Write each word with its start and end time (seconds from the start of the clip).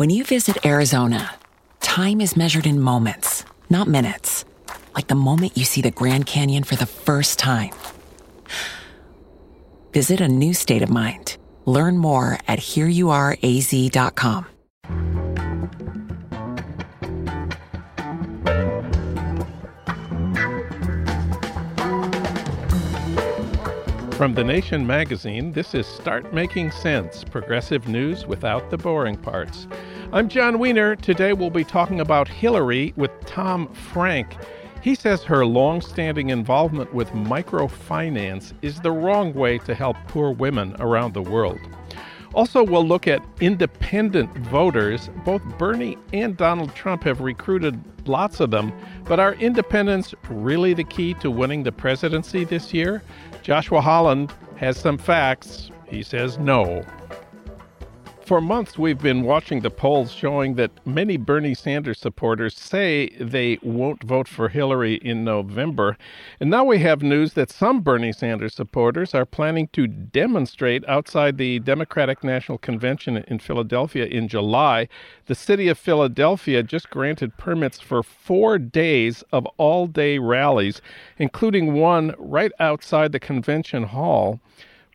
When 0.00 0.08
you 0.08 0.24
visit 0.24 0.64
Arizona, 0.64 1.34
time 1.80 2.22
is 2.22 2.34
measured 2.34 2.64
in 2.64 2.80
moments, 2.80 3.44
not 3.68 3.86
minutes. 3.86 4.46
Like 4.94 5.08
the 5.08 5.14
moment 5.14 5.58
you 5.58 5.66
see 5.66 5.82
the 5.82 5.90
Grand 5.90 6.24
Canyon 6.24 6.64
for 6.64 6.74
the 6.74 6.86
first 6.86 7.38
time. 7.38 7.72
Visit 9.92 10.22
a 10.22 10.26
new 10.28 10.54
state 10.54 10.80
of 10.80 10.88
mind. 10.88 11.36
Learn 11.66 11.98
more 11.98 12.38
at 12.48 12.60
hereyouareaz.com. 12.60 14.46
From 24.20 24.34
The 24.34 24.44
Nation 24.44 24.86
magazine, 24.86 25.50
this 25.50 25.74
is 25.74 25.86
Start 25.86 26.34
Making 26.34 26.70
Sense 26.70 27.24
Progressive 27.24 27.88
News 27.88 28.26
Without 28.26 28.68
the 28.68 28.76
Boring 28.76 29.16
Parts. 29.16 29.66
I'm 30.12 30.28
Jon 30.28 30.58
Wiener. 30.58 30.96
Today 30.96 31.32
we'll 31.32 31.50
be 31.50 31.62
talking 31.62 32.00
about 32.00 32.26
Hillary 32.26 32.92
with 32.96 33.12
Tom 33.26 33.72
Frank. 33.72 34.36
He 34.82 34.96
says 34.96 35.22
her 35.22 35.46
long 35.46 35.80
standing 35.80 36.30
involvement 36.30 36.92
with 36.92 37.08
microfinance 37.10 38.52
is 38.60 38.80
the 38.80 38.90
wrong 38.90 39.32
way 39.32 39.58
to 39.58 39.72
help 39.72 39.96
poor 40.08 40.32
women 40.32 40.74
around 40.80 41.14
the 41.14 41.22
world. 41.22 41.60
Also, 42.34 42.64
we'll 42.64 42.84
look 42.84 43.06
at 43.06 43.24
independent 43.40 44.36
voters. 44.38 45.10
Both 45.24 45.44
Bernie 45.58 45.96
and 46.12 46.36
Donald 46.36 46.74
Trump 46.74 47.04
have 47.04 47.20
recruited 47.20 47.80
lots 48.08 48.40
of 48.40 48.50
them, 48.50 48.72
but 49.04 49.20
are 49.20 49.34
independents 49.34 50.12
really 50.28 50.74
the 50.74 50.82
key 50.82 51.14
to 51.14 51.30
winning 51.30 51.62
the 51.62 51.70
presidency 51.70 52.42
this 52.42 52.74
year? 52.74 53.04
Joshua 53.42 53.80
Holland 53.80 54.32
has 54.56 54.76
some 54.76 54.98
facts. 54.98 55.70
He 55.86 56.02
says 56.02 56.36
no. 56.36 56.84
For 58.30 58.40
months, 58.40 58.78
we've 58.78 59.02
been 59.02 59.24
watching 59.24 59.62
the 59.62 59.72
polls 59.72 60.12
showing 60.12 60.54
that 60.54 60.70
many 60.86 61.16
Bernie 61.16 61.52
Sanders 61.52 61.98
supporters 61.98 62.56
say 62.56 63.08
they 63.18 63.58
won't 63.60 64.04
vote 64.04 64.28
for 64.28 64.48
Hillary 64.48 65.00
in 65.02 65.24
November. 65.24 65.98
And 66.38 66.48
now 66.48 66.64
we 66.64 66.78
have 66.78 67.02
news 67.02 67.32
that 67.32 67.50
some 67.50 67.80
Bernie 67.80 68.12
Sanders 68.12 68.54
supporters 68.54 69.16
are 69.16 69.26
planning 69.26 69.66
to 69.72 69.88
demonstrate 69.88 70.88
outside 70.88 71.38
the 71.38 71.58
Democratic 71.58 72.22
National 72.22 72.56
Convention 72.56 73.16
in 73.16 73.40
Philadelphia 73.40 74.04
in 74.04 74.28
July. 74.28 74.86
The 75.26 75.34
city 75.34 75.66
of 75.66 75.76
Philadelphia 75.76 76.62
just 76.62 76.88
granted 76.88 77.36
permits 77.36 77.80
for 77.80 78.00
four 78.04 78.58
days 78.58 79.24
of 79.32 79.44
all 79.56 79.88
day 79.88 80.18
rallies, 80.18 80.80
including 81.18 81.72
one 81.72 82.14
right 82.16 82.52
outside 82.60 83.10
the 83.10 83.18
convention 83.18 83.82
hall 83.82 84.38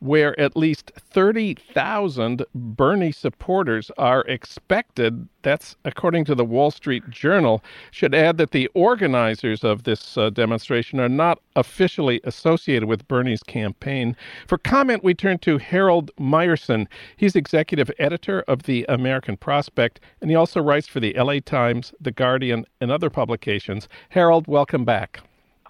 where 0.06 0.40
at 0.40 0.56
least 0.56 0.92
30,000 0.96 2.46
Bernie 2.54 3.12
supporters 3.12 3.90
are 3.98 4.22
expected. 4.22 5.28
That's 5.42 5.76
according 5.84 6.26
to 6.26 6.36
the 6.36 6.46
Wall 6.46 6.70
Street 6.70 7.10
Journal. 7.10 7.64
Should 7.90 8.14
add 8.14 8.38
that 8.38 8.52
the 8.52 8.70
organizers 8.76 9.64
of 9.64 9.84
this 9.84 10.18
uh, 10.18 10.30
demonstration 10.30 11.00
are 11.00 11.10
not 11.10 11.40
officially 11.56 12.22
associated 12.24 12.88
with 12.88 13.08
Bernie's 13.08 13.44
campaign. 13.44 14.16
For 14.48 14.60
comment, 14.60 15.04
we 15.04 15.16
turn 15.16 15.40
to 15.40 15.58
Harold 15.58 16.12
Meyerson. 16.20 16.88
He's 17.18 17.36
executive 17.36 17.90
editor 17.98 18.42
of 18.48 18.64
the 18.64 18.86
American 18.88 19.38
Prospect, 19.38 20.00
and 20.22 20.30
he 20.30 20.36
also 20.36 20.62
writes 20.62 20.88
for 20.88 21.00
the 21.00 21.14
LA 21.14 21.40
Times, 21.44 21.94
The 22.00 22.12
Guardian, 22.12 22.66
and 22.80 22.92
other 22.92 23.10
publications. 23.10 23.90
Harold, 24.10 24.48
welcome 24.48 24.86
back. 24.86 25.22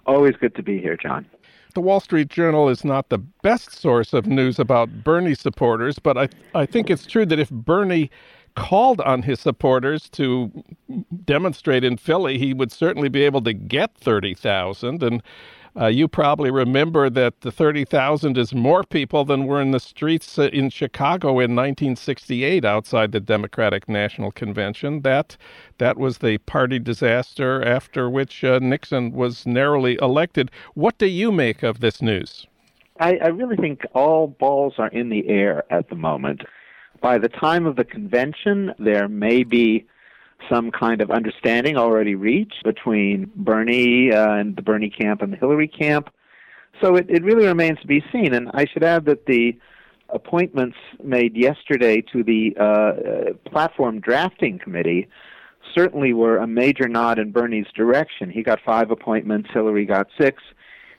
Always 0.04 0.36
good 0.36 0.54
to 0.56 0.62
be 0.62 0.78
here, 0.78 0.96
Jon 0.96 1.26
the 1.76 1.80
Wall 1.82 2.00
Street 2.00 2.28
Journal 2.28 2.70
is 2.70 2.86
not 2.86 3.10
the 3.10 3.18
best 3.18 3.70
source 3.70 4.14
of 4.14 4.26
news 4.26 4.58
about 4.58 5.04
Bernie 5.04 5.34
supporters, 5.34 5.98
but 5.98 6.16
I, 6.16 6.28
I 6.54 6.64
think 6.64 6.88
it's 6.88 7.04
true 7.04 7.26
that 7.26 7.38
if 7.38 7.50
Bernie 7.50 8.10
called 8.54 9.02
on 9.02 9.20
his 9.20 9.40
supporters 9.40 10.08
to 10.08 10.50
demonstrate 11.26 11.84
in 11.84 11.98
Philly, 11.98 12.38
he 12.38 12.54
would 12.54 12.72
certainly 12.72 13.10
be 13.10 13.24
able 13.24 13.42
to 13.42 13.52
get 13.52 13.94
30,000. 13.98 15.02
And 15.02 15.22
uh, 15.78 15.86
you 15.86 16.08
probably 16.08 16.50
remember 16.50 17.10
that 17.10 17.40
the 17.42 17.52
30,000 17.52 18.38
is 18.38 18.54
more 18.54 18.82
people 18.82 19.24
than 19.24 19.46
were 19.46 19.60
in 19.60 19.72
the 19.72 19.80
streets 19.80 20.38
uh, 20.38 20.44
in 20.52 20.70
Chicago 20.70 21.28
in 21.30 21.54
1968 21.54 22.64
outside 22.64 23.12
the 23.12 23.20
Democratic 23.20 23.88
National 23.88 24.32
Convention. 24.32 25.02
That 25.02 25.36
that 25.78 25.98
was 25.98 26.18
the 26.18 26.38
party 26.38 26.78
disaster 26.78 27.62
after 27.62 28.08
which 28.08 28.42
uh, 28.42 28.58
Nixon 28.60 29.12
was 29.12 29.46
narrowly 29.46 29.98
elected. 30.00 30.50
What 30.74 30.96
do 30.98 31.06
you 31.06 31.30
make 31.30 31.62
of 31.62 31.80
this 31.80 32.00
news? 32.00 32.46
I, 32.98 33.16
I 33.16 33.28
really 33.28 33.56
think 33.56 33.82
all 33.92 34.26
balls 34.26 34.74
are 34.78 34.88
in 34.88 35.10
the 35.10 35.28
air 35.28 35.64
at 35.70 35.90
the 35.90 35.96
moment. 35.96 36.42
By 37.02 37.18
the 37.18 37.28
time 37.28 37.66
of 37.66 37.76
the 37.76 37.84
convention, 37.84 38.72
there 38.78 39.08
may 39.08 39.44
be 39.44 39.86
some 40.50 40.70
kind 40.70 41.00
of 41.00 41.10
understanding 41.10 41.76
already 41.76 42.14
reached 42.14 42.62
between 42.64 43.30
Bernie 43.34 44.12
uh, 44.12 44.34
and 44.34 44.56
the 44.56 44.62
Bernie 44.62 44.90
camp 44.90 45.22
and 45.22 45.32
the 45.32 45.36
Hillary 45.36 45.68
camp. 45.68 46.10
So 46.80 46.96
it, 46.96 47.06
it 47.08 47.24
really 47.24 47.46
remains 47.46 47.80
to 47.80 47.86
be 47.86 48.04
seen. 48.12 48.34
And 48.34 48.50
I 48.54 48.66
should 48.66 48.84
add 48.84 49.06
that 49.06 49.26
the 49.26 49.56
appointments 50.10 50.76
made 51.02 51.36
yesterday 51.36 52.00
to 52.12 52.22
the 52.22 52.54
uh, 52.58 52.62
uh, 52.62 53.50
platform 53.50 54.00
drafting 54.00 54.58
committee 54.58 55.08
certainly 55.74 56.12
were 56.12 56.38
a 56.38 56.46
major 56.46 56.88
nod 56.88 57.18
in 57.18 57.32
Bernie's 57.32 57.66
direction. 57.74 58.30
He 58.30 58.42
got 58.42 58.60
five 58.64 58.90
appointments, 58.90 59.50
Hillary 59.52 59.84
got 59.84 60.06
six, 60.18 60.42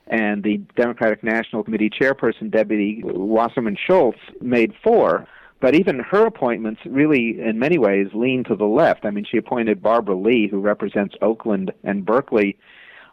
and 0.08 0.44
the 0.44 0.58
Democratic 0.76 1.24
National 1.24 1.64
Committee 1.64 1.90
chairperson, 1.90 2.52
Debbie 2.52 3.02
Wasserman 3.04 3.78
Schultz, 3.78 4.20
made 4.42 4.74
four. 4.84 5.28
But 5.60 5.74
even 5.74 6.00
her 6.00 6.26
appointments 6.26 6.82
really, 6.86 7.40
in 7.42 7.58
many 7.58 7.78
ways, 7.78 8.08
lean 8.14 8.44
to 8.46 8.56
the 8.56 8.66
left. 8.66 9.06
I 9.06 9.10
mean, 9.10 9.26
she 9.30 9.38
appointed 9.38 9.82
Barbara 9.82 10.16
Lee, 10.16 10.48
who 10.48 10.60
represents 10.60 11.16
Oakland 11.22 11.72
and 11.84 12.06
Berkeley 12.06 12.58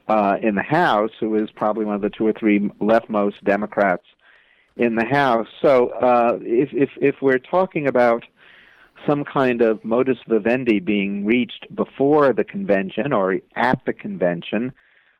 uh, 0.09 0.37
in 0.43 0.55
the 0.55 0.63
House, 0.63 1.11
who 1.19 1.35
is 1.37 1.51
probably 1.51 1.87
one 1.87 1.95
of 1.95 2.03
the 2.03 2.11
two 2.11 2.27
or 2.27 2.35
three 2.35 2.61
leftmost 2.81 3.43
Democrats 3.45 4.05
in 4.77 4.97
the 4.97 5.07
House. 5.07 5.49
So 5.63 5.89
uh, 5.89 6.39
if, 6.43 6.69
if, 6.73 6.91
if 7.01 7.17
we're 7.23 7.39
talking 7.39 7.87
about 7.87 8.25
some 9.07 9.25
kind 9.25 9.63
of 9.63 9.85
modus 9.85 10.19
vivendi 10.29 10.81
being 10.81 11.25
reached 11.25 11.67
before 11.75 12.33
the 12.33 12.45
convention 12.45 13.13
or 13.13 13.39
at 13.57 13.81
the 13.87 13.93
convention, 13.93 14.73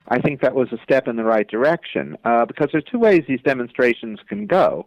I 0.09 0.21
think 0.21 0.41
that 0.43 0.55
was 0.55 0.69
a 0.73 0.79
step 0.83 1.09
in 1.09 1.17
the 1.17 1.25
right 1.25 1.49
direction 1.49 2.17
uh, 2.25 2.45
because 2.45 2.69
there's 2.73 2.85
two 2.85 2.99
ways 2.99 3.23
these 3.27 3.41
demonstrations 3.43 4.21
can 4.29 4.47
go. 4.47 4.87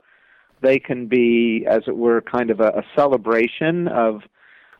They 0.61 0.79
can 0.79 1.07
be, 1.07 1.65
as 1.69 1.83
it 1.87 1.97
were, 1.97 2.21
kind 2.21 2.49
of 2.49 2.59
a, 2.59 2.69
a 2.69 2.83
celebration 2.95 3.87
of 3.87 4.21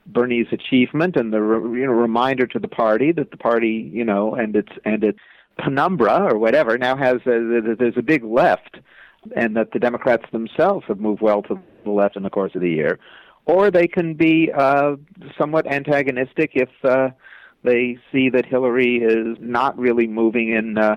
Bernie's 0.08 0.48
achievement 0.52 1.16
and 1.16 1.34
the 1.34 1.38
you 1.38 1.86
know 1.86 1.92
reminder 1.92 2.48
to 2.48 2.60
the 2.60 2.68
party 2.68 3.12
that 3.12 3.32
the 3.32 3.38
party 3.38 3.92
you 3.94 4.06
know 4.06 4.34
and 4.34 4.56
its 4.56 4.72
and 4.86 5.04
its 5.04 5.20
penumbra 5.60 6.32
or 6.32 6.38
whatever 6.38 6.78
now 6.78 6.96
has 6.96 7.16
a, 7.26 7.76
there's 7.78 7.98
a 7.98 8.02
big 8.02 8.24
left 8.24 8.78
and 9.36 9.58
that 9.58 9.72
the 9.74 9.80
Democrats 9.80 10.24
themselves 10.32 10.86
have 10.88 11.00
moved 11.00 11.22
well 11.22 11.42
to 11.42 11.60
the 11.84 11.92
left 11.92 12.16
in 12.16 12.24
the 12.24 12.30
course 12.30 12.54
of 12.56 12.62
the 12.62 12.70
year, 12.70 13.00
or 13.46 13.72
they 13.72 13.88
can 13.88 14.14
be 14.14 14.52
uh, 14.56 14.96
somewhat 15.38 15.68
antagonistic 15.68 16.52
if 16.54 16.70
uh, 16.84 17.10
they 17.64 17.98
see 18.12 18.30
that 18.30 18.46
Hillary 18.46 18.98
is 18.98 19.38
not 19.42 19.78
really 19.78 20.08
moving 20.08 20.52
in 20.52 20.78
uh, 20.78 20.96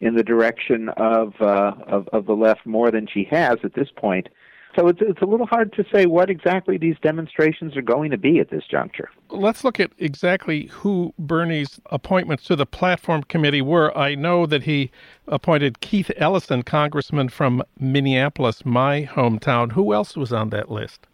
in 0.00 0.14
the 0.14 0.22
direction 0.22 0.88
of, 0.96 1.34
uh, 1.40 1.72
of, 1.86 2.08
of 2.08 2.26
the 2.26 2.34
left 2.34 2.66
more 2.66 2.90
than 2.90 3.06
she 3.06 3.24
has 3.30 3.58
at 3.64 3.74
this 3.74 3.88
point. 3.96 4.28
So 4.76 4.88
it's 4.88 5.00
it's 5.00 5.22
a 5.22 5.24
little 5.24 5.46
hard 5.46 5.72
to 5.74 5.84
say 5.90 6.04
what 6.04 6.28
exactly 6.28 6.76
these 6.76 6.96
demonstrations 7.00 7.76
are 7.78 7.82
going 7.82 8.10
to 8.10 8.18
be 8.18 8.40
at 8.40 8.50
this 8.50 8.64
juncture. 8.70 9.08
Let's 9.30 9.64
look 9.64 9.80
at 9.80 9.90
exactly 9.96 10.66
who 10.66 11.14
Bernie's 11.18 11.80
appointments 11.86 12.44
to 12.44 12.56
the 12.56 12.66
platform 12.66 13.22
committee 13.22 13.62
were. 13.62 13.96
I 13.96 14.14
know 14.14 14.44
that 14.44 14.64
he 14.64 14.90
appointed 15.26 15.80
Keith 15.80 16.10
Ellison, 16.18 16.62
congressman 16.62 17.30
from 17.30 17.62
Minneapolis, 17.80 18.66
my 18.66 19.08
hometown. 19.10 19.72
Who 19.72 19.94
else 19.94 20.14
was 20.14 20.30
on 20.30 20.50
that 20.50 20.70
list? 20.70 21.06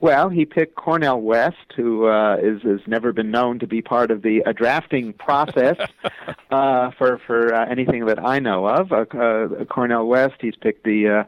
Well, 0.00 0.30
he 0.30 0.46
picked 0.46 0.76
Cornel 0.76 1.20
West, 1.20 1.56
who 1.76 2.06
uh, 2.06 2.36
is 2.36 2.62
has 2.62 2.80
never 2.86 3.12
been 3.12 3.30
known 3.30 3.58
to 3.58 3.66
be 3.66 3.82
part 3.82 4.10
of 4.10 4.22
the 4.22 4.42
uh, 4.44 4.52
drafting 4.52 5.12
process 5.12 5.76
uh, 6.50 6.90
for 6.92 7.20
for 7.26 7.54
uh, 7.54 7.66
anything 7.68 8.06
that 8.06 8.18
I 8.18 8.38
know 8.38 8.66
of. 8.66 8.92
Uh, 8.92 9.04
uh, 9.16 9.64
Cornel 9.66 10.06
West. 10.06 10.36
He's 10.40 10.56
picked 10.56 10.84
the 10.84 11.08
uh, 11.08 11.24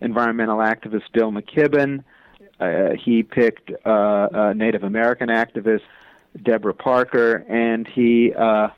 environmental 0.00 0.58
activist 0.58 1.12
Bill 1.12 1.30
McKibben. 1.30 2.02
Uh, 2.58 2.96
he 2.96 3.22
picked 3.22 3.70
uh, 3.86 4.52
Native 4.54 4.82
American 4.82 5.28
activist 5.28 5.82
Deborah 6.42 6.74
Parker, 6.74 7.44
and 7.48 7.86
he 7.86 8.32
uh, 8.34 8.68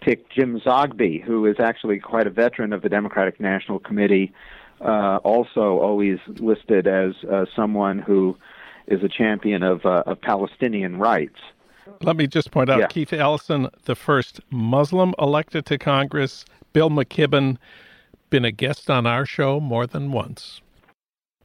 picked 0.00 0.32
Jim 0.32 0.60
Zogby, 0.60 1.22
who 1.22 1.46
is 1.46 1.56
actually 1.58 1.98
quite 1.98 2.26
a 2.26 2.30
veteran 2.30 2.72
of 2.72 2.82
the 2.82 2.88
Democratic 2.88 3.40
National 3.40 3.78
Committee, 3.78 4.32
uh, 4.80 5.16
also 5.24 5.78
always 5.78 6.18
listed 6.26 6.86
as 6.86 7.12
uh, 7.30 7.44
someone 7.54 7.98
who 7.98 8.36
is 8.90 9.02
a 9.02 9.08
champion 9.08 9.62
of, 9.62 9.84
uh, 9.84 10.02
of 10.06 10.20
Palestinian 10.20 10.98
rights. 10.98 11.38
Let 12.02 12.16
me 12.16 12.26
just 12.26 12.50
point 12.50 12.70
out 12.70 12.78
Yeah. 12.78 12.86
Keith 12.86 13.12
Ellison, 13.12 13.68
the 13.84 13.94
first 13.94 14.40
Muslim 14.50 15.14
elected 15.18 15.66
to 15.66 15.78
Congress, 15.78 16.44
Bill 16.72 16.90
McKibben, 16.90 17.56
been 18.30 18.44
a 18.44 18.52
guest 18.52 18.90
on 18.90 19.06
our 19.06 19.24
show 19.24 19.58
more 19.58 19.86
than 19.86 20.12
once. 20.12 20.60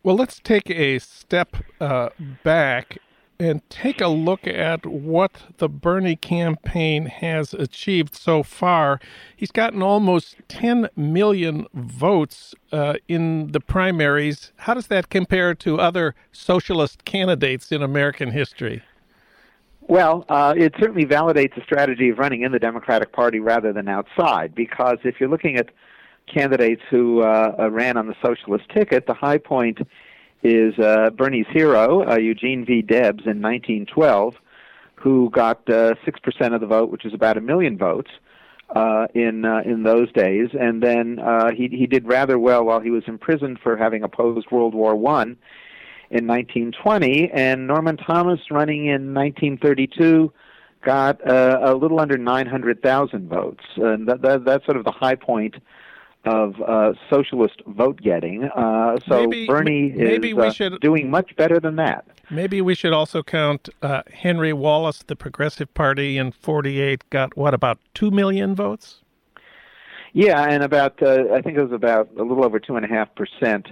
Well, 0.03 0.15
let's 0.15 0.39
take 0.39 0.69
a 0.69 0.99
step 0.99 1.55
uh, 1.79 2.09
back 2.43 2.97
and 3.43 3.67
take 3.69 4.01
a 4.01 4.07
look 4.07 4.47
at 4.47 4.85
what 4.85 5.43
the 5.57 5.69
Bernie 5.69 6.15
campaign 6.15 7.05
has 7.07 7.53
achieved 7.53 8.15
so 8.15 8.43
far. 8.43 8.99
He's 9.35 9.51
gotten 9.51 9.81
almost 9.81 10.37
10 10.47 10.89
million 10.95 11.67
votes 11.73 12.55
uh, 12.71 12.95
in 13.07 13.51
the 13.51 13.59
primaries. 13.59 14.51
How 14.57 14.73
does 14.73 14.87
that 14.87 15.09
compare 15.09 15.53
to 15.55 15.79
other 15.79 16.15
socialist 16.31 17.05
candidates 17.05 17.71
in 17.71 17.81
American 17.81 18.31
history? 18.31 18.81
Well, 19.81 20.25
uh, 20.29 20.53
it 20.55 20.73
certainly 20.79 21.05
validates 21.05 21.55
the 21.55 21.61
strategy 21.61 22.09
of 22.09 22.17
running 22.17 22.41
in 22.41 22.53
the 22.53 22.59
Democratic 22.59 23.11
Party 23.11 23.39
rather 23.39 23.73
than 23.73 23.89
outside, 23.89 24.55
because 24.55 24.97
if 25.03 25.19
you're 25.19 25.29
looking 25.29 25.57
at 25.57 25.69
candidates 26.25 26.81
who 26.89 27.21
uh, 27.21 27.55
uh, 27.59 27.69
ran 27.69 27.97
on 27.97 28.07
the 28.07 28.15
socialist 28.21 28.69
ticket, 28.69 29.07
the 29.07 29.13
high 29.13 29.37
point 29.37 29.79
is 30.43 30.77
uh, 30.77 31.09
Bernie's 31.11 31.47
hero, 31.49 32.07
uh, 32.09 32.17
Eugene 32.17 32.65
V. 32.65 32.81
Debs, 32.81 33.25
in 33.25 33.41
1912, 33.41 34.35
who 34.95 35.29
got 35.29 35.67
uh, 35.69 35.95
six 36.05 36.19
percent 36.19 36.53
of 36.53 36.61
the 36.61 36.67
vote, 36.67 36.89
which 36.89 37.05
is 37.05 37.13
about 37.13 37.37
a 37.37 37.41
million 37.41 37.77
votes 37.77 38.11
uh, 38.75 39.07
in 39.13 39.45
uh, 39.45 39.61
in 39.65 39.83
those 39.83 40.11
days, 40.13 40.49
and 40.59 40.81
then 40.81 41.19
uh, 41.19 41.51
he 41.51 41.67
he 41.67 41.87
did 41.87 42.07
rather 42.07 42.39
well 42.39 42.63
while 42.63 42.79
he 42.79 42.89
was 42.89 43.03
imprisoned 43.07 43.59
for 43.61 43.77
having 43.77 44.03
opposed 44.03 44.49
World 44.51 44.73
War 44.73 44.95
One 44.95 45.37
in 46.09 46.27
1920, 46.27 47.31
and 47.31 47.65
Norman 47.65 47.97
Thomas, 47.97 48.39
running 48.51 48.85
in 48.85 49.13
1932, 49.13 50.31
got 50.83 51.25
uh, 51.27 51.59
a 51.63 51.73
little 51.73 51.99
under 51.99 52.17
900,000 52.17 53.27
votes, 53.27 53.63
and 53.77 54.07
that, 54.07 54.21
that, 54.21 54.45
that's 54.45 54.63
sort 54.65 54.77
of 54.77 54.83
the 54.83 54.91
high 54.91 55.15
point 55.15 55.55
of 56.25 56.61
uh, 56.61 56.93
socialist 57.09 57.61
vote 57.67 58.01
getting. 58.01 58.45
Uh, 58.45 58.97
so 59.07 59.27
Maybe- 59.27 59.47
Bernie 59.47 59.91
maybe 59.91 60.29
is 60.29 60.35
we 60.35 60.47
uh, 60.47 60.51
should- 60.51 60.79
doing 60.79 61.09
much 61.09 61.35
better 61.35 61.59
than 61.59 61.75
that. 61.77 62.05
Maybe 62.29 62.61
we 62.61 62.73
should 62.73 62.93
also 62.93 63.21
count 63.21 63.67
uh, 63.81 64.03
Henry 64.11 64.53
Wallace, 64.53 65.03
the 65.05 65.15
Progressive 65.15 65.73
Party 65.73 66.17
in 66.17 66.31
48, 66.31 67.09
got 67.09 67.35
what, 67.35 67.53
about 67.53 67.79
2 67.95 68.11
million 68.11 68.55
votes? 68.55 69.01
Yeah, 70.13 70.43
and 70.47 70.63
about 70.63 71.01
uh, 71.01 71.33
I 71.33 71.41
think 71.41 71.57
it 71.57 71.63
was 71.63 71.71
about 71.71 72.09
a 72.17 72.23
little 72.23 72.45
over 72.45 72.59
two 72.59 72.75
and 72.75 72.85
a 72.85 72.87
half 72.87 73.13
percent 73.15 73.69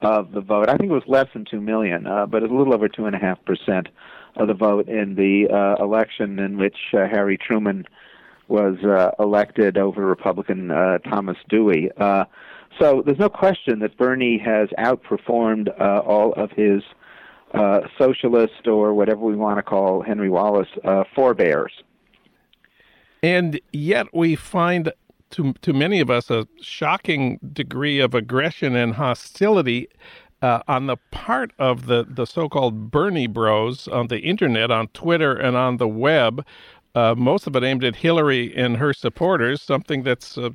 of 0.00 0.30
the 0.30 0.40
vote. 0.40 0.68
I 0.68 0.76
think 0.76 0.90
it 0.90 0.94
was 0.94 1.02
less 1.08 1.26
than 1.32 1.44
two 1.44 1.60
million, 1.60 2.06
uh, 2.06 2.26
but 2.26 2.44
a 2.44 2.46
little 2.46 2.72
over 2.72 2.88
two 2.88 3.06
and 3.06 3.16
a 3.16 3.18
half 3.18 3.44
percent 3.44 3.88
of 4.36 4.46
the 4.46 4.54
vote 4.54 4.88
in 4.88 5.16
the 5.16 5.48
uh, 5.52 5.82
election 5.82 6.38
in 6.38 6.58
which 6.58 6.76
uh, 6.94 7.08
Harry 7.10 7.36
Truman 7.36 7.86
was 8.48 8.76
uh, 8.84 9.10
elected 9.18 9.76
over 9.76 10.04
Republican 10.04 10.70
uh, 10.70 10.98
Thomas 10.98 11.36
Dewey. 11.48 11.90
Uh, 11.96 12.24
so 12.78 13.02
there's 13.04 13.18
no 13.18 13.28
question 13.28 13.80
that 13.80 13.96
Bernie 13.96 14.38
has 14.38 14.68
outperformed 14.78 15.68
uh, 15.80 16.00
all 16.00 16.32
of 16.34 16.50
his 16.52 16.82
uh, 17.54 17.80
socialist 17.98 18.66
or 18.66 18.94
whatever 18.94 19.20
we 19.20 19.36
want 19.36 19.58
to 19.58 19.62
call 19.62 20.02
Henry 20.02 20.30
Wallace 20.30 20.68
uh, 20.84 21.04
forebears. 21.14 21.72
And 23.22 23.60
yet 23.72 24.06
we 24.14 24.36
find, 24.36 24.92
to, 25.30 25.54
to 25.62 25.72
many 25.72 26.00
of 26.00 26.10
us, 26.10 26.30
a 26.30 26.46
shocking 26.60 27.38
degree 27.52 28.00
of 28.00 28.14
aggression 28.14 28.76
and 28.76 28.94
hostility 28.94 29.88
uh, 30.40 30.60
on 30.68 30.86
the 30.86 30.96
part 31.10 31.52
of 31.58 31.86
the, 31.86 32.06
the 32.08 32.26
so 32.26 32.48
called 32.48 32.90
Bernie 32.90 33.26
bros 33.26 33.88
on 33.88 34.06
the 34.06 34.20
internet, 34.20 34.70
on 34.70 34.88
Twitter, 34.88 35.34
and 35.34 35.56
on 35.56 35.78
the 35.78 35.88
web. 35.88 36.44
Uh, 36.98 37.14
most 37.14 37.46
of 37.46 37.54
it 37.54 37.62
aimed 37.62 37.84
at 37.84 37.94
Hillary 37.94 38.52
and 38.56 38.76
her 38.78 38.92
supporters, 38.92 39.62
something 39.62 40.02
that's 40.02 40.36
uh, 40.36 40.50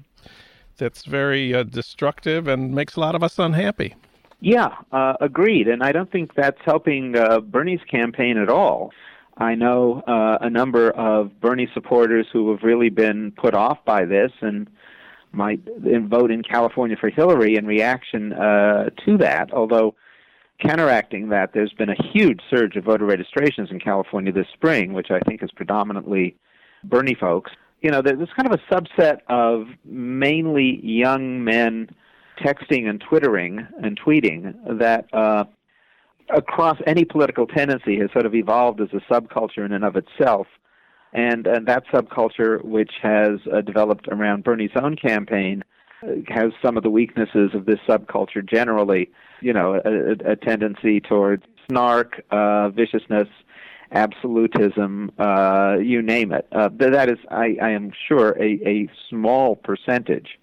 that's 0.75 1.05
very 1.05 1.53
uh, 1.53 1.63
destructive 1.63 2.49
and 2.49 2.75
makes 2.75 2.97
a 2.97 2.99
lot 2.99 3.15
of 3.15 3.23
us 3.23 3.39
unhappy. 3.39 3.95
Yeah, 4.41 4.75
uh, 4.91 5.13
agreed. 5.21 5.69
And 5.69 5.81
I 5.81 5.93
don't 5.93 6.11
think 6.11 6.35
that's 6.35 6.59
helping 6.65 7.15
uh, 7.15 7.39
Bernie's 7.39 7.83
campaign 7.89 8.37
at 8.37 8.49
all. 8.49 8.91
I 9.37 9.55
know 9.55 10.03
uh, 10.05 10.39
a 10.41 10.49
number 10.49 10.91
of 10.91 11.39
Bernie 11.39 11.69
supporters 11.73 12.27
who 12.33 12.51
have 12.51 12.61
really 12.61 12.89
been 12.89 13.31
put 13.31 13.53
off 13.53 13.77
by 13.85 14.03
this 14.03 14.33
and 14.41 14.69
might 15.31 15.61
vote 16.15 16.29
in 16.29 16.43
California 16.43 16.97
for 16.99 17.09
Hillary 17.09 17.55
in 17.55 17.65
reaction 17.65 18.31
to 18.31 19.17
that. 19.17 19.53
Although 19.53 19.95
counteracting 20.59 21.29
that, 21.29 21.51
there's 21.53 21.73
been 21.73 21.89
a 21.89 22.03
huge 22.11 22.39
surge 22.49 22.75
of 22.75 22.85
voter 22.85 23.05
registrations 23.05 23.69
in 23.71 23.79
California 23.79 24.31
this 24.31 24.47
spring, 24.53 24.93
which 24.93 25.11
I 25.11 25.19
think 25.19 25.43
is 25.43 25.51
predominantly 25.51 26.35
Bernie 26.83 27.15
folks. 27.19 27.51
You 27.81 27.91
know, 27.91 28.01
there's 28.01 28.29
kind 28.35 28.51
of 28.51 28.59
a 28.59 28.73
subset 28.73 29.19
of 29.27 29.67
mainly 29.83 30.79
young 30.83 31.43
men 31.43 31.89
texting 32.39 32.87
and 32.87 33.01
twittering 33.01 33.67
and 33.81 33.99
tweeting 33.99 34.79
that 34.79 35.13
uh, 35.13 35.45
across 36.29 36.77
any 36.87 37.03
political 37.03 37.45
tendency 37.45 37.99
has 37.99 38.11
sort 38.11 38.25
of 38.25 38.33
evolved 38.33 38.81
as 38.81 38.89
a 38.93 39.13
subculture 39.13 39.65
in 39.65 39.73
and 39.73 39.83
of 39.83 39.95
itself. 39.95 40.47
And, 41.11 41.45
and 41.45 41.67
that 41.67 41.83
subculture, 41.93 42.63
which 42.63 42.93
has 43.01 43.39
uh, 43.53 43.61
developed 43.61 44.07
around 44.07 44.43
Bernie's 44.43 44.71
own 44.75 44.95
campaign, 44.95 45.63
has 46.27 46.51
some 46.61 46.77
of 46.77 46.83
the 46.83 46.89
weaknesses 46.89 47.51
of 47.53 47.65
this 47.65 47.79
subculture 47.87 48.47
generally. 48.47 49.09
You 49.41 49.53
know, 49.53 49.81
a, 49.83 50.31
a 50.31 50.35
tendency 50.35 50.99
towards 50.99 51.43
snark, 51.67 52.23
uh, 52.31 52.69
viciousness, 52.69 53.27
absolutism, 53.91 55.11
uh, 55.19 55.77
you 55.81 56.01
name 56.01 56.31
it. 56.31 56.47
Uh, 56.51 56.69
that 56.77 57.09
is, 57.09 57.19
I, 57.29 57.57
I 57.61 57.69
am 57.71 57.91
sure, 58.07 58.31
a, 58.39 58.59
a 58.67 58.89
small 59.09 59.55
percentage 59.55 60.39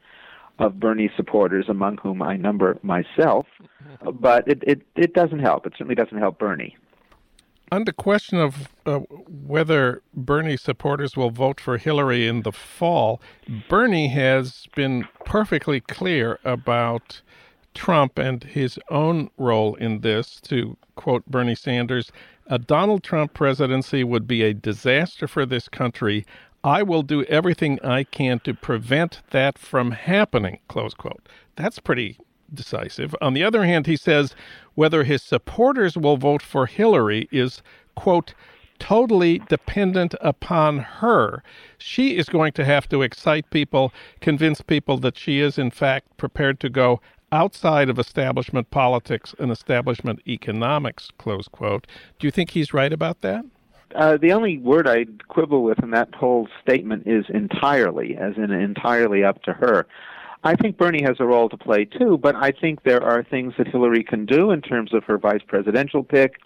of 0.59 0.79
Bernie 0.79 1.11
supporters, 1.17 1.67
among 1.69 1.97
whom 1.99 2.23
I 2.23 2.37
number 2.37 2.79
myself. 2.83 3.47
But 4.13 4.49
it, 4.49 4.63
it, 4.67 4.83
it 4.97 5.13
doesn't 5.13 5.41
help. 5.41 5.67
It 5.67 5.73
certainly 5.73 5.95
doesn't 5.95 6.17
help 6.17 6.39
Bernie. 6.39 6.77
On 7.73 7.85
the 7.85 7.93
question 7.93 8.39
of 8.39 8.69
uh, 8.85 8.99
whether 8.99 10.03
Bernie 10.13 10.57
supporters 10.57 11.17
will 11.17 11.31
vote 11.31 11.61
for 11.61 11.79
Hillary 11.79 12.27
in 12.27 12.43
the 12.43 12.51
fall, 12.51 13.21
Bernie 13.69 14.09
has 14.09 14.67
been 14.75 15.07
perfectly 15.25 15.81
clear 15.81 16.41
about 16.45 17.23
Trump 17.73 18.19
and 18.19 18.43
his 18.43 18.79
own 18.91 19.31
role 19.39 19.77
in 19.77 20.01
this. 20.01 20.41
To 20.43 20.77
quote 20.97 21.25
Bernie 21.27 21.55
Sanders, 21.55 22.11
a 22.47 22.59
Donald 22.59 23.05
Trump 23.05 23.35
presidency 23.35 24.03
would 24.03 24.27
be 24.27 24.43
a 24.43 24.53
disaster 24.53 25.29
for 25.29 25.47
this 25.47 25.69
country. 25.69 26.27
I 26.65 26.83
will 26.83 27.03
do 27.03 27.23
everything 27.25 27.79
I 27.85 28.03
can 28.03 28.41
to 28.41 28.53
prevent 28.53 29.23
that 29.31 29.59
from 29.59 29.93
happening, 29.93 30.59
close 30.67 30.93
quote. 30.93 31.29
That's 31.55 31.79
pretty 31.79 32.19
decisive. 32.55 33.15
On 33.21 33.35
the 33.35 33.45
other 33.45 33.65
hand, 33.65 33.87
he 33.87 33.97
says 33.97 34.35
whether 34.75 35.05
his 35.05 35.23
supporters 35.23 35.97
will 35.97 36.17
vote 36.17 36.43
for 36.43 36.67
Hillary 36.67 37.29
is, 37.31 37.63
quote, 37.95 38.35
totally 38.79 39.41
dependent 39.49 40.15
upon 40.21 40.79
her. 40.79 41.43
She 41.79 42.17
is 42.17 42.29
going 42.29 42.53
to 42.53 42.65
have 42.65 42.89
to 42.89 43.03
excite 43.03 43.51
people, 43.51 43.93
convince 44.21 44.63
people 44.63 44.97
that 44.99 45.19
she 45.19 45.41
is, 45.41 45.59
in 45.59 45.71
fact, 45.71 46.17
prepared 46.17 46.59
to 46.61 46.71
go 46.71 47.01
outside 47.33 47.89
of 47.89 47.99
establishment 47.99 48.71
politics 48.71 49.35
and 49.39 49.53
establishment 49.53 50.21
economics, 50.27 51.11
close 51.19 51.47
quote. 51.47 51.87
Do 52.19 52.27
you 52.27 52.31
think 52.31 52.51
he's 52.51 52.75
right 52.75 52.93
about 52.93 53.21
that? 53.21 53.45
Uh, 53.95 54.17
the 54.17 54.33
only 54.33 54.59
word 54.59 54.89
I'd 54.89 55.27
quibble 55.29 55.63
with 55.63 55.83
in 55.83 55.91
that 55.91 56.15
whole 56.15 56.49
statement 56.63 57.07
is 57.07 57.25
entirely, 57.29 58.17
as 58.17 58.37
in 58.37 58.51
entirely 58.51 59.25
up 59.25 59.43
to 59.43 59.53
her. 59.53 59.87
I 60.43 60.57
think 60.57 60.79
Bernie 60.79 61.03
has 61.03 61.17
a 61.21 61.27
role 61.27 61.49
to 61.51 61.57
play 61.57 61.85
too, 61.85 62.19
but 62.19 62.35
I 62.35 62.51
think 62.51 62.83
there 62.83 63.03
are 63.03 63.23
things 63.23 63.53
that 63.59 63.69
Hillary 63.69 64.03
can 64.03 64.25
do 64.25 64.51
in 64.51 64.63
terms 64.63 64.95
of 64.95 65.05
her 65.05 65.19
vice 65.19 65.43
presidential 65.47 66.03
pick, 66.03 66.37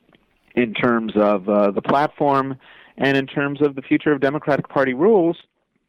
in 0.57 0.75
terms 0.75 1.13
of 1.17 1.49
uh, 1.49 1.71
the 1.71 1.83
platform, 1.83 2.57
and 2.97 3.17
in 3.17 3.27
terms 3.27 3.63
of 3.63 3.77
the 3.77 3.83
future 3.83 4.13
of 4.13 4.21
Democratic 4.21 4.69
Party 4.69 4.95
rules, 4.95 5.37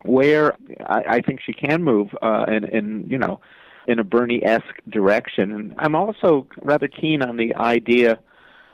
where 0.03 0.55
I, 0.87 1.03
I 1.07 1.21
think 1.21 1.39
she 1.43 1.53
can 1.53 1.83
move 1.83 2.09
uh, 2.21 2.45
in, 2.47 2.65
in 2.65 3.07
you 3.09 3.17
know 3.17 3.41
in 3.87 3.99
a 3.99 4.03
Bernie-esque 4.03 4.81
direction. 4.89 5.51
And 5.51 5.75
I'm 5.77 5.95
also 5.95 6.47
rather 6.61 6.87
keen 6.87 7.21
on 7.21 7.37
the 7.37 7.53
idea 7.55 8.19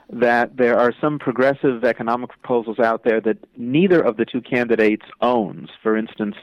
that 0.10 0.58
there 0.58 0.78
are 0.78 0.94
some 1.02 1.20
progressive 1.20 1.84
economic 1.84 2.30
proposals 2.30 2.80
out 2.80 3.04
there 3.04 3.22
that 3.22 3.38
neither 3.58 4.02
of 4.02 4.18
the 4.18 4.26
two 4.26 4.42
candidates 4.42 5.06
owns. 5.22 5.70
For 5.82 5.98
instance, 5.98 6.36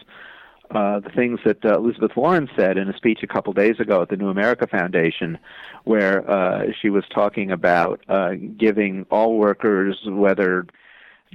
uh, 0.70 1.00
the 1.00 1.10
things 1.10 1.40
that 1.44 1.64
uh, 1.64 1.78
Elizabeth 1.78 2.16
Warren 2.16 2.48
said 2.56 2.76
in 2.76 2.88
a 2.88 2.96
speech 2.96 3.20
a 3.22 3.26
couple 3.26 3.52
days 3.52 3.80
ago 3.80 4.02
at 4.02 4.08
the 4.08 4.16
New 4.16 4.28
America 4.28 4.66
Foundation, 4.66 5.38
where 5.84 6.28
uh, 6.30 6.66
she 6.80 6.90
was 6.90 7.04
talking 7.12 7.50
about 7.50 8.00
uh, 8.08 8.34
giving 8.56 9.06
all 9.10 9.38
workers, 9.38 9.98
whether 10.06 10.66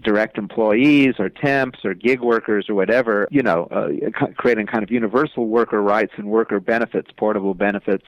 direct 0.03 0.37
employees 0.37 1.15
or 1.19 1.29
temps 1.29 1.79
or 1.83 1.93
gig 1.93 2.19
workers 2.19 2.67
or 2.69 2.75
whatever, 2.75 3.27
you 3.31 3.43
know, 3.43 3.65
uh, 3.71 3.89
creating 4.35 4.65
kind 4.65 4.83
of 4.83 4.91
universal 4.91 5.47
worker 5.47 5.81
rights 5.81 6.13
and 6.17 6.27
worker 6.27 6.59
benefits, 6.59 7.09
portable 7.15 7.53
benefits 7.53 8.05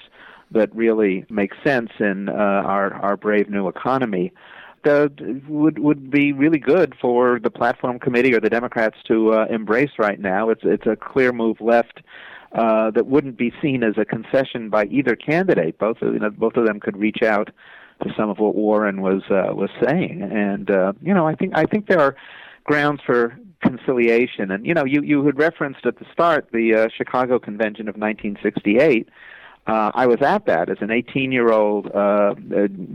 that 0.51 0.74
really 0.75 1.25
make 1.29 1.51
sense 1.63 1.89
in 2.00 2.29
uh, 2.29 2.34
our 2.34 2.94
our 2.96 3.17
brave 3.17 3.50
new 3.50 3.67
economy. 3.67 4.32
Uh, 4.85 5.07
would 5.47 5.79
would 5.79 6.11
be 6.11 6.31
really 6.31 6.59
good 6.59 6.95
for 7.01 7.39
the 7.39 7.49
platform 7.49 7.99
committee 7.99 8.33
or 8.33 8.39
the 8.39 8.49
Democrats 8.49 8.97
to 9.07 9.33
uh, 9.33 9.45
embrace 9.49 9.91
right 9.97 10.19
now. 10.19 10.49
It's 10.49 10.61
it's 10.63 10.85
a 10.85 10.95
clear 10.95 11.31
move 11.31 11.59
left 11.59 12.01
uh, 12.51 12.91
that 12.91 13.07
wouldn't 13.07 13.37
be 13.37 13.51
seen 13.61 13.83
as 13.83 13.95
a 13.97 14.05
concession 14.05 14.69
by 14.69 14.85
either 14.85 15.15
candidate. 15.15 15.77
Both 15.77 16.01
of 16.01 16.13
you 16.13 16.19
know, 16.19 16.29
both 16.29 16.55
of 16.55 16.65
them 16.65 16.79
could 16.79 16.97
reach 16.97 17.21
out 17.21 17.49
to 18.03 18.13
some 18.15 18.29
of 18.29 18.39
what 18.39 18.55
Warren 18.55 19.01
was 19.01 19.23
uh, 19.29 19.53
was 19.53 19.69
saying. 19.83 20.21
And 20.21 20.69
uh, 20.69 20.93
you 21.01 21.13
know, 21.13 21.27
I 21.27 21.35
think 21.35 21.53
I 21.55 21.65
think 21.65 21.87
there 21.87 21.99
are 21.99 22.15
grounds 22.63 23.01
for 23.05 23.37
conciliation. 23.61 24.51
And 24.51 24.65
you 24.65 24.73
know, 24.73 24.85
you 24.85 25.01
you 25.01 25.25
had 25.25 25.37
referenced 25.37 25.85
at 25.85 25.99
the 25.99 26.05
start 26.11 26.49
the 26.51 26.75
uh, 26.75 26.87
Chicago 26.95 27.39
Convention 27.39 27.87
of 27.87 27.95
1968. 27.95 29.09
Uh, 29.67 29.91
I 29.95 30.05
was 30.05 30.22
at 30.22 30.45
that 30.45 30.69
as 30.69 30.77
an 30.81 30.89
18-year-old 30.89 31.88
uh, 31.88 32.36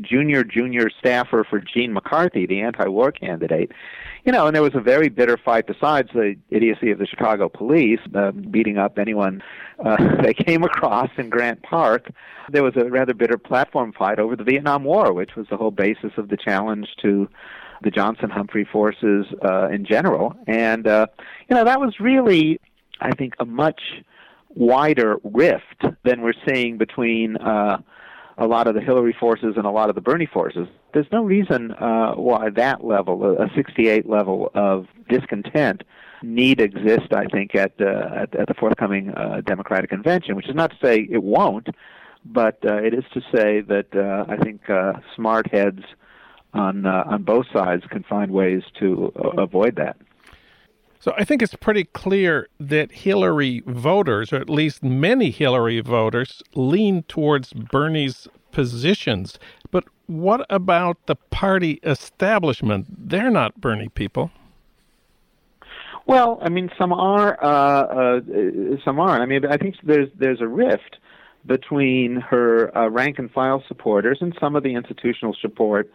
junior 0.03 0.45
junior 0.45 0.89
staffer 0.89 1.45
for 1.49 1.61
Gene 1.61 1.93
McCarthy, 1.93 2.47
the 2.47 2.61
anti-war 2.61 3.11
candidate. 3.11 3.73
You 4.25 4.33
know, 4.33 4.47
and 4.47 4.55
there 4.55 4.62
was 4.62 4.75
a 4.75 4.81
very 4.81 5.09
bitter 5.09 5.37
fight 5.37 5.67
besides 5.67 6.11
the 6.15 6.37
idiocy 6.50 6.93
of 6.93 6.99
the 6.99 7.07
Chicago 7.07 7.49
police 7.49 7.99
uh, 8.15 8.31
beating 8.31 8.79
up 8.79 8.99
anyone 8.99 9.43
uh, 9.85 9.97
they 10.23 10.35
came 10.35 10.62
across 10.62 11.11
in 11.17 11.29
Grant 11.29 11.62
Park. 11.62 12.12
There 12.50 12.62
was 12.62 12.75
a 12.77 12.85
rather 12.85 13.15
bitter 13.15 13.39
platform 13.39 13.93
fight 13.93 14.19
over 14.19 14.37
the 14.37 14.45
Vietnam 14.45 14.85
War, 14.85 15.12
which 15.12 15.35
was 15.37 15.47
the 15.50 15.57
whole 15.57 15.71
basis 15.71 16.12
of 16.17 16.29
the 16.29 16.37
challenge 16.37 16.89
to 17.03 17.29
the 17.83 17.91
Johnson 17.91 18.31
Humphrey 18.31 18.65
forces 18.71 19.27
uh, 19.45 19.69
in 19.69 19.85
general. 19.87 20.35
And, 20.47 20.87
uh, 20.87 21.07
you 21.49 21.57
know, 21.57 21.65
that 21.65 21.81
was 21.81 21.99
really, 21.99 22.61
I 23.00 23.12
think, 23.12 23.35
a 23.41 23.45
much 23.45 23.81
wider 24.54 25.16
rift 25.23 25.85
than 26.04 26.23
we're 26.23 26.35
seeing 26.49 26.78
between 26.78 27.37
uh, 27.37 27.78
a 28.38 28.47
lot 28.47 28.66
of 28.66 28.75
the 28.75 28.80
Hillary 28.80 29.14
forces 29.19 29.54
and 29.57 29.66
a 29.66 29.71
lot 29.71 29.88
of 29.88 29.95
the 29.95 30.00
Bernie 30.00 30.26
forces. 30.26 30.66
There's 30.92 31.11
no 31.12 31.23
reason 31.23 31.73
uh, 31.73 32.14
why 32.14 32.50
that 32.50 32.85
level, 32.85 33.37
a 33.38 33.49
68 33.54 34.09
level 34.09 34.50
of 34.54 34.87
discontent, 35.09 35.83
need 36.23 36.61
exist. 36.61 37.12
I 37.12 37.26
think 37.26 37.54
at 37.54 37.73
uh, 37.80 38.23
at, 38.23 38.35
at 38.35 38.49
the 38.49 38.54
forthcoming 38.59 39.11
uh, 39.11 39.42
Democratic 39.47 39.90
convention, 39.90 40.37
which 40.37 40.49
is 40.49 40.54
not 40.54 40.71
to 40.71 40.76
say 40.83 41.07
it 41.11 41.23
won't, 41.23 41.69
but 42.25 42.59
uh, 42.64 42.76
it 42.76 42.95
is 42.95 43.04
to 43.14 43.21
say 43.35 43.61
that 43.61 43.95
uh, 43.95 44.30
I 44.30 44.37
think 44.37 44.69
uh, 44.69 44.95
smart 45.14 45.50
heads 45.52 45.83
on 46.52 46.87
uh, 46.87 47.04
on 47.07 47.23
both 47.23 47.47
sides 47.52 47.85
can 47.88 48.02
find 48.02 48.30
ways 48.30 48.62
to 48.80 49.12
uh, 49.16 49.42
avoid 49.42 49.76
that. 49.76 49.97
So 51.00 51.14
I 51.16 51.25
think 51.25 51.40
it's 51.40 51.54
pretty 51.54 51.85
clear 51.85 52.49
that 52.61 52.92
Hillary 52.92 53.62
voters, 53.66 54.35
or 54.35 54.37
at 54.37 54.50
least 54.50 54.83
many 54.83 55.30
Hillary 55.30 55.80
voters, 55.80 56.42
lean 56.54 57.04
towards 57.04 57.54
Bernie's 57.54 58.28
positions. 58.52 59.38
But 59.71 59.85
what 60.07 60.45
about 60.50 60.99
the 61.07 61.16
party 61.16 61.80
establishment? 61.83 63.09
They're 63.09 63.30
not 63.30 63.59
Bernie 63.59 63.88
people. 63.88 64.30
Well, 66.07 66.38
I 66.42 66.50
mean, 66.50 66.71
some 66.76 66.92
are, 66.92 67.42
uh, 67.42 67.49
uh, 67.49 68.21
some 68.85 69.00
aren't. 69.00 69.23
I 69.23 69.26
mean, 69.26 69.47
I 69.47 69.57
think 69.57 69.76
there's 69.83 70.09
there's 70.19 70.40
a 70.40 70.49
rift 70.49 70.99
between 71.47 72.16
her 72.16 72.76
uh, 72.76 72.88
rank 72.88 73.19
and 73.19 73.30
file 73.30 73.62
supporters 73.69 74.19
and 74.21 74.37
some 74.38 74.54
of 74.54 74.62
the 74.62 74.75
institutional 74.75 75.35
support 75.40 75.90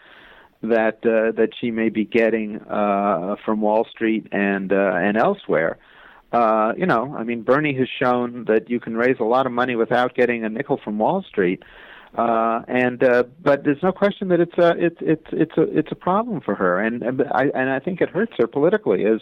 that 0.62 1.06
uh, 1.06 1.32
that 1.36 1.50
she 1.60 1.72
may 1.72 1.90
be 1.90 2.06
getting 2.06 2.62
uh, 2.62 3.36
from 3.44 3.62
Wall 3.62 3.86
Street 3.90 4.28
and 4.32 4.72
uh, 4.72 4.94
and 4.96 5.18
elsewhere. 5.18 5.78
Uh, 6.32 6.74
you 6.78 6.86
know, 6.86 7.16
I 7.18 7.24
mean, 7.24 7.44
Bernie 7.44 7.76
has 7.76 7.88
shown 7.88 8.46
that 8.46 8.70
you 8.70 8.80
can 8.80 8.98
raise 8.98 9.18
a 9.20 9.24
lot 9.24 9.46
of 9.46 9.52
money 9.52 9.76
without 9.76 10.16
getting 10.16 10.44
a 10.44 10.50
nickel 10.50 10.80
from 10.84 10.98
Wall 10.98 11.24
Street, 11.24 11.64
uh, 12.18 12.62
and 12.68 13.04
uh, 13.04 13.24
but 13.42 13.64
there's 13.64 13.82
no 13.84 13.92
question 13.92 14.30
that 14.30 14.40
it's 14.40 14.58
a 14.58 14.74
it's 14.78 14.98
it's 15.02 15.28
it's 15.32 15.58
a 15.58 15.62
it's 15.78 15.92
a 15.92 15.96
problem 15.96 16.42
for 16.42 16.56
her, 16.56 16.80
and 16.80 17.04
and 17.04 17.24
I 17.32 17.46
and 17.54 17.70
I 17.70 17.80
think 17.80 18.02
it 18.02 18.10
hurts 18.10 18.34
her 18.38 18.48
politically, 18.48 19.06
as 19.06 19.22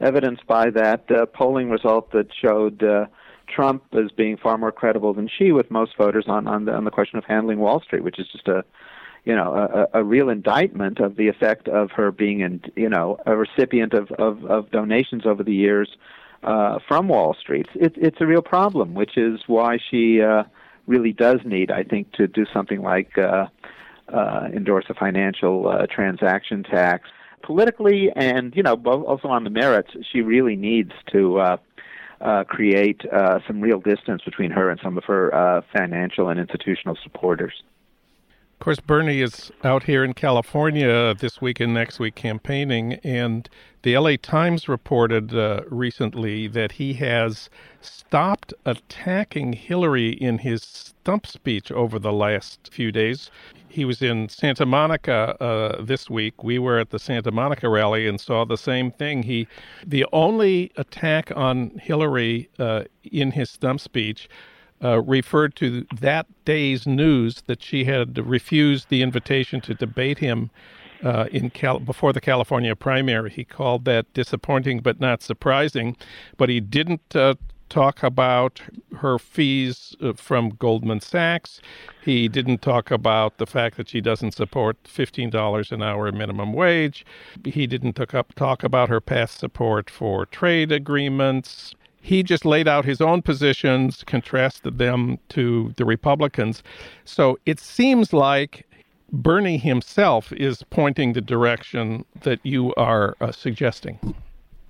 evidenced 0.00 0.46
by 0.46 0.70
that 0.70 1.10
uh, 1.10 1.26
polling 1.26 1.70
result 1.70 2.12
that 2.12 2.28
showed. 2.40 2.82
Uh, 2.82 3.06
Trump 3.46 3.84
as 3.92 4.10
being 4.10 4.38
far 4.38 4.56
more 4.56 4.72
credible 4.72 5.12
than 5.12 5.28
she 5.28 5.52
with 5.52 5.70
most 5.70 5.98
voters 5.98 6.24
on 6.28 6.46
on 6.46 6.64
the, 6.64 6.72
on 6.72 6.84
the 6.84 6.90
question 6.90 7.18
of 7.18 7.24
handling 7.26 7.58
Wall 7.58 7.78
Street, 7.78 8.02
which 8.02 8.18
is 8.18 8.26
just 8.32 8.48
a 8.48 8.64
you 9.24 9.34
know, 9.34 9.86
a, 9.92 10.00
a 10.00 10.04
real 10.04 10.28
indictment 10.28 11.00
of 11.00 11.16
the 11.16 11.28
effect 11.28 11.68
of 11.68 11.90
her 11.92 12.10
being, 12.10 12.40
in, 12.40 12.60
you 12.76 12.88
know, 12.88 13.18
a 13.24 13.34
recipient 13.36 13.94
of, 13.94 14.10
of, 14.12 14.44
of 14.44 14.70
donations 14.70 15.24
over 15.24 15.42
the 15.42 15.54
years 15.54 15.96
uh, 16.42 16.78
from 16.86 17.08
Wall 17.08 17.34
Street. 17.40 17.66
It, 17.74 17.94
it's 17.96 18.18
a 18.20 18.26
real 18.26 18.42
problem, 18.42 18.94
which 18.94 19.16
is 19.16 19.40
why 19.46 19.78
she 19.90 20.20
uh, 20.20 20.44
really 20.86 21.12
does 21.12 21.40
need, 21.44 21.70
I 21.70 21.84
think, 21.84 22.12
to 22.12 22.26
do 22.26 22.44
something 22.52 22.82
like 22.82 23.16
uh, 23.16 23.46
uh, 24.12 24.48
endorse 24.52 24.84
a 24.90 24.94
financial 24.94 25.68
uh, 25.68 25.86
transaction 25.86 26.62
tax. 26.62 27.08
Politically 27.42 28.10
and, 28.14 28.54
you 28.54 28.62
know, 28.62 28.74
also 28.74 29.28
on 29.28 29.44
the 29.44 29.50
merits, 29.50 29.90
she 30.12 30.20
really 30.20 30.56
needs 30.56 30.92
to. 31.12 31.38
Uh, 31.38 31.56
uh, 32.20 32.44
create 32.44 33.02
uh, 33.12 33.38
some 33.46 33.60
real 33.60 33.80
distance 33.80 34.22
between 34.24 34.50
her 34.50 34.70
and 34.70 34.80
some 34.82 34.96
of 34.96 35.04
her 35.04 35.34
uh, 35.34 35.60
financial 35.76 36.30
and 36.30 36.40
institutional 36.40 36.96
supporters. 37.02 37.52
Of 38.64 38.66
course, 38.66 38.80
Bernie 38.80 39.20
is 39.20 39.52
out 39.62 39.82
here 39.82 40.02
in 40.02 40.14
California 40.14 41.14
this 41.14 41.38
week 41.38 41.60
and 41.60 41.74
next 41.74 41.98
week 41.98 42.14
campaigning, 42.14 42.94
and 43.04 43.46
the 43.82 43.98
LA 43.98 44.16
Times 44.16 44.70
reported 44.70 45.34
uh, 45.34 45.60
recently 45.68 46.48
that 46.48 46.72
he 46.72 46.94
has 46.94 47.50
stopped 47.82 48.54
attacking 48.64 49.52
Hillary 49.52 50.12
in 50.12 50.38
his 50.38 50.62
stump 50.62 51.26
speech 51.26 51.70
over 51.70 51.98
the 51.98 52.10
last 52.10 52.70
few 52.72 52.90
days. 52.90 53.30
He 53.68 53.84
was 53.84 54.00
in 54.00 54.30
Santa 54.30 54.64
Monica 54.64 55.36
uh, 55.42 55.82
this 55.82 56.08
week. 56.08 56.42
We 56.42 56.58
were 56.58 56.78
at 56.78 56.88
the 56.88 56.98
Santa 56.98 57.32
Monica 57.32 57.68
rally 57.68 58.08
and 58.08 58.18
saw 58.18 58.46
the 58.46 58.56
same 58.56 58.90
thing. 58.90 59.24
He, 59.24 59.46
the 59.86 60.06
only 60.10 60.72
attack 60.78 61.30
on 61.36 61.78
Hillary 61.82 62.48
uh, 62.58 62.84
in 63.02 63.32
his 63.32 63.50
stump 63.50 63.80
speech 63.80 64.26
uh, 64.82 65.00
referred 65.02 65.54
to 65.56 65.86
that 66.00 66.26
day's 66.44 66.86
news 66.86 67.42
that 67.46 67.62
she 67.62 67.84
had 67.84 68.18
refused 68.26 68.88
the 68.88 69.02
invitation 69.02 69.60
to 69.62 69.74
debate 69.74 70.18
him 70.18 70.50
uh, 71.02 71.26
in 71.30 71.50
Cal- 71.50 71.78
before 71.78 72.12
the 72.12 72.20
California 72.20 72.74
primary. 72.74 73.30
He 73.30 73.44
called 73.44 73.84
that 73.84 74.12
disappointing 74.14 74.80
but 74.80 75.00
not 75.00 75.22
surprising, 75.22 75.96
but 76.36 76.48
he 76.48 76.60
didn't 76.60 77.14
uh, 77.14 77.34
talk 77.68 78.02
about 78.02 78.60
her 78.98 79.18
fees 79.18 79.94
uh, 80.00 80.12
from 80.14 80.50
Goldman 80.50 81.00
Sachs. 81.00 81.60
He 82.04 82.28
didn't 82.28 82.62
talk 82.62 82.90
about 82.90 83.38
the 83.38 83.46
fact 83.46 83.76
that 83.76 83.88
she 83.88 84.00
doesn't 84.00 84.32
support 84.32 84.82
$15 84.84 85.72
an 85.72 85.82
hour 85.82 86.12
minimum 86.12 86.52
wage. 86.52 87.04
He 87.44 87.66
didn't 87.66 87.94
talk, 87.94 88.34
talk 88.34 88.62
about 88.62 88.88
her 88.88 89.00
past 89.00 89.38
support 89.38 89.90
for 89.90 90.26
trade 90.26 90.72
agreements 90.72 91.74
he 92.04 92.22
just 92.22 92.44
laid 92.44 92.68
out 92.68 92.84
his 92.84 93.00
own 93.00 93.22
positions, 93.22 94.04
contrasted 94.04 94.76
them 94.76 95.18
to 95.30 95.72
the 95.78 95.86
Republicans. 95.86 96.62
So 97.06 97.38
it 97.46 97.58
seems 97.58 98.12
like 98.12 98.66
Bernie 99.10 99.56
himself 99.56 100.30
is 100.32 100.62
pointing 100.68 101.14
the 101.14 101.22
direction 101.22 102.04
that 102.20 102.40
you 102.42 102.74
are 102.74 103.16
uh, 103.22 103.32
suggesting. 103.32 103.98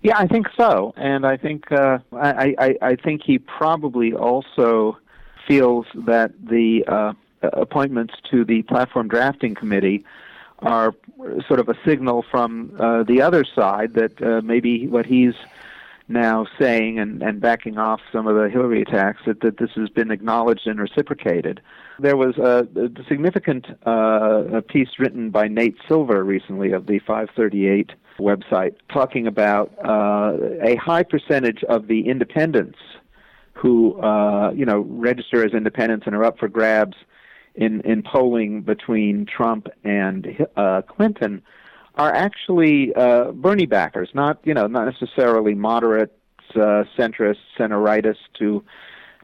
Yeah, 0.03 0.17
I 0.17 0.29
think 0.29 0.47
so, 0.57 0.95
and 0.97 1.27
I 1.27 1.37
think 1.37 1.73
uh, 1.73 1.99
I, 2.13 2.55
I, 2.57 2.77
I 2.83 2.95
think 2.95 3.23
he 3.25 3.39
probably 3.39 4.13
also 4.13 4.97
feels 5.49 5.87
that 6.07 6.31
the 6.41 6.85
uh, 6.87 7.15
appointments 7.43 8.15
to 8.31 8.45
the 8.45 8.63
platform 8.63 9.09
drafting 9.09 9.57
committee 9.57 10.05
are 10.61 10.95
sort 11.49 11.59
of 11.59 11.69
a 11.69 11.75
signal 11.85 12.25
from 12.31 12.77
uh, 12.79 13.03
the 13.03 13.21
other 13.21 13.45
side 13.45 13.95
that 13.95 14.23
uh, 14.23 14.41
maybe 14.43 14.87
what 14.87 15.05
he's 15.05 15.35
now 16.09 16.47
saying 16.59 16.99
and, 16.99 17.23
and 17.23 17.41
backing 17.41 17.79
off 17.79 18.01
some 18.13 18.27
of 18.27 18.37
the 18.37 18.51
Hillary 18.51 18.83
attacks 18.83 19.23
that, 19.27 19.41
that 19.41 19.59
this 19.59 19.71
has 19.75 19.89
been 19.89 20.11
acknowledged 20.11 20.67
and 20.67 20.79
reciprocated. 20.79 21.61
There 21.99 22.17
was 22.17 22.37
a, 22.37 22.69
a 22.77 23.05
significant 23.09 23.67
uh, 23.87 24.45
a 24.53 24.63
piece 24.63 24.99
written 24.99 25.31
by 25.31 25.49
Nate 25.49 25.77
Silver 25.89 26.23
recently 26.25 26.73
of 26.73 26.87
the 26.87 26.99
538 27.01 27.93
website 28.19 28.75
talking 28.93 29.27
about 29.27 29.73
uh, 29.85 30.37
a 30.63 30.77
high 30.77 31.03
percentage 31.03 31.65
of 31.65 31.89
the 31.89 32.09
independents 32.09 32.79
who 33.55 33.99
uh, 34.01 34.53
you 34.55 34.67
know 34.67 34.81
register 34.81 35.45
as 35.45 35.53
independents 35.53 36.07
and 36.07 36.15
are 36.15 36.25
up 36.25 36.39
for 36.39 36.49
grabs 36.49 36.97
in 37.55 37.81
in 37.83 38.03
polling 38.03 38.61
between 38.61 39.25
Trump 39.25 39.69
and 39.85 40.47
uh, 40.57 40.83
Clinton 40.83 41.43
are 41.97 42.13
actually 42.13 42.93
uh, 42.95 43.31
Bernie 43.33 43.67
backers, 43.67 44.11
not 44.15 44.39
you 44.45 44.55
know 44.55 44.67
not 44.67 44.87
necessarily 44.87 45.55
moderate 45.55 46.17
uh, 46.55 46.85
centrist, 46.97 47.39
center 47.57 47.79
rightist 47.79 48.19
to 48.39 48.65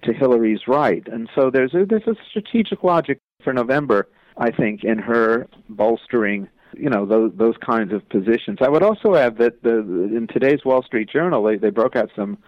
to 0.03 0.13
Hillary's 0.13 0.67
right. 0.67 1.07
And 1.09 1.29
so 1.35 1.51
there's 1.51 1.75
a, 1.75 1.85
there's 1.85 2.07
a 2.07 2.17
strategic 2.31 2.83
logic 2.83 3.19
for 3.45 3.53
November, 3.53 4.09
I 4.39 4.51
think, 4.51 4.83
in 4.83 4.99
her 4.99 5.47
bolstering 5.69 6.49
you 6.77 6.89
know 6.89 7.07
those 7.07 7.33
those 7.35 7.57
kinds 7.65 7.93
of 7.93 8.09
positions. 8.09 8.59
I 8.61 8.69
would 8.69 8.83
also 8.83 9.15
add 9.15 9.39
that 9.39 9.63
the 9.63 9.79
in 9.79 10.29
today's 10.33 10.65
Wall 10.65 10.83
Street 10.83 11.09
Journal 11.11 11.43
they, 11.43 11.57
they 11.57 11.71
broke 11.71 11.97
out 11.97 12.11
some 12.15 12.39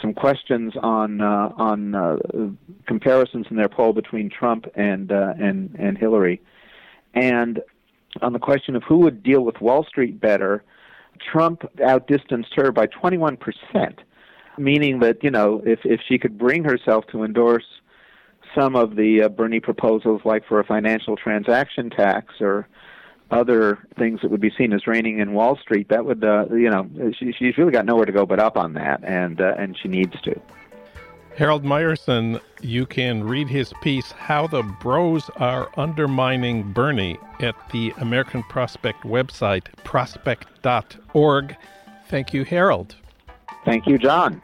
some 0.00 0.14
questions 0.14 0.74
on 0.82 1.20
uh, 1.20 1.52
on 1.56 1.94
uh, 1.94 2.16
comparisons 2.86 3.46
in 3.50 3.56
their 3.56 3.68
poll 3.68 3.92
between 3.92 4.30
Trump 4.30 4.66
and 4.74 5.10
uh, 5.10 5.34
and 5.38 5.74
and 5.78 5.98
Hillary, 5.98 6.40
and 7.14 7.60
on 8.22 8.32
the 8.32 8.38
question 8.38 8.76
of 8.76 8.82
who 8.82 8.98
would 8.98 9.22
deal 9.22 9.42
with 9.42 9.60
Wall 9.60 9.84
Street 9.84 10.20
better, 10.20 10.64
Trump 11.32 11.62
outdistanced 11.80 12.54
her 12.56 12.72
by 12.72 12.86
21 12.86 13.36
percent, 13.36 14.00
meaning 14.56 15.00
that 15.00 15.22
you 15.22 15.30
know 15.30 15.62
if 15.66 15.80
if 15.84 16.00
she 16.08 16.18
could 16.18 16.38
bring 16.38 16.64
herself 16.64 17.06
to 17.12 17.24
endorse 17.24 17.64
some 18.54 18.76
of 18.76 18.96
the 18.96 19.22
uh, 19.22 19.28
Bernie 19.28 19.60
proposals, 19.60 20.22
like 20.24 20.46
for 20.46 20.60
a 20.60 20.64
financial 20.64 21.16
transaction 21.16 21.90
tax 21.90 22.34
or 22.40 22.68
other 23.30 23.86
things 23.98 24.20
that 24.22 24.30
would 24.30 24.40
be 24.40 24.52
seen 24.56 24.72
as 24.72 24.86
reining 24.86 25.18
in 25.18 25.34
Wall 25.34 25.58
Street, 25.60 25.88
that 25.90 26.04
would, 26.06 26.24
uh, 26.24 26.46
you 26.50 26.70
know, 26.70 26.88
she, 27.18 27.32
she's 27.38 27.58
really 27.58 27.72
got 27.72 27.84
nowhere 27.84 28.06
to 28.06 28.12
go 28.12 28.24
but 28.24 28.40
up 28.40 28.56
on 28.56 28.72
that, 28.74 29.04
and 29.04 29.40
uh, 29.40 29.54
and 29.58 29.76
she 29.80 29.88
needs 29.88 30.18
to. 30.22 30.40
Harold 31.38 31.62
Meyerson, 31.62 32.40
you 32.62 32.84
can 32.84 33.22
read 33.22 33.46
his 33.48 33.72
piece, 33.80 34.10
How 34.10 34.48
the 34.48 34.64
Bros 34.64 35.30
Are 35.36 35.70
Undermining 35.76 36.72
Bernie, 36.72 37.16
at 37.38 37.54
the 37.70 37.94
American 37.98 38.42
Prospect 38.42 39.04
website, 39.04 39.66
prospect.org. 39.84 41.56
Thank 42.08 42.34
you, 42.34 42.44
Harold. 42.44 42.96
Thank 43.64 43.86
you, 43.86 43.98
John. 43.98 44.40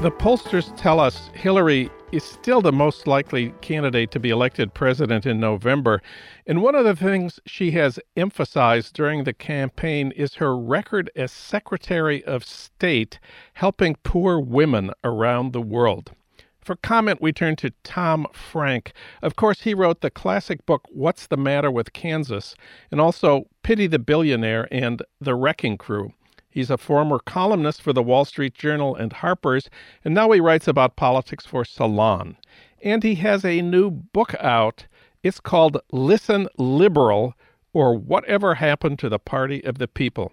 The 0.00 0.10
pollsters 0.18 0.74
tell 0.78 0.98
us 0.98 1.28
Hillary 1.34 1.90
is 2.14 2.22
still 2.22 2.60
the 2.62 2.70
most 2.70 3.08
likely 3.08 3.52
candidate 3.60 4.12
to 4.12 4.20
be 4.20 4.30
elected 4.30 4.72
president 4.72 5.26
in 5.26 5.40
November. 5.40 6.00
And 6.46 6.62
one 6.62 6.76
of 6.76 6.84
the 6.84 6.94
things 6.94 7.40
she 7.44 7.72
has 7.72 7.98
emphasized 8.16 8.94
during 8.94 9.24
the 9.24 9.32
campaign 9.32 10.12
is 10.12 10.34
her 10.34 10.56
record 10.56 11.10
as 11.16 11.32
Secretary 11.32 12.22
of 12.22 12.44
State 12.44 13.18
helping 13.54 13.96
poor 14.04 14.38
women 14.38 14.92
around 15.02 15.52
the 15.52 15.60
world. 15.60 16.12
For 16.60 16.76
comment, 16.76 17.20
we 17.20 17.32
turn 17.32 17.56
to 17.56 17.72
Tom 17.82 18.28
Frank. 18.32 18.92
Of 19.20 19.34
course, 19.34 19.62
he 19.62 19.74
wrote 19.74 20.00
the 20.00 20.08
classic 20.08 20.64
book, 20.66 20.86
What's 20.90 21.26
the 21.26 21.36
Matter 21.36 21.70
with 21.70 21.92
Kansas, 21.92 22.54
and 22.92 23.00
also 23.00 23.48
Pity 23.64 23.88
the 23.88 23.98
Billionaire 23.98 24.68
and 24.70 25.02
The 25.20 25.34
Wrecking 25.34 25.78
Crew. 25.78 26.12
He's 26.54 26.70
a 26.70 26.78
former 26.78 27.18
columnist 27.18 27.82
for 27.82 27.92
the 27.92 28.00
Wall 28.00 28.24
Street 28.24 28.54
Journal 28.54 28.94
and 28.94 29.12
Harper's, 29.12 29.68
and 30.04 30.14
now 30.14 30.30
he 30.30 30.38
writes 30.38 30.68
about 30.68 30.94
politics 30.94 31.44
for 31.44 31.64
Salon. 31.64 32.36
And 32.80 33.02
he 33.02 33.16
has 33.16 33.44
a 33.44 33.60
new 33.60 33.90
book 33.90 34.36
out. 34.38 34.86
It's 35.24 35.40
called 35.40 35.80
Listen 35.90 36.46
Liberal 36.56 37.34
or 37.72 37.98
Whatever 37.98 38.54
Happened 38.54 39.00
to 39.00 39.08
the 39.08 39.18
Party 39.18 39.64
of 39.64 39.78
the 39.78 39.88
People. 39.88 40.32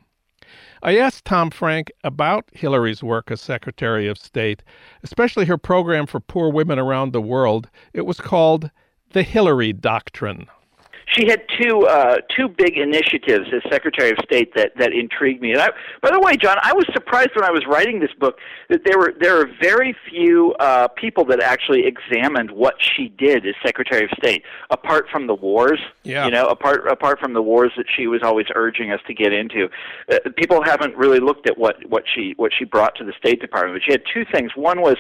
I 0.83 0.95
asked 0.95 1.25
Tom 1.25 1.49
Frank 1.49 1.91
about 2.03 2.45
Hillary's 2.53 3.01
work 3.01 3.31
as 3.31 3.41
Secretary 3.41 4.07
of 4.07 4.19
State, 4.19 4.61
especially 5.01 5.45
her 5.45 5.57
program 5.57 6.05
for 6.05 6.19
poor 6.19 6.51
women 6.51 6.77
around 6.77 7.13
the 7.13 7.21
world. 7.21 7.67
It 7.93 8.05
was 8.05 8.21
called 8.21 8.69
the 9.13 9.23
Hillary 9.23 9.73
Doctrine 9.73 10.45
she 11.11 11.27
had 11.27 11.43
two 11.61 11.85
uh, 11.87 12.17
two 12.35 12.47
big 12.47 12.77
initiatives 12.77 13.47
as 13.53 13.61
Secretary 13.69 14.11
of 14.11 14.17
State 14.23 14.53
that 14.55 14.71
that 14.77 14.93
intrigued 14.93 15.41
me. 15.41 15.51
And 15.51 15.61
I, 15.61 15.69
by 16.01 16.11
the 16.11 16.19
way, 16.19 16.37
John, 16.37 16.57
I 16.61 16.73
was 16.73 16.85
surprised 16.93 17.31
when 17.35 17.43
I 17.43 17.51
was 17.51 17.63
writing 17.67 17.99
this 17.99 18.13
book 18.19 18.37
that 18.69 18.81
there 18.85 18.97
were 18.97 19.13
there 19.19 19.39
are 19.39 19.47
very 19.61 19.95
few 20.09 20.53
uh, 20.59 20.87
people 20.89 21.25
that 21.25 21.41
actually 21.41 21.85
examined 21.85 22.51
what 22.51 22.75
she 22.79 23.09
did 23.09 23.45
as 23.45 23.55
Secretary 23.65 24.05
of 24.05 24.11
State, 24.17 24.43
apart 24.69 25.07
from 25.11 25.27
the 25.27 25.35
wars. 25.35 25.79
Yeah. 26.03 26.25
You 26.25 26.31
know, 26.31 26.47
apart 26.47 26.87
apart 26.89 27.19
from 27.19 27.33
the 27.33 27.41
wars 27.41 27.71
that 27.77 27.85
she 27.95 28.07
was 28.07 28.21
always 28.23 28.47
urging 28.55 28.91
us 28.91 29.01
to 29.07 29.13
get 29.13 29.33
into, 29.33 29.67
uh, 30.11 30.17
people 30.37 30.63
haven't 30.63 30.95
really 30.95 31.19
looked 31.19 31.49
at 31.49 31.57
what 31.57 31.77
what 31.89 32.03
she 32.13 32.33
what 32.37 32.51
she 32.57 32.63
brought 32.65 32.95
to 32.95 33.03
the 33.03 33.13
State 33.17 33.41
Department. 33.41 33.75
But 33.75 33.83
she 33.85 33.91
had 33.91 34.03
two 34.13 34.25
things. 34.31 34.51
One 34.55 34.81
was 34.81 34.95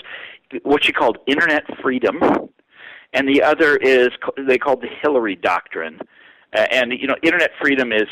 what 0.63 0.83
she 0.83 0.91
called 0.91 1.17
internet 1.27 1.63
freedom 1.81 2.19
and 3.13 3.27
the 3.27 3.41
other 3.41 3.77
is 3.77 4.09
they 4.37 4.57
called 4.57 4.81
the 4.81 4.89
Hillary 5.01 5.35
Doctrine. 5.35 5.99
Uh, 6.53 6.65
and 6.69 6.91
you 6.91 7.07
know, 7.07 7.15
internet 7.23 7.51
freedom 7.61 7.93
is, 7.93 8.07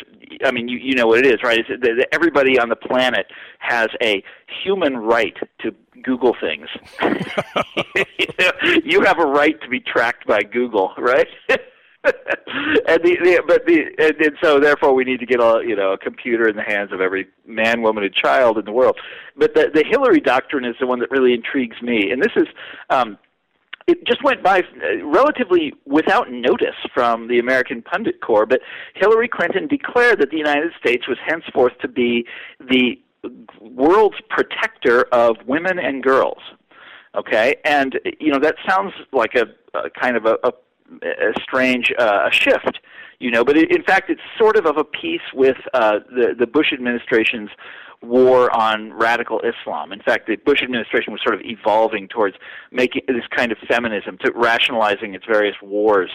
I 0.46 0.52
mean, 0.52 0.70
you 0.70 0.78
you 0.78 0.94
know 0.94 1.08
what 1.08 1.20
it 1.20 1.26
is, 1.26 1.44
right? 1.44 1.60
It's, 1.68 2.06
everybody 2.14 2.58
on 2.58 2.70
the 2.70 2.76
planet 2.76 3.28
has 3.60 3.90
a 4.02 4.24
human 4.64 4.96
right 4.98 5.36
to 5.62 5.76
Google 6.04 6.36
things. 6.40 6.68
you, 7.02 8.82
you 8.86 9.02
have 9.02 9.20
a 9.20 9.26
right 9.26 9.60
to 9.62 9.68
be 9.68 9.82
tracked 9.82 10.26
by 10.26 10.42
Google, 10.42 10.94
right? 10.98 11.28
and 12.06 13.04
the, 13.04 13.18
the 13.22 13.44
but 13.46 13.66
the 13.66 13.84
and, 13.98 14.16
and 14.22 14.38
so 14.42 14.58
therefore 14.58 14.94
we 14.94 15.04
need 15.04 15.20
to 15.20 15.26
get 15.26 15.42
a 15.42 15.62
you 15.66 15.76
know 15.76 15.92
a 15.92 15.98
computer 15.98 16.48
in 16.48 16.56
the 16.56 16.64
hands 16.64 16.94
of 16.94 17.02
every 17.02 17.28
man, 17.46 17.82
woman, 17.82 18.06
and 18.06 18.14
child 18.14 18.58
in 18.58 18.64
the 18.64 18.72
world. 18.72 18.98
But 19.36 19.54
the 19.54 19.70
the 19.74 19.84
Hillary 19.86 20.22
doctrine 20.22 20.64
is 20.64 20.76
the 20.80 20.88
one 20.88 21.00
that 21.00 21.12
really 21.12 21.34
intrigues 21.34 21.82
me, 21.82 22.10
and 22.12 22.22
this 22.22 22.32
is 22.38 22.48
um, 22.90 23.18
it 23.90 24.06
just 24.06 24.24
went 24.24 24.44
by 24.44 24.60
uh, 24.60 25.04
relatively 25.04 25.74
without 25.86 26.32
notice 26.32 26.76
from 26.94 27.28
the 27.28 27.40
American 27.40 27.82
pundit 27.82 28.22
corps, 28.22 28.46
but 28.46 28.62
Hillary 28.96 29.28
Clinton 29.28 29.68
declared 29.68 30.20
that 30.22 30.30
the 30.30 30.38
United 30.38 30.72
States 30.80 31.08
was 31.08 31.18
henceforth 31.26 31.74
to 31.82 31.88
be 31.88 32.26
the 32.60 33.00
world's 33.60 34.18
protector 34.30 35.04
of 35.12 35.38
women 35.46 35.80
and 35.80 36.04
girls. 36.04 36.42
Okay, 37.16 37.56
and 37.66 38.00
you 38.20 38.32
know 38.32 38.40
that 38.40 38.56
sounds 38.68 38.94
like 39.12 39.34
a, 39.34 39.48
a 39.76 39.90
kind 39.90 40.16
of 40.16 40.26
a, 40.26 40.38
a, 40.44 40.52
a 41.04 41.34
strange 41.42 41.92
uh, 41.98 42.30
shift, 42.30 42.80
you 43.20 43.32
know, 43.32 43.44
but 43.44 43.58
it, 43.58 43.76
in 43.76 43.84
fact 43.84 44.10
it's 44.10 44.22
sort 44.38 44.56
of 44.56 44.66
of 44.66 44.78
a 44.78 44.84
piece 44.84 45.22
with 45.34 45.58
uh, 45.74 46.00
the 46.10 46.36
the 46.38 46.48
Bush 46.48 46.74
administration's 46.74 47.50
war 48.02 48.56
on 48.56 48.94
radical 48.94 49.42
Islam. 49.42 49.92
In 49.92 50.02
fact, 50.02 50.28
the 50.28 50.38
Bush 50.38 50.62
administration 50.64 51.12
was 51.12 51.22
sort 51.22 51.36
of 51.36 51.42
evolving 51.44 52.08
towards 52.08 52.38
making 52.72 53.02
this 53.08 53.26
kind 53.36 53.52
of 53.52 53.58
feminism, 53.68 54.18
to 54.24 54.32
rationalizing 54.34 55.16
its 55.16 55.26
various 55.26 55.56
wars 55.62 56.10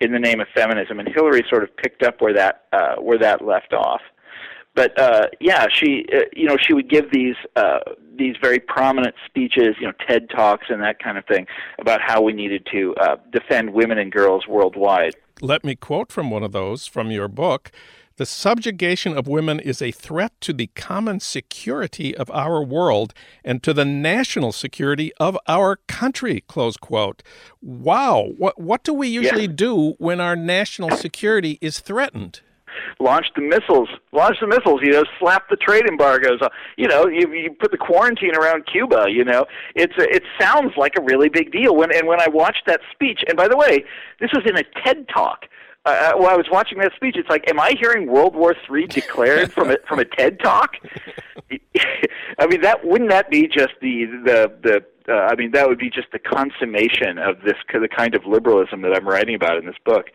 in 0.00 0.12
the 0.12 0.18
name 0.18 0.40
of 0.40 0.46
feminism, 0.54 1.00
and 1.00 1.08
Hillary 1.08 1.44
sort 1.48 1.62
of 1.62 1.76
picked 1.76 2.02
up 2.02 2.20
where 2.20 2.34
that 2.34 2.64
uh, 2.72 2.96
where 2.96 3.18
that 3.18 3.44
left 3.44 3.72
off. 3.72 4.00
But 4.74 4.98
uh, 4.98 5.28
yeah, 5.40 5.66
she 5.72 6.04
uh, 6.12 6.22
you 6.32 6.46
know 6.46 6.56
she 6.60 6.74
would 6.74 6.90
give 6.90 7.10
these 7.12 7.36
uh, 7.56 7.78
these 8.16 8.36
very 8.42 8.58
prominent 8.58 9.14
speeches, 9.26 9.76
you 9.80 9.86
know 9.86 9.92
TED 10.08 10.28
talks 10.30 10.66
and 10.68 10.82
that 10.82 10.98
kind 11.02 11.16
of 11.16 11.24
thing 11.26 11.46
about 11.80 12.00
how 12.00 12.22
we 12.22 12.32
needed 12.32 12.66
to 12.72 12.94
uh, 13.00 13.16
defend 13.32 13.72
women 13.72 13.98
and 13.98 14.12
girls 14.12 14.46
worldwide. 14.48 15.14
Let 15.44 15.62
me 15.62 15.74
quote 15.76 16.10
from 16.10 16.30
one 16.30 16.42
of 16.42 16.52
those 16.52 16.86
from 16.86 17.10
your 17.10 17.28
book. 17.28 17.70
The 18.16 18.24
subjugation 18.24 19.14
of 19.14 19.28
women 19.28 19.60
is 19.60 19.82
a 19.82 19.90
threat 19.90 20.32
to 20.40 20.54
the 20.54 20.68
common 20.68 21.20
security 21.20 22.16
of 22.16 22.30
our 22.30 22.64
world 22.64 23.12
and 23.44 23.62
to 23.62 23.74
the 23.74 23.84
national 23.84 24.52
security 24.52 25.12
of 25.20 25.36
our 25.46 25.76
country. 25.86 26.44
Close 26.48 26.78
quote. 26.78 27.22
Wow. 27.60 28.28
What, 28.38 28.58
what 28.58 28.84
do 28.84 28.94
we 28.94 29.08
usually 29.08 29.42
yeah. 29.42 29.52
do 29.54 29.96
when 29.98 30.18
our 30.18 30.34
national 30.34 30.96
security 30.96 31.58
is 31.60 31.78
threatened? 31.78 32.40
Launch 33.00 33.26
the 33.34 33.42
missiles, 33.42 33.88
launch 34.12 34.38
the 34.40 34.46
missiles, 34.46 34.80
you 34.82 34.92
know, 34.92 35.04
slap 35.18 35.48
the 35.48 35.56
trade 35.56 35.86
embargoes, 35.86 36.40
you 36.76 36.88
know, 36.88 37.06
you, 37.06 37.32
you 37.32 37.50
put 37.52 37.70
the 37.70 37.78
quarantine 37.78 38.34
around 38.36 38.64
Cuba, 38.70 39.06
you 39.08 39.24
know, 39.24 39.46
it's 39.74 39.96
a, 39.98 40.14
it 40.14 40.22
sounds 40.40 40.72
like 40.76 40.94
a 40.98 41.02
really 41.02 41.28
big 41.28 41.52
deal. 41.52 41.76
When 41.76 41.94
and 41.94 42.06
when 42.06 42.20
I 42.20 42.28
watched 42.28 42.62
that 42.66 42.80
speech, 42.92 43.20
and 43.28 43.36
by 43.36 43.48
the 43.48 43.56
way, 43.56 43.84
this 44.20 44.30
was 44.32 44.44
in 44.46 44.56
a 44.56 44.64
TED 44.84 45.06
talk, 45.08 45.46
uh, 45.84 45.88
uh, 46.14 46.24
I 46.24 46.36
was 46.36 46.46
watching 46.50 46.78
that 46.78 46.92
speech, 46.96 47.16
it's 47.16 47.28
like, 47.28 47.48
am 47.48 47.60
I 47.60 47.74
hearing 47.78 48.06
World 48.06 48.34
War 48.34 48.54
III 48.70 48.86
declared 48.86 49.52
from 49.52 49.70
a 49.70 49.76
from 49.86 49.98
a 49.98 50.04
TED 50.04 50.40
talk? 50.40 50.76
I 52.38 52.46
mean, 52.46 52.62
that 52.62 52.84
wouldn't 52.84 53.10
that 53.10 53.30
be 53.30 53.46
just 53.46 53.74
the 53.80 54.06
the 54.24 54.52
the 54.62 54.84
uh, 55.12 55.28
I 55.30 55.34
mean, 55.34 55.50
that 55.52 55.68
would 55.68 55.78
be 55.78 55.90
just 55.90 56.08
the 56.12 56.18
consummation 56.18 57.18
of 57.18 57.40
this 57.44 57.54
the 57.72 57.88
kind 57.88 58.14
of 58.14 58.24
liberalism 58.24 58.80
that 58.82 58.94
I'm 58.94 59.06
writing 59.06 59.34
about 59.34 59.58
in 59.58 59.66
this 59.66 59.76
book. 59.84 60.06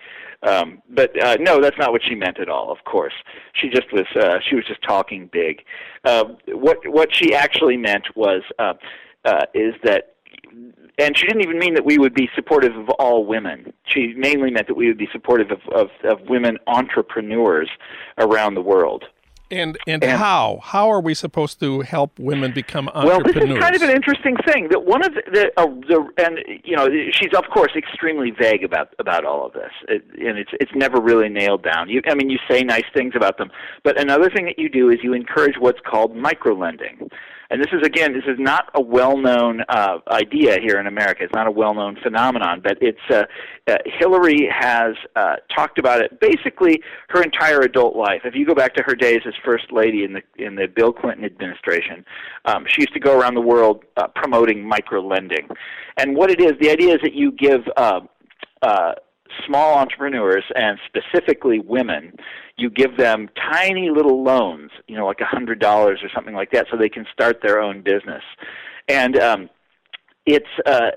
Um, 0.42 0.82
but 0.90 1.22
uh, 1.22 1.38
no, 1.40 1.62
that's 1.62 1.78
not 1.78 1.92
what 1.92 2.02
she 2.04 2.16
meant 2.16 2.40
at 2.40 2.50
all. 2.50 2.72
Of 2.72 2.84
course, 2.86 3.14
she 3.54 3.70
just 3.70 3.92
was 3.92 4.08
uh, 4.16 4.40
she 4.48 4.56
was 4.56 4.66
just 4.66 4.82
talking 4.82 5.30
big. 5.32 5.64
Uh, 6.04 6.26
what 6.48 6.78
what 6.88 7.14
she 7.14 7.36
actually 7.36 7.78
meant 7.78 8.08
was 8.16 8.42
uh, 8.58 8.74
uh, 9.26 9.46
is 9.54 9.76
that 9.84 10.16
and 11.00 11.18
she 11.18 11.26
didn't 11.26 11.42
even 11.42 11.60
mean 11.60 11.74
that 11.76 11.86
we 11.86 11.98
would 11.98 12.14
be 12.14 12.30
supportive 12.36 12.76
of 12.76 12.90
all 12.92 13.26
women. 13.26 13.74
She 13.86 14.14
mainly 14.18 14.52
meant 14.52 14.68
that 14.68 14.76
we 14.76 14.88
would 14.88 14.98
be 14.98 15.10
supportive 15.12 15.52
of, 15.52 15.62
of, 15.74 15.90
of 16.04 16.22
women 16.30 16.58
entrepreneurs 16.68 17.70
around 18.18 18.56
the 18.56 18.62
world. 18.62 19.06
And, 19.52 19.80
and, 19.88 20.04
and 20.04 20.20
how 20.20 20.60
how 20.62 20.92
are 20.92 21.02
we 21.02 21.16
supposed 21.16 21.60
to 21.62 21.82
help 21.82 22.20
women 22.20 22.52
become 22.52 22.88
entrepreneurs? 22.90 23.36
Well, 23.36 23.48
this 23.48 23.56
is 23.56 23.60
kind 23.60 23.76
of 23.76 23.82
an 23.82 23.90
interesting 23.90 24.38
thing. 24.46 24.68
That 24.70 24.86
one 24.86 25.04
of 25.04 25.16
the, 25.16 25.24
the, 25.32 25.60
uh, 25.60 25.66
the 25.66 26.08
and 26.24 26.38
you 26.64 26.76
know 26.76 26.88
she's 27.12 27.34
of 27.36 27.46
course 27.52 27.72
extremely 27.76 28.30
vague 28.30 28.64
about 28.64 28.94
about 29.00 29.26
all 29.26 29.48
of 29.48 29.54
this, 29.54 29.72
it, 29.88 30.04
and 30.20 30.38
it's 30.38 30.52
it's 30.60 30.72
never 30.76 31.02
really 31.02 31.30
nailed 31.30 31.64
down. 31.64 31.90
You, 31.90 32.00
I 32.08 32.14
mean, 32.14 32.30
you 32.30 32.38
say 32.48 32.62
nice 32.62 32.84
things 32.94 33.14
about 33.16 33.40
them, 33.40 33.50
but 33.84 34.00
another 34.00 34.30
thing 34.30 34.46
that 34.46 34.60
you 34.60 34.70
do 34.70 34.92
is 34.92 35.00
you 35.02 35.14
encourage 35.14 35.56
what's 35.58 35.80
called 35.84 36.16
microlending. 36.16 37.10
And 37.50 37.60
this 37.62 37.72
is 37.74 37.82
again, 37.84 38.14
this 38.14 38.26
is 38.28 38.38
not 38.38 38.70
a 38.76 38.82
well-known 38.82 39.62
uh, 39.70 39.98
idea 40.12 40.58
here 40.62 40.80
in 40.80 40.86
America. 40.86 41.24
It's 41.24 41.34
not 41.34 41.48
a 41.48 41.52
well-known 41.52 41.98
phenomenon, 42.04 42.62
but 42.64 42.78
it's 42.80 43.00
uh, 43.10 43.24
uh, 43.68 43.78
Hillary 43.86 44.48
has 44.54 44.94
uh, 45.16 45.38
talked 45.56 45.80
about 45.80 46.02
it 46.02 46.20
basically 46.20 46.82
her 47.10 47.24
entire 47.24 47.62
adult 47.62 47.96
life. 47.96 48.22
If 48.24 48.36
you 48.36 48.46
go 48.46 48.54
back 48.54 48.76
to 48.76 48.84
her 48.84 48.94
days 48.94 49.22
as 49.26 49.34
first 49.44 49.72
lady 49.72 50.04
in 50.04 50.14
the 50.14 50.22
in 50.38 50.56
the 50.56 50.68
Bill 50.68 50.94
Clinton 50.94 51.26
administration, 51.26 52.06
um, 52.46 52.66
she 52.68 52.82
used 52.82 52.94
to 52.94 53.00
go 53.00 53.20
around 53.20 53.34
the 53.34 53.42
world 53.42 53.84
uh, 53.98 54.08
promoting 54.16 54.68
micro-lending. 54.68 55.48
And 55.98 56.16
what 56.16 56.30
it 56.30 56.40
is, 56.40 56.54
the 56.62 56.70
idea 56.70 56.94
is 56.94 57.02
that 57.02 57.14
you 57.14 57.32
give 57.32 57.62
uh, 57.76 58.02
uh, 58.62 58.94
small 59.46 59.78
entrepreneurs 59.78 60.44
and 60.56 60.80
specifically 60.86 61.60
women, 61.60 62.14
you 62.58 62.70
give 62.70 62.98
them 62.98 63.30
tiny 63.52 63.90
little 63.90 64.24
loans, 64.24 64.72
you 64.88 64.96
know, 64.96 65.06
like 65.06 65.22
a 65.22 65.26
hundred 65.26 65.60
dollars 65.60 66.00
or 66.04 66.10
something 66.14 66.36
like 66.36 66.52
that, 66.52 66.68
so 66.70 66.78
they 66.78 66.90
can 66.90 67.06
start 67.12 67.40
their 67.42 67.62
own 67.62 67.82
business. 67.82 68.24
And 68.88 69.18
um, 69.18 69.50
it's 70.26 70.50
uh, 70.66 70.92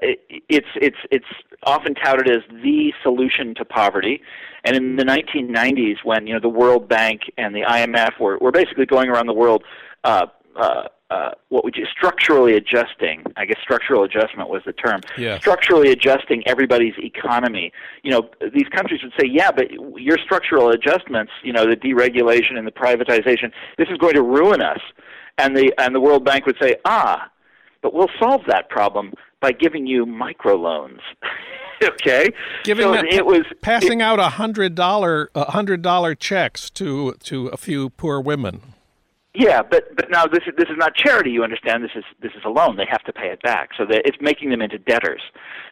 it's 0.48 0.66
it's 0.76 0.96
it's 1.10 1.26
often 1.64 1.94
touted 1.94 2.28
as 2.28 2.42
the 2.62 2.92
solution 3.02 3.54
to 3.56 3.64
poverty. 3.64 4.20
And 4.64 4.76
in 4.76 4.96
the 4.96 5.04
1990s, 5.04 6.04
when 6.04 6.26
you 6.26 6.34
know 6.34 6.40
the 6.40 6.48
World 6.48 6.88
Bank 6.88 7.22
and 7.38 7.54
the 7.54 7.62
IMF 7.62 8.20
were 8.20 8.38
were 8.38 8.52
basically 8.52 8.86
going 8.86 9.08
around 9.08 9.26
the 9.26 9.34
world. 9.34 9.64
Uh, 10.04 10.26
uh, 10.56 10.82
uh, 11.12 11.30
what 11.50 11.62
would 11.62 11.76
you 11.76 11.84
structurally 11.94 12.54
adjusting? 12.54 13.22
I 13.36 13.44
guess 13.44 13.58
structural 13.62 14.02
adjustment 14.02 14.48
was 14.48 14.62
the 14.64 14.72
term. 14.72 15.00
Yeah. 15.18 15.38
Structurally 15.38 15.92
adjusting 15.92 16.42
everybody's 16.46 16.94
economy. 16.98 17.70
You 18.02 18.12
know, 18.12 18.30
these 18.54 18.68
countries 18.74 19.02
would 19.02 19.12
say, 19.20 19.26
"Yeah, 19.30 19.50
but 19.50 19.70
your 20.00 20.16
structural 20.24 20.70
adjustments, 20.70 21.32
you 21.42 21.52
know, 21.52 21.66
the 21.66 21.76
deregulation 21.76 22.56
and 22.56 22.66
the 22.66 22.72
privatization, 22.72 23.52
this 23.76 23.88
is 23.90 23.98
going 23.98 24.14
to 24.14 24.22
ruin 24.22 24.62
us." 24.62 24.80
And 25.36 25.54
the 25.54 25.72
and 25.76 25.94
the 25.94 26.00
World 26.00 26.24
Bank 26.24 26.46
would 26.46 26.56
say, 26.60 26.76
"Ah, 26.86 27.30
but 27.82 27.92
we'll 27.92 28.10
solve 28.18 28.42
that 28.46 28.70
problem 28.70 29.12
by 29.40 29.52
giving 29.52 29.86
you 29.86 30.06
microloans." 30.06 31.00
okay, 31.82 32.30
giving 32.64 32.84
so 32.84 32.92
that, 32.92 33.04
it 33.04 33.26
was 33.26 33.42
passing 33.60 34.00
it, 34.00 34.04
out 34.04 34.18
a 34.18 34.30
hundred 34.30 34.74
dollar 34.74 35.30
a 35.34 35.50
hundred 35.50 35.82
dollar 35.82 36.14
checks 36.14 36.70
to 36.70 37.12
to 37.24 37.48
a 37.48 37.58
few 37.58 37.90
poor 37.90 38.18
women. 38.18 38.71
Yeah, 39.34 39.62
but 39.62 39.96
but 39.96 40.10
now 40.10 40.26
this 40.26 40.42
is 40.46 40.52
this 40.58 40.68
is 40.68 40.76
not 40.76 40.94
charity. 40.94 41.30
You 41.30 41.42
understand? 41.42 41.82
This 41.82 41.92
is 41.94 42.04
this 42.20 42.32
is 42.32 42.42
a 42.44 42.50
loan. 42.50 42.76
They 42.76 42.84
have 42.90 43.02
to 43.04 43.14
pay 43.14 43.28
it 43.28 43.42
back. 43.42 43.70
So 43.78 43.86
that 43.86 44.02
it's 44.04 44.18
making 44.20 44.50
them 44.50 44.60
into 44.60 44.76
debtors. 44.78 45.22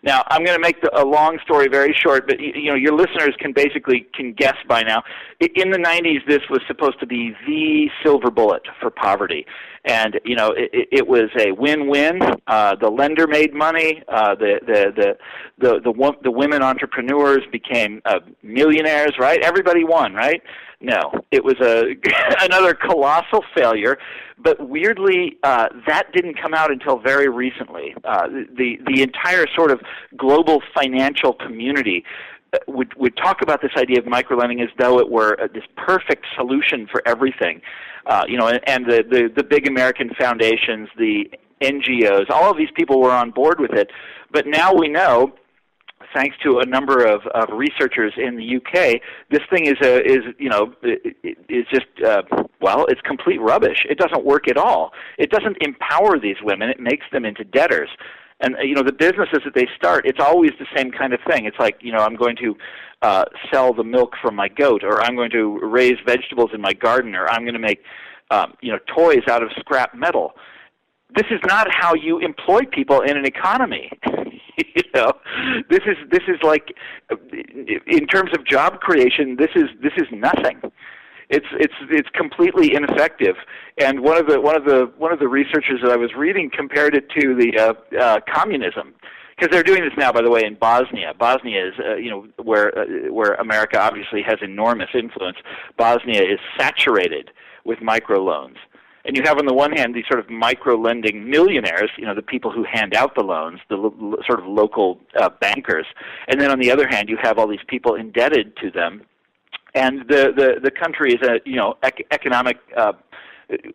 Now 0.03 0.25
I'm 0.29 0.45
going 0.47 0.57
to 0.57 0.63
make 0.63 0.81
the, 0.81 0.91
a 0.99 1.05
long 1.05 1.39
story 1.45 1.69
very 1.69 1.93
short, 1.93 2.27
but 2.27 2.41
you 2.41 2.71
know 2.71 2.75
your 2.75 2.95
listeners 2.95 3.35
can 3.39 3.53
basically 3.53 4.07
can 4.15 4.33
guess 4.33 4.57
by 4.67 4.83
now. 4.83 5.03
In 5.41 5.71
the 5.71 5.79
90s, 5.79 6.27
this 6.27 6.41
was 6.49 6.61
supposed 6.67 7.01
to 7.01 7.07
be 7.07 7.35
the 7.47 7.91
silver 8.03 8.31
bullet 8.31 8.63
for 8.81 8.89
poverty, 8.91 9.45
and 9.85 10.19
you 10.25 10.37
know 10.37 10.55
it, 10.57 10.89
it 10.91 11.07
was 11.07 11.29
a 11.39 11.53
win-win. 11.53 12.19
Uh, 12.47 12.77
the 12.77 12.89
lender 12.89 13.27
made 13.27 13.53
money. 13.53 14.03
Uh, 14.09 14.35
the, 14.37 14.61
the 14.67 15.17
the 15.59 15.81
the 15.83 15.93
the 15.93 16.13
the 16.23 16.31
women 16.31 16.63
entrepreneurs 16.63 17.43
became 17.53 18.01
uh, 18.07 18.21
millionaires. 18.43 19.13
Right? 19.19 19.41
Everybody 19.43 19.85
won. 19.85 20.15
Right? 20.15 20.41
No, 20.81 21.13
it 21.31 21.45
was 21.45 21.57
a 21.61 21.95
another 22.45 22.75
colossal 22.75 23.45
failure. 23.55 23.99
But 24.39 24.69
weirdly, 24.69 25.37
uh, 25.43 25.69
that 25.87 26.13
didn't 26.15 26.41
come 26.41 26.55
out 26.55 26.73
until 26.73 26.99
very 26.99 27.29
recently. 27.29 27.95
Uh, 28.05 28.29
the 28.29 28.79
the 28.87 29.03
entire 29.03 29.47
sort 29.55 29.71
of 29.71 29.81
global 30.17 30.63
financial 30.75 31.35
community 31.35 32.05
uh, 32.55 32.59
would 32.67 32.95
would 32.95 33.17
talk 33.17 33.43
about 33.43 33.61
this 33.61 33.73
idea 33.77 33.99
of 33.99 34.07
microlending 34.07 34.63
as 34.63 34.71
though 34.79 34.99
it 34.99 35.11
were 35.11 35.39
uh, 35.41 35.49
this 35.53 35.65
perfect 35.77 36.25
solution 36.35 36.87
for 36.91 37.03
everything. 37.07 37.61
Uh, 38.07 38.25
you 38.27 38.39
know, 38.39 38.49
and, 38.49 38.61
and 38.67 38.87
the, 38.87 39.05
the 39.09 39.31
the 39.37 39.45
big 39.45 39.69
American 39.69 40.11
foundations, 40.19 40.89
the 40.97 41.31
NGOs, 41.61 42.31
all 42.31 42.51
of 42.51 42.57
these 42.57 42.71
people 42.75 43.01
were 43.03 43.11
on 43.11 43.31
board 43.31 43.61
with 43.61 43.73
it. 43.73 43.91
But 44.33 44.47
now 44.47 44.73
we 44.73 44.89
know 44.89 45.35
thanks 46.15 46.37
to 46.45 46.59
a 46.59 46.67
number 46.67 47.05
of, 47.05 47.27
of 47.35 47.49
researchers 47.53 48.13
in 48.17 48.37
the 48.37 48.57
UK, 48.57 49.01
this 49.31 49.43
thing 49.51 49.67
is 49.67 49.77
a 49.83 50.05
is 50.05 50.25
you 50.39 50.49
know 50.49 50.75
is 50.83 51.67
just 51.73 51.87
uh, 52.05 52.23
well, 52.61 52.87
it's 52.87 53.01
complete 53.03 53.41
rubbish. 53.41 53.85
It 53.89 53.99
doesn't 53.99 54.25
work 54.25 54.49
at 54.49 54.57
all. 54.57 54.93
It 55.19 55.31
doesn't 55.31 55.57
empower 55.61 56.19
these 56.19 56.37
women. 56.43 56.69
It 56.69 56.81
makes 56.81 57.07
them 57.13 57.25
into 57.25 57.45
debtors. 57.45 57.91
And 58.41 58.57
you 58.63 58.75
know 58.75 58.83
the 58.83 58.93
businesses 58.93 59.41
that 59.45 59.55
they 59.55 59.67
start, 59.77 60.07
it's 60.07 60.21
always 60.21 60.53
the 60.59 60.67
same 60.75 60.91
kind 60.91 61.13
of 61.13 61.21
thing. 61.29 61.45
It's 61.45 61.59
like 61.59 61.77
you 61.81 61.93
know 61.93 61.99
I'm 61.99 62.17
going 62.17 62.37
to 62.37 62.57
uh, 63.03 63.25
sell 63.53 63.75
the 63.75 63.85
milk 63.85 64.15
from 64.23 64.35
my 64.35 64.49
goat, 64.49 64.83
or 64.83 65.03
I'm 65.03 65.15
going 65.15 65.31
to 65.33 65.61
raise 65.63 65.97
vegetables 66.07 66.51
in 66.55 66.61
my 66.61 66.73
garden, 66.73 67.15
or 67.15 67.29
I'm 67.29 67.43
going 67.43 67.55
to 67.55 67.61
make 67.61 67.83
um, 68.31 68.55
you 68.63 68.73
know 68.73 68.79
toys 68.95 69.23
out 69.29 69.43
of 69.43 69.51
scrap 69.59 69.95
metal. 69.95 70.33
This 71.15 71.27
is 71.31 71.41
not 71.47 71.67
how 71.71 71.95
you 71.95 72.19
employ 72.21 72.61
people 72.73 73.01
in 73.01 73.17
an 73.17 73.27
economy. 73.27 73.91
you 74.75 74.83
know, 74.95 75.13
this 75.69 75.81
is 75.87 75.97
this 76.11 76.23
is 76.29 76.37
like, 76.43 76.73
in 77.87 78.07
terms 78.07 78.31
of 78.35 78.47
job 78.47 78.81
creation, 78.81 79.37
this 79.37 79.51
is 79.55 79.69
this 79.83 79.93
is 79.97 80.07
nothing. 80.13 80.61
It's 81.29 81.47
it's 81.53 81.75
it's 81.91 82.09
completely 82.11 82.75
ineffective. 82.75 83.37
And 83.79 84.01
one 84.01 84.19
of 84.19 84.27
the 84.27 84.41
one 84.41 84.57
of 84.57 84.65
the 84.65 84.93
one 84.99 85.13
of 85.13 85.21
the 85.21 85.29
researchers 85.29 85.81
that 85.83 85.93
I 85.93 85.97
was 85.97 86.11
reading 86.17 86.51
compared 86.53 86.95
it 86.95 87.09
to 87.21 87.35
the 87.35 87.59
uh, 87.59 87.97
uh, 87.97 88.21
communism 88.33 88.95
because 89.41 89.55
they're 89.55 89.63
doing 89.63 89.83
this 89.83 89.93
now, 89.97 90.13
by 90.13 90.23
the 90.23 90.31
way, 90.31 90.45
in 90.45 90.55
Bosnia. 90.55 91.15
Bosnia 91.19 91.69
is, 91.69 91.75
uh, 91.79 91.95
you 91.95 92.11
know, 92.11 92.27
where 92.43 92.77
uh, 92.79 93.13
where 93.13 93.35
America 93.35 93.81
obviously 93.81 94.23
has 94.23 94.39
enormous 94.43 94.91
influence. 94.93 95.39
Bosnia 95.79 96.23
is 96.23 96.39
saturated 96.59 97.31
with 97.65 97.79
microloans. 97.79 98.57
And 99.05 99.17
you 99.17 99.23
have 99.25 99.39
on 99.39 99.47
the 99.47 99.55
one 99.55 99.73
hand 99.73 99.95
these 99.95 100.05
sort 100.11 100.21
of 100.21 100.29
micro 100.29 100.77
lending 100.77 101.29
millionaires, 101.29 101.91
you 101.97 102.05
know, 102.05 102.15
the 102.15 102.23
people 102.23 102.51
who 102.51 102.65
hand 102.65 102.95
out 102.95 103.15
the 103.15 103.23
loans, 103.23 103.61
the 103.69 103.77
lo- 103.77 104.17
sort 104.27 104.41
of 104.41 104.47
local 104.47 105.01
uh, 105.19 105.31
bankers, 105.41 105.87
and 106.29 106.41
then 106.41 106.51
on 106.51 106.59
the 106.59 106.71
other 106.71 106.87
hand 106.87 107.09
you 107.09 107.17
have 107.23 107.39
all 107.39 107.49
these 107.49 107.65
people 107.67 107.95
indebted 107.95 108.57
to 108.59 108.71
them, 108.71 109.03
and 109.75 110.01
the 110.09 110.33
the 110.37 110.61
the 110.63 110.71
country 110.71 111.15
is 111.15 111.23
a 111.23 111.41
you 111.45 111.57
know 111.57 111.77
ec- 111.83 112.07
economic. 112.11 112.59
Uh, 112.77 112.93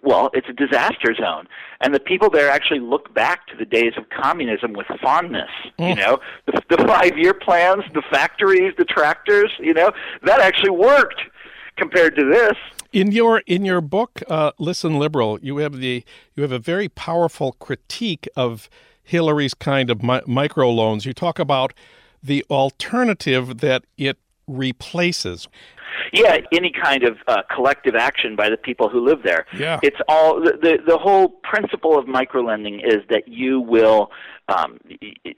well, 0.01 0.29
it's 0.33 0.47
a 0.47 0.53
disaster 0.53 1.13
zone, 1.13 1.49
and 1.81 1.93
the 1.93 1.99
people 1.99 2.29
there 2.29 2.49
actually 2.49 2.79
look 2.79 3.13
back 3.13 3.45
to 3.47 3.57
the 3.57 3.65
days 3.65 3.91
of 3.97 4.09
communism 4.09 4.71
with 4.71 4.87
fondness. 5.01 5.49
Mm. 5.77 5.89
You 5.89 5.95
know, 5.95 6.19
the, 6.45 6.61
the 6.69 6.77
five-year 6.87 7.33
plans, 7.33 7.83
the 7.93 8.01
factories, 8.09 8.73
the 8.77 8.85
tractors. 8.85 9.51
You 9.59 9.73
know, 9.73 9.91
that 10.23 10.39
actually 10.39 10.69
worked 10.69 11.19
compared 11.77 12.15
to 12.15 12.25
this. 12.25 12.53
In 12.91 13.11
your 13.11 13.39
in 13.39 13.65
your 13.65 13.81
book, 13.81 14.21
uh, 14.29 14.51
Listen 14.57 14.97
Liberal, 14.97 15.39
you 15.41 15.57
have 15.57 15.77
the 15.77 16.03
you 16.35 16.43
have 16.43 16.51
a 16.51 16.59
very 16.59 16.89
powerful 16.89 17.53
critique 17.53 18.27
of 18.35 18.69
Hillary's 19.03 19.53
kind 19.53 19.89
of 19.89 20.01
mi- 20.01 20.21
microloans. 20.21 21.05
You 21.05 21.13
talk 21.13 21.39
about 21.39 21.73
the 22.23 22.45
alternative 22.49 23.59
that 23.59 23.83
it 23.97 24.17
replaces. 24.47 25.47
Yeah, 26.13 26.37
any 26.51 26.71
kind 26.71 27.03
of 27.03 27.17
uh, 27.27 27.41
collective 27.53 27.95
action 27.95 28.35
by 28.35 28.49
the 28.49 28.57
people 28.57 28.89
who 28.89 29.05
live 29.05 29.19
there. 29.23 29.45
Yeah. 29.55 29.79
It's 29.81 29.97
all 30.07 30.39
the, 30.39 30.51
the 30.61 30.77
the 30.85 30.97
whole 30.97 31.29
principle 31.43 31.97
of 31.97 32.05
microlending 32.05 32.85
is 32.85 33.01
that 33.09 33.27
you 33.27 33.61
will 33.61 34.11
um, 34.47 34.79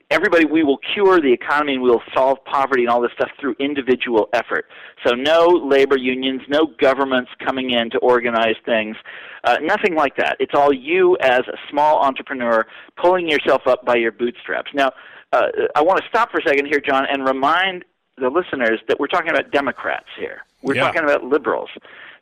everybody 0.09 0.45
we 0.45 0.63
will 0.63 0.79
cure 0.93 1.21
the 1.21 1.31
economy 1.31 1.73
and 1.73 1.81
we 1.81 1.89
will 1.89 2.01
solve 2.13 2.37
poverty 2.45 2.83
and 2.83 2.89
all 2.89 3.01
this 3.01 3.11
stuff 3.13 3.29
through 3.39 3.55
individual 3.59 4.29
effort. 4.33 4.65
So 5.05 5.13
no 5.13 5.47
labor 5.47 5.97
unions, 5.97 6.41
no 6.49 6.67
governments 6.79 7.31
coming 7.43 7.71
in 7.71 7.89
to 7.91 7.97
organize 7.99 8.55
things, 8.65 8.95
uh, 9.43 9.57
nothing 9.61 9.95
like 9.95 10.17
that. 10.17 10.37
It's 10.39 10.53
all 10.53 10.73
you 10.73 11.17
as 11.21 11.41
a 11.47 11.57
small 11.69 12.03
entrepreneur 12.03 12.65
pulling 13.01 13.29
yourself 13.29 13.61
up 13.67 13.85
by 13.85 13.95
your 13.95 14.11
bootstraps. 14.11 14.71
Now, 14.73 14.91
uh, 15.31 15.47
I 15.75 15.81
want 15.81 15.99
to 15.99 16.07
stop 16.09 16.31
for 16.31 16.39
a 16.39 16.47
second 16.47 16.67
here, 16.67 16.81
John, 16.81 17.05
and 17.09 17.25
remind 17.25 17.85
the 18.17 18.29
listeners 18.29 18.79
that 18.87 18.99
we're 18.99 19.07
talking 19.07 19.29
about 19.29 19.51
Democrats 19.51 20.07
here. 20.17 20.41
We're 20.63 20.75
yeah. 20.75 20.85
talking 20.85 21.03
about 21.03 21.23
liberals. 21.23 21.69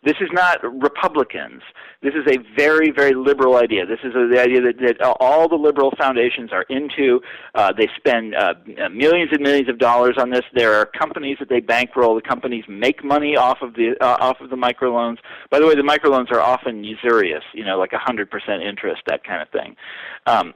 This 0.04 0.18
is 0.22 0.30
not 0.34 0.62
Republicans. 0.64 1.64
This 2.04 2.14
is 2.14 2.32
a 2.32 2.38
very, 2.56 2.92
very 2.92 3.16
liberal 3.16 3.56
idea. 3.56 3.88
This 3.88 4.00
is 4.04 4.14
a, 4.14 4.28
the 4.32 4.40
idea 4.40 4.62
that, 4.62 4.78
that 4.78 5.16
all 5.20 5.48
the 5.48 5.56
liberal 5.56 5.92
foundations 5.98 6.52
are 6.52 6.64
into. 6.70 7.22
Uh, 7.56 7.74
they 7.76 7.88
spend 7.98 8.36
uh, 8.36 8.54
millions 8.92 9.32
and 9.32 9.42
millions 9.42 9.68
of 9.68 9.80
dollars 9.80 10.16
on 10.20 10.30
this. 10.30 10.44
There 10.54 10.74
are 10.74 10.86
companies 10.86 11.38
that 11.40 11.50
they 11.50 11.60
bankroll. 11.60 12.14
The 12.14 12.22
companies 12.22 12.66
make 12.68 13.04
money 13.04 13.36
off 13.36 13.60
of 13.62 13.74
the 13.74 13.96
uh, 14.00 14.18
off 14.20 14.42
of 14.42 14.52
the 14.52 14.58
microloans. 14.58 15.18
By 15.50 15.60
the 15.60 15.66
way, 15.66 15.74
the 15.74 15.82
microloans 15.82 16.30
are 16.32 16.42
often 16.42 16.84
usurious. 16.84 17.44
You 17.54 17.66
know, 17.66 17.80
like 17.80 17.94
a 17.94 18.00
hundred 18.00 18.30
percent 18.30 18.62
interest, 18.62 19.02
that 19.08 19.24
kind 19.24 19.42
of 19.42 19.50
thing. 19.50 19.76
Um, 20.28 20.54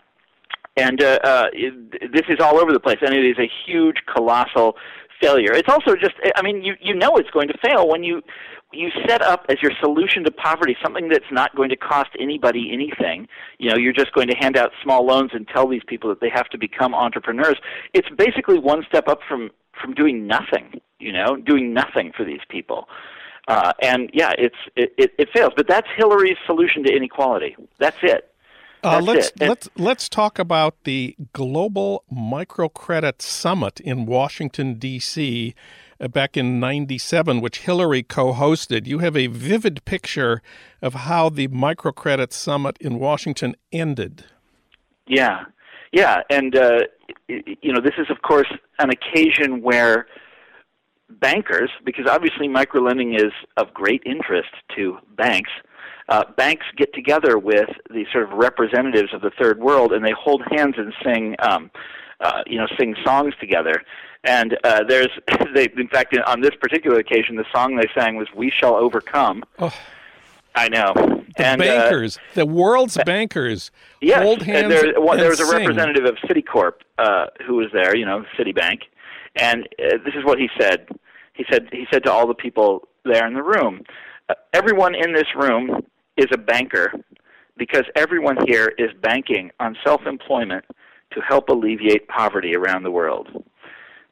and 0.77 1.01
uh, 1.01 1.19
uh, 1.23 1.45
this 2.13 2.23
is 2.29 2.39
all 2.39 2.59
over 2.59 2.71
the 2.71 2.79
place, 2.79 2.97
and 3.01 3.13
it 3.13 3.25
is 3.25 3.37
a 3.39 3.49
huge, 3.65 3.97
colossal 4.05 4.77
failure. 5.21 5.53
It's 5.53 5.69
also 5.69 5.95
just, 5.95 6.13
I 6.35 6.41
mean, 6.41 6.63
you 6.63 6.75
you 6.81 6.95
know 6.95 7.17
it's 7.17 7.29
going 7.31 7.47
to 7.47 7.57
fail 7.63 7.87
when 7.87 8.03
you 8.03 8.21
you 8.71 8.89
set 9.07 9.21
up 9.21 9.45
as 9.49 9.57
your 9.61 9.71
solution 9.81 10.23
to 10.23 10.31
poverty 10.31 10.75
something 10.83 11.09
that's 11.09 11.31
not 11.31 11.55
going 11.55 11.69
to 11.69 11.75
cost 11.75 12.09
anybody 12.19 12.69
anything. 12.71 13.27
You 13.57 13.71
know, 13.71 13.77
you're 13.77 13.93
just 13.93 14.13
going 14.13 14.27
to 14.27 14.35
hand 14.35 14.57
out 14.57 14.71
small 14.83 15.05
loans 15.05 15.31
and 15.33 15.47
tell 15.47 15.67
these 15.67 15.81
people 15.87 16.09
that 16.09 16.21
they 16.21 16.29
have 16.29 16.47
to 16.49 16.57
become 16.57 16.93
entrepreneurs. 16.93 17.57
It's 17.93 18.07
basically 18.17 18.59
one 18.59 18.83
step 18.87 19.07
up 19.07 19.19
from 19.27 19.49
from 19.81 19.93
doing 19.93 20.27
nothing. 20.27 20.81
You 20.99 21.13
know, 21.13 21.37
doing 21.37 21.73
nothing 21.73 22.11
for 22.15 22.25
these 22.25 22.41
people. 22.49 22.87
Uh, 23.47 23.73
and 23.81 24.11
yeah, 24.13 24.33
it's 24.37 24.55
it, 24.75 24.93
it, 24.97 25.11
it 25.17 25.29
fails. 25.33 25.53
But 25.55 25.67
that's 25.67 25.87
Hillary's 25.97 26.37
solution 26.45 26.83
to 26.83 26.95
inequality. 26.95 27.55
That's 27.79 27.97
it. 28.03 28.28
Uh, 28.83 29.01
let's 29.03 29.31
let's 29.39 29.69
let's 29.75 30.07
talk 30.07 30.39
about 30.39 30.83
the 30.85 31.15
Global 31.33 32.03
Microcredit 32.11 33.21
Summit 33.21 33.79
in 33.81 34.05
Washington 34.05 34.75
D.C. 34.75 35.53
Uh, 35.99 36.07
back 36.07 36.37
in 36.37 36.59
'97, 36.59 37.41
which 37.41 37.59
Hillary 37.59 38.03
co-hosted. 38.03 38.87
You 38.87 38.99
have 38.99 39.17
a 39.17 39.27
vivid 39.27 39.83
picture 39.83 40.41
of 40.81 40.93
how 40.93 41.27
the 41.27 41.49
Microcredit 41.49 42.31
Summit 42.31 42.77
in 42.79 42.99
Washington 42.99 43.55
ended. 43.73 44.25
Yeah, 45.07 45.45
yeah, 45.91 46.21
and 46.29 46.55
uh, 46.55 46.83
you 47.27 47.73
know 47.73 47.81
this 47.81 47.95
is 47.97 48.09
of 48.09 48.21
course 48.21 48.47
an 48.79 48.89
occasion 48.91 49.61
where 49.61 50.07
bankers, 51.09 51.69
because 51.83 52.05
obviously 52.07 52.47
microlending 52.47 53.15
is 53.15 53.33
of 53.57 53.73
great 53.73 54.01
interest 54.05 54.49
to 54.75 54.97
banks 55.17 55.51
uh, 56.09 56.23
banks 56.35 56.65
get 56.75 56.93
together 56.93 57.37
with 57.37 57.69
the 57.89 58.05
sort 58.11 58.23
of 58.23 58.31
representatives 58.31 59.13
of 59.13 59.21
the 59.21 59.31
third 59.39 59.59
world, 59.59 59.93
and 59.93 60.03
they 60.03 60.13
hold 60.17 60.41
hands 60.51 60.75
and 60.77 60.93
sing, 61.03 61.35
um, 61.39 61.71
uh, 62.19 62.41
you 62.47 62.57
know, 62.57 62.67
sing 62.79 62.95
songs 63.05 63.33
together. 63.39 63.81
And 64.23 64.57
uh, 64.63 64.83
there's, 64.87 65.09
they, 65.53 65.67
in 65.77 65.87
fact, 65.87 66.17
on 66.27 66.41
this 66.41 66.55
particular 66.59 66.99
occasion, 66.99 67.35
the 67.35 67.45
song 67.53 67.75
they 67.75 67.89
sang 67.95 68.15
was 68.17 68.27
"We 68.35 68.51
Shall 68.51 68.75
Overcome." 68.75 69.43
Oh. 69.59 69.73
I 70.55 70.67
know. 70.67 70.93
The 71.37 71.45
and, 71.45 71.61
uh, 71.61 71.65
bankers, 71.65 72.17
uh, 72.17 72.21
the 72.33 72.45
world's 72.45 72.97
bankers, 73.05 73.69
yes, 74.01 74.21
hold 74.23 74.41
hands. 74.41 74.69
There, 74.69 74.99
well, 74.99 75.15
there 75.15 75.29
was 75.29 75.39
a 75.39 75.45
sing. 75.45 75.59
representative 75.59 76.05
of 76.05 76.15
Citicorp 76.27 76.73
uh, 76.97 77.27
who 77.45 77.55
was 77.55 77.67
there, 77.71 77.95
you 77.95 78.05
know, 78.05 78.25
Citibank, 78.37 78.79
and 79.35 79.69
uh, 79.77 79.97
this 80.03 80.15
is 80.15 80.25
what 80.25 80.39
he 80.39 80.49
said. 80.59 80.87
He 81.33 81.45
said 81.49 81.69
he 81.71 81.85
said 81.91 82.03
to 82.05 82.11
all 82.11 82.27
the 82.27 82.33
people 82.33 82.87
there 83.05 83.27
in 83.27 83.35
the 83.35 83.43
room, 83.43 83.83
uh, 84.27 84.33
everyone 84.53 84.95
in 84.95 85.13
this 85.13 85.27
room 85.35 85.85
is 86.19 86.27
a 86.33 86.37
banker 86.37 86.91
because 87.57 87.83
everyone 87.95 88.37
here 88.45 88.73
is 88.77 88.89
banking 89.01 89.51
on 89.59 89.75
self 89.83 90.01
employment 90.05 90.65
to 91.13 91.21
help 91.21 91.49
alleviate 91.49 92.07
poverty 92.07 92.55
around 92.55 92.83
the 92.83 92.91
world. 92.91 93.27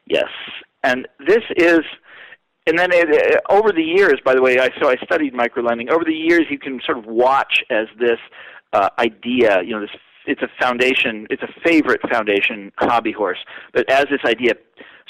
Yes. 0.05 0.29
And 0.83 1.07
this 1.25 1.43
is 1.55 1.81
and 2.67 2.77
then 2.77 2.91
it, 2.91 3.07
it, 3.09 3.41
over 3.49 3.71
the 3.71 3.81
years, 3.81 4.15
by 4.25 4.35
the 4.35 4.41
way, 4.41 4.59
I 4.59 4.69
so 4.81 4.89
I 4.89 4.95
studied 5.03 5.33
microlending. 5.33 5.89
Over 5.89 6.03
the 6.03 6.13
years, 6.13 6.43
you 6.49 6.59
can 6.59 6.81
sort 6.85 6.97
of 6.97 7.05
watch 7.05 7.63
as 7.69 7.87
this 7.97 8.19
uh, 8.73 8.89
idea, 8.99 9.61
you 9.63 9.71
know, 9.71 9.81
this 9.81 9.89
it's 10.25 10.41
a 10.41 10.49
foundation, 10.61 11.25
it's 11.29 11.41
a 11.41 11.61
favorite 11.65 12.01
foundation 12.11 12.71
hobby 12.77 13.13
horse. 13.13 13.37
But 13.73 13.89
as 13.89 14.05
this 14.11 14.19
idea 14.25 14.53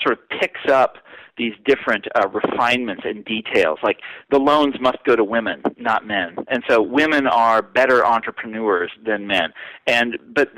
sort 0.06 0.20
of 0.20 0.30
picks 0.40 0.70
up 0.72 0.98
these 1.38 1.54
different 1.66 2.06
uh, 2.16 2.28
refinements 2.30 3.04
and 3.06 3.24
details. 3.26 3.80
Like 3.84 4.00
the 4.32 4.40
loans 4.40 4.76
must 4.80 4.98
go 5.06 5.16
to 5.16 5.24
women, 5.24 5.62
not 5.78 6.06
men, 6.06 6.36
and 6.48 6.64
so 6.70 6.82
women 6.82 7.28
are 7.28 7.62
better 7.62 8.06
entrepreneurs 8.06 8.92
than 9.06 9.28
men. 9.28 9.54
And 9.86 10.18
but 10.34 10.50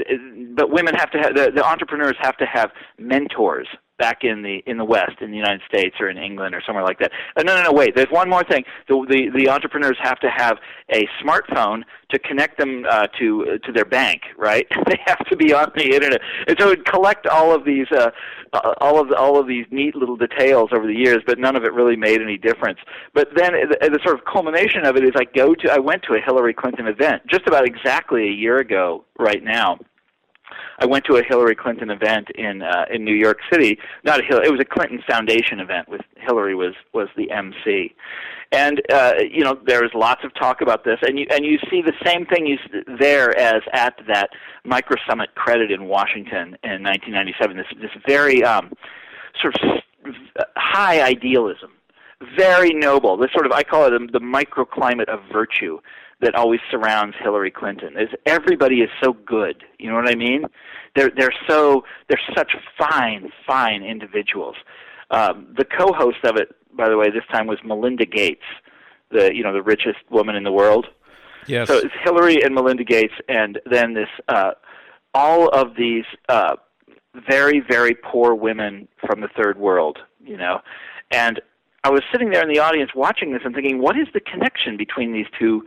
but 0.56 0.72
women 0.72 0.96
have 0.96 1.12
to 1.12 1.20
have 1.20 1.36
the, 1.36 1.52
the 1.54 1.64
entrepreneurs 1.64 2.16
have 2.22 2.38
to 2.38 2.46
have 2.46 2.72
mentors 2.98 3.68
back 4.00 4.24
in 4.24 4.42
the 4.42 4.64
in 4.66 4.78
the 4.78 4.86
West, 4.86 5.22
in 5.22 5.30
the 5.30 5.38
United 5.38 5.62
States 5.68 5.98
or 6.00 6.10
in 6.10 6.18
England 6.18 6.56
or 6.56 6.62
somewhere 6.66 6.84
like 6.84 6.98
that. 7.00 7.12
Uh, 7.38 7.44
no, 7.44 7.56
no, 7.56 7.64
no. 7.64 7.72
Wait. 7.72 7.96
There's 7.96 8.10
one 8.10 8.30
more 8.30 8.44
thing. 8.44 8.64
The 8.88 9.06
the, 9.08 9.30
the 9.38 9.50
entrepreneurs 9.50 9.98
have 10.02 10.20
to 10.22 10.30
have 10.36 10.58
a 10.90 11.08
smartphone 11.24 11.84
to 12.12 12.18
connect 12.20 12.58
them 12.58 12.86
uh, 12.90 13.08
to 13.20 13.46
uh, 13.46 13.68
to 13.68 13.72
their 13.72 13.86
bank. 13.86 14.22
Right? 14.38 14.66
they 14.88 15.00
have 15.06 15.24
to 15.30 15.36
be 15.36 15.54
on 15.54 15.72
the 15.76 15.94
internet, 15.94 16.22
and 16.48 16.58
so 16.60 16.70
it 16.70 16.86
collect 16.86 17.28
all 17.28 17.54
of 17.54 17.66
these 17.66 17.88
uh, 17.92 18.10
uh, 18.54 18.74
all 18.82 19.00
of 19.00 19.12
all 19.12 19.40
of 19.40 19.48
these 19.48 19.66
neat 19.70 19.96
little 19.96 20.18
details 20.18 20.70
over 20.74 20.88
the 20.88 20.96
years, 20.96 21.20
but 21.28 21.38
none 21.38 21.56
of 21.56 21.64
it 21.64 21.74
really 21.74 21.96
made 21.96 22.22
any 22.22 22.38
difference. 22.38 22.80
But 23.14 23.30
then 23.36 23.54
the, 23.54 23.90
the 23.90 24.00
sort 24.04 24.18
of 24.18 24.26
culmination 24.26 24.86
of 24.86 24.96
it 24.96 25.04
is 25.04 25.12
I 25.16 25.26
go 25.26 25.54
to 25.54 25.72
I 25.72 25.80
went 25.80 26.04
to 26.04 26.16
a 26.16 26.20
Hillary 26.20 26.54
Clinton 26.54 26.88
event 26.88 27.24
just 27.28 27.48
about 27.48 27.66
exactly 27.66 28.28
a 28.28 28.32
year 28.32 28.58
ago 28.58 29.06
right 29.18 29.44
now 29.44 29.78
I 30.80 30.86
went 30.86 31.06
to 31.06 31.18
a 31.18 31.24
Hillary 31.24 31.56
Clinton 31.56 31.90
event 31.90 32.30
in 32.32 32.62
uh, 32.62 32.86
in 32.92 33.04
New 33.04 33.14
York 33.14 33.40
City. 33.52 33.78
Not 34.04 34.22
a 34.22 34.24
Hillary, 34.24 34.48
it 34.48 34.52
was 34.52 34.62
a 34.62 34.66
Clinton 34.66 35.02
Foundation 35.08 35.60
event 35.60 35.90
with 35.90 36.02
Hillary 36.18 36.56
was 36.56 36.74
was 36.94 37.08
the 37.18 37.32
MC, 37.32 37.94
and 38.52 38.82
uh, 38.92 39.14
you 39.30 39.44
know 39.44 39.60
there 39.66 39.82
was 39.82 39.92
lots 39.94 40.24
of 40.24 40.34
talk 40.36 40.62
about 40.62 40.84
this, 40.84 41.00
and 41.02 41.20
you 41.20 41.28
and 41.32 41.46
you 41.46 41.60
see 41.70 41.82
the 41.82 41.94
same 42.06 42.26
thing 42.26 42.46
you, 42.46 42.58
there 43.00 43.38
as 43.38 43.62
at 43.74 44.00
that 44.08 44.30
Micro 44.64 44.98
Summit 45.08 45.36
credit 45.36 45.72
in 45.72 45.86
Washington 45.86 46.58
in 46.64 46.84
1997. 46.84 47.58
This 47.58 47.66
this 47.82 47.92
very 48.08 48.44
um, 48.44 48.72
sort 49.42 49.56
of 49.62 50.16
high 50.56 51.02
idealism, 51.02 51.72
very 52.38 52.74
noble. 52.74 53.18
This 53.18 53.32
sort 53.34 53.46
of 53.46 53.52
I 53.52 53.64
call 53.64 53.86
it 53.86 53.92
the, 53.92 54.20
the 54.20 54.26
microclimate 54.26 55.10
of 55.10 55.20
virtue 55.32 55.80
that 56.22 56.36
always 56.36 56.60
surrounds 56.70 57.16
Hillary 57.22 57.52
Clinton. 57.52 57.98
Is 57.98 58.10
everybody 58.26 58.82
is 58.82 58.90
so 59.02 59.14
good. 59.26 59.64
You 59.78 59.90
know 59.90 59.96
what 59.96 60.10
I 60.10 60.16
mean? 60.16 60.44
They're 60.96 61.12
they're 61.16 61.34
so 61.48 61.84
they're 62.08 62.22
such 62.36 62.52
fine 62.78 63.30
fine 63.48 63.84
individuals. 63.84 64.56
Um, 65.12 65.48
the 65.58 65.66
co-host 65.66 66.24
of 66.24 66.36
it, 66.36 66.50
by 66.74 66.90
the 66.90 66.98
way, 66.98 67.10
this 67.10 67.24
time 67.32 67.48
was 67.48 67.58
Melinda 67.64 68.06
Gates, 68.06 68.44
the 69.12 69.34
you 69.34 69.44
know 69.44 69.54
the 69.54 69.62
richest 69.62 70.00
woman 70.10 70.36
in 70.36 70.44
the 70.44 70.52
world. 70.52 70.88
Yes. 71.48 71.68
So 71.68 71.78
it's 71.78 71.94
Hillary 72.04 72.44
and 72.44 72.54
Melinda 72.54 72.84
Gates, 72.84 73.14
and 73.28 73.60
then 73.70 73.94
this 73.94 74.10
uh, 74.28 74.52
all 75.14 75.48
of 75.50 75.76
these 75.78 76.06
uh, 76.28 76.56
very 77.30 77.62
very 77.62 77.96
poor 77.96 78.36
women 78.36 78.88
from 79.06 79.22
the 79.22 79.30
third 79.30 79.58
world. 79.58 80.00
You 80.24 80.38
know, 80.38 80.60
and 81.12 81.40
I 81.84 81.90
was 81.90 82.02
sitting 82.12 82.30
there 82.30 82.44
in 82.44 82.54
the 82.54 82.60
audience 82.60 82.92
watching 82.94 83.32
this 83.32 83.42
and 83.46 83.56
thinking, 83.56 83.82
what 83.82 83.98
is 83.98 84.08
the 84.14 84.20
connection 84.20 84.76
between 84.76 85.14
these 85.14 85.28
two 85.40 85.66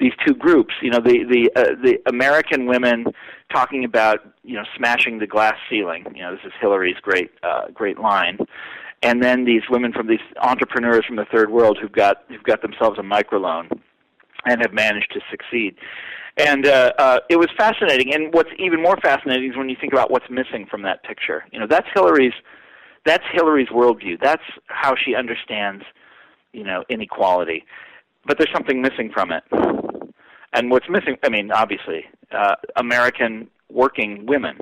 these 0.00 0.12
two 0.26 0.34
groups. 0.34 0.74
You 0.82 0.90
know, 0.90 1.00
the 1.00 1.24
the 1.24 1.50
uh, 1.56 1.74
the 1.82 1.98
American 2.06 2.66
women 2.66 3.06
talking 3.52 3.84
about 3.84 4.20
you 4.42 4.54
know 4.54 4.64
smashing 4.76 5.18
the 5.18 5.26
glass 5.26 5.56
ceiling. 5.70 6.04
You 6.14 6.22
know, 6.22 6.32
this 6.32 6.44
is 6.44 6.52
Hillary's 6.60 6.96
great 7.02 7.30
uh, 7.42 7.68
great 7.72 7.98
line. 7.98 8.38
And 9.02 9.22
then 9.22 9.44
these 9.44 9.62
women 9.68 9.92
from 9.92 10.06
these 10.06 10.24
entrepreneurs 10.40 11.04
from 11.06 11.16
the 11.16 11.26
third 11.26 11.50
world 11.50 11.78
who've 11.80 11.92
got 11.92 12.24
who've 12.28 12.42
got 12.42 12.62
themselves 12.62 12.98
a 12.98 13.02
microloan 13.02 13.70
and 14.46 14.60
have 14.62 14.72
managed 14.72 15.12
to 15.12 15.20
succeed. 15.30 15.76
And 16.36 16.66
uh, 16.66 16.92
uh, 16.98 17.20
it 17.30 17.36
was 17.36 17.48
fascinating. 17.56 18.12
And 18.12 18.32
what's 18.34 18.50
even 18.58 18.82
more 18.82 18.96
fascinating 19.02 19.50
is 19.50 19.56
when 19.56 19.68
you 19.68 19.76
think 19.80 19.92
about 19.92 20.10
what's 20.10 20.28
missing 20.30 20.66
from 20.68 20.82
that 20.82 21.04
picture. 21.04 21.44
You 21.52 21.60
know, 21.60 21.66
that's 21.68 21.86
Hillary's 21.94 22.32
that's 23.04 23.24
Hillary's 23.32 23.68
worldview. 23.68 24.18
That's 24.20 24.42
how 24.66 24.94
she 24.96 25.14
understands, 25.14 25.84
you 26.52 26.64
know, 26.64 26.82
inequality. 26.88 27.64
But 28.26 28.38
there's 28.38 28.52
something 28.52 28.80
missing 28.80 29.10
from 29.12 29.30
it. 29.30 29.44
And 30.54 30.70
what's 30.70 30.88
missing, 30.88 31.16
I 31.24 31.28
mean, 31.28 31.50
obviously, 31.50 32.06
uh, 32.30 32.54
American 32.76 33.48
working 33.68 34.24
women, 34.26 34.56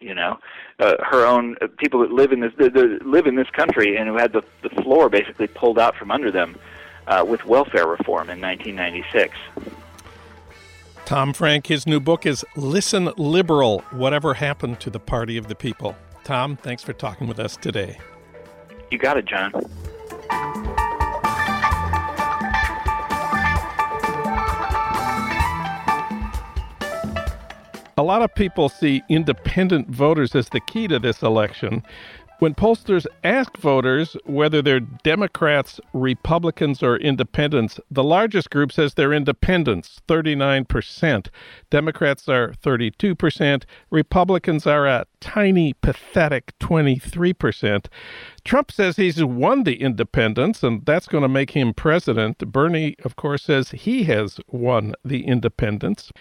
you 0.00 0.14
know, 0.14 0.38
uh, 0.80 0.94
her 1.08 1.24
own 1.24 1.56
uh, 1.62 1.68
people 1.78 2.00
that 2.00 2.10
live 2.10 2.32
in 2.32 2.40
this 2.40 2.52
the, 2.58 2.68
the, 2.68 2.98
live 3.04 3.26
in 3.26 3.36
this 3.36 3.48
country 3.50 3.96
and 3.96 4.08
who 4.08 4.16
had 4.16 4.32
the, 4.32 4.42
the 4.62 4.70
floor 4.82 5.08
basically 5.08 5.46
pulled 5.46 5.78
out 5.78 5.94
from 5.96 6.10
under 6.10 6.30
them 6.30 6.56
uh, 7.06 7.24
with 7.26 7.44
welfare 7.46 7.86
reform 7.86 8.28
in 8.28 8.40
1996. 8.40 9.36
Tom 11.04 11.32
Frank, 11.32 11.68
his 11.68 11.86
new 11.86 12.00
book 12.00 12.26
is 12.26 12.44
Listen 12.56 13.10
Liberal 13.16 13.78
Whatever 13.92 14.34
Happened 14.34 14.80
to 14.80 14.90
the 14.90 14.98
Party 14.98 15.36
of 15.36 15.46
the 15.46 15.54
People. 15.54 15.96
Tom, 16.24 16.56
thanks 16.56 16.82
for 16.82 16.92
talking 16.92 17.28
with 17.28 17.38
us 17.38 17.56
today. 17.56 17.98
You 18.90 18.98
got 18.98 19.16
it, 19.16 19.26
John. 19.26 19.52
Lot 28.06 28.22
of 28.22 28.34
people 28.34 28.68
see 28.68 29.02
independent 29.08 29.88
voters 29.90 30.34
as 30.34 30.48
the 30.48 30.60
key 30.60 30.88
to 30.88 30.98
this 30.98 31.22
election. 31.22 31.82
When 32.38 32.54
pollsters 32.54 33.06
ask 33.24 33.56
voters 33.56 34.14
whether 34.26 34.60
they're 34.60 34.80
Democrats, 34.80 35.80
Republicans, 35.94 36.82
or 36.82 36.98
independents, 36.98 37.80
the 37.90 38.04
largest 38.04 38.50
group 38.50 38.72
says 38.72 38.92
they're 38.92 39.14
independents, 39.14 40.02
39%. 40.06 41.28
Democrats 41.70 42.28
are 42.28 42.52
32%. 42.62 43.64
Republicans 43.90 44.66
are 44.66 44.86
a 44.86 45.06
tiny, 45.20 45.72
pathetic 45.72 46.52
23%. 46.58 47.86
Trump 48.44 48.70
says 48.70 48.96
he's 48.96 49.24
won 49.24 49.64
the 49.64 49.80
independents, 49.80 50.62
and 50.62 50.84
that's 50.84 51.08
going 51.08 51.22
to 51.22 51.28
make 51.28 51.52
him 51.52 51.72
president. 51.72 52.38
Bernie, 52.52 52.96
of 53.02 53.16
course, 53.16 53.44
says 53.44 53.70
he 53.70 54.04
has 54.04 54.38
won 54.48 54.94
the 55.02 55.26
independents. 55.26 56.12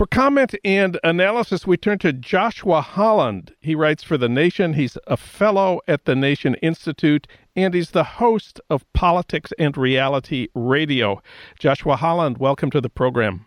For 0.00 0.06
comment 0.06 0.54
and 0.64 0.98
analysis, 1.04 1.66
we 1.66 1.76
turn 1.76 1.98
to 1.98 2.10
Joshua 2.10 2.80
Holland. 2.80 3.54
He 3.60 3.74
writes 3.74 4.02
for 4.02 4.16
The 4.16 4.30
Nation. 4.30 4.72
He's 4.72 4.96
a 5.06 5.18
fellow 5.18 5.82
at 5.86 6.06
the 6.06 6.16
Nation 6.16 6.54
Institute, 6.62 7.26
and 7.54 7.74
he's 7.74 7.90
the 7.90 8.04
host 8.16 8.62
of 8.70 8.90
Politics 8.94 9.52
and 9.58 9.76
Reality 9.76 10.48
Radio. 10.54 11.22
Joshua 11.58 11.96
Holland, 11.96 12.38
welcome 12.38 12.70
to 12.70 12.80
the 12.80 12.88
program. 12.88 13.44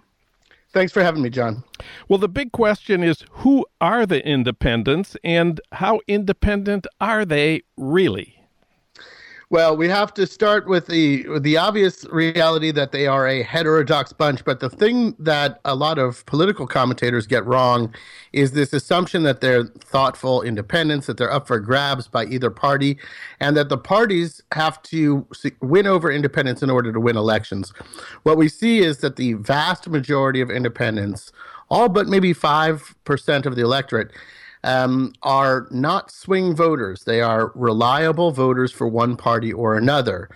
Thanks 0.72 0.94
for 0.94 1.02
having 1.02 1.24
me, 1.24 1.32
John. 1.32 1.64
Well, 2.08 2.20
the 2.20 2.30
big 2.30 2.52
question 2.52 3.02
is 3.02 3.26
who 3.32 3.66
are 3.82 4.06
the 4.06 4.24
independents 4.24 5.18
and 5.24 5.60
how 5.72 6.02
independent 6.08 6.86
are 7.02 7.26
they 7.26 7.64
really? 7.78 8.43
Well, 9.54 9.78
we 9.78 9.88
have 9.88 10.16
to 10.16 10.26
start 10.26 10.66
with 10.66 10.88
the 10.88 11.28
the 11.40 11.58
obvious 11.58 12.06
reality 12.06 12.72
that 12.72 12.92
they 12.92 13.06
are 13.06 13.28
a 13.28 13.44
heterodox 13.44 14.12
bunch. 14.12 14.44
But 14.44 14.62
the 14.62 14.70
thing 14.72 15.16
that 15.20 15.62
a 15.64 15.76
lot 15.76 16.00
of 16.00 16.26
political 16.26 16.66
commentators 16.66 17.28
get 17.28 17.46
wrong 17.46 17.94
is 18.32 18.54
this 18.54 18.74
assumption 18.74 19.22
that 19.22 19.42
they're 19.42 19.66
thoughtful 19.66 20.42
independents, 20.42 21.06
that 21.06 21.18
they're 21.18 21.32
up 21.32 21.46
for 21.46 21.60
grabs 21.60 22.08
by 22.08 22.26
either 22.26 22.50
party, 22.50 22.98
and 23.40 23.56
that 23.56 23.70
the 23.70 23.78
parties 23.78 24.42
have 24.54 24.82
to 24.82 25.28
win 25.62 25.86
over 25.86 26.12
independents 26.12 26.64
in 26.64 26.72
order 26.72 26.92
to 26.92 27.00
win 27.00 27.16
elections. 27.16 27.74
What 28.24 28.40
we 28.40 28.50
see 28.50 28.80
is 28.80 29.02
that 29.02 29.18
the 29.18 29.34
vast 29.34 29.88
majority 29.88 30.42
of 30.42 30.50
independents, 30.50 31.32
all 31.70 31.90
but 31.90 32.08
maybe 32.08 32.34
five 32.34 32.96
percent 33.04 33.46
of 33.46 33.56
the 33.56 33.62
electorate, 33.62 34.10
um, 34.64 35.14
are 35.24 35.68
not 35.72 36.12
swing 36.12 36.56
voters. 36.56 37.04
They 37.04 37.22
are 37.22 37.52
reliable 37.56 38.32
voters 38.32 38.72
for 38.72 38.88
one 38.88 39.18
party 39.18 39.52
or 39.52 39.78
another. 39.78 40.30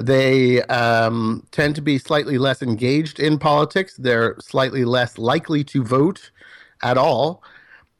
They 0.00 0.62
um, 0.64 1.46
tend 1.50 1.74
to 1.76 1.82
be 1.82 1.98
slightly 1.98 2.38
less 2.38 2.62
engaged 2.62 3.20
in 3.20 3.38
politics. 3.38 3.96
They're 3.96 4.36
slightly 4.40 4.84
less 4.84 5.18
likely 5.18 5.64
to 5.64 5.84
vote 5.84 6.30
at 6.82 6.96
all, 6.96 7.42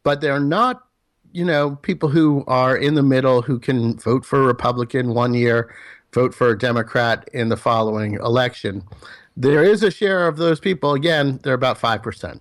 but 0.03 0.21
they're 0.21 0.41
not, 0.41 0.85
you 1.33 1.45
know, 1.45 1.77
people 1.77 2.09
who 2.09 2.45
are 2.47 2.77
in 2.77 2.95
the 2.95 3.03
middle 3.03 3.43
who 3.43 3.59
can 3.59 3.99
vote 3.99 4.25
for 4.25 4.43
a 4.43 4.47
Republican 4.47 5.15
one 5.15 5.35
year, 5.35 5.75
vote 6.15 6.35
for 6.35 6.51
a 6.51 6.59
Democrat 6.59 7.29
in 7.33 7.49
the 7.49 7.57
following 7.57 8.15
election. 8.15 8.83
There 9.37 9.63
is 9.63 9.83
a 9.83 9.91
share 9.91 10.27
of 10.27 10.37
those 10.37 10.61
people. 10.61 10.95
Again, 10.95 11.41
they're 11.43 11.55
about 11.55 11.79
5%. 11.79 12.41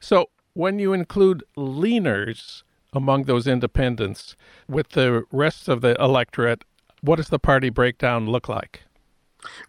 So 0.00 0.28
when 0.58 0.80
you 0.80 0.92
include 0.92 1.44
leaners 1.56 2.64
among 2.92 3.22
those 3.24 3.46
independents 3.46 4.34
with 4.68 4.88
the 4.88 5.22
rest 5.30 5.68
of 5.68 5.82
the 5.82 5.94
electorate, 6.02 6.64
what 7.00 7.14
does 7.14 7.28
the 7.28 7.38
party 7.38 7.70
breakdown 7.70 8.28
look 8.28 8.48
like? 8.48 8.82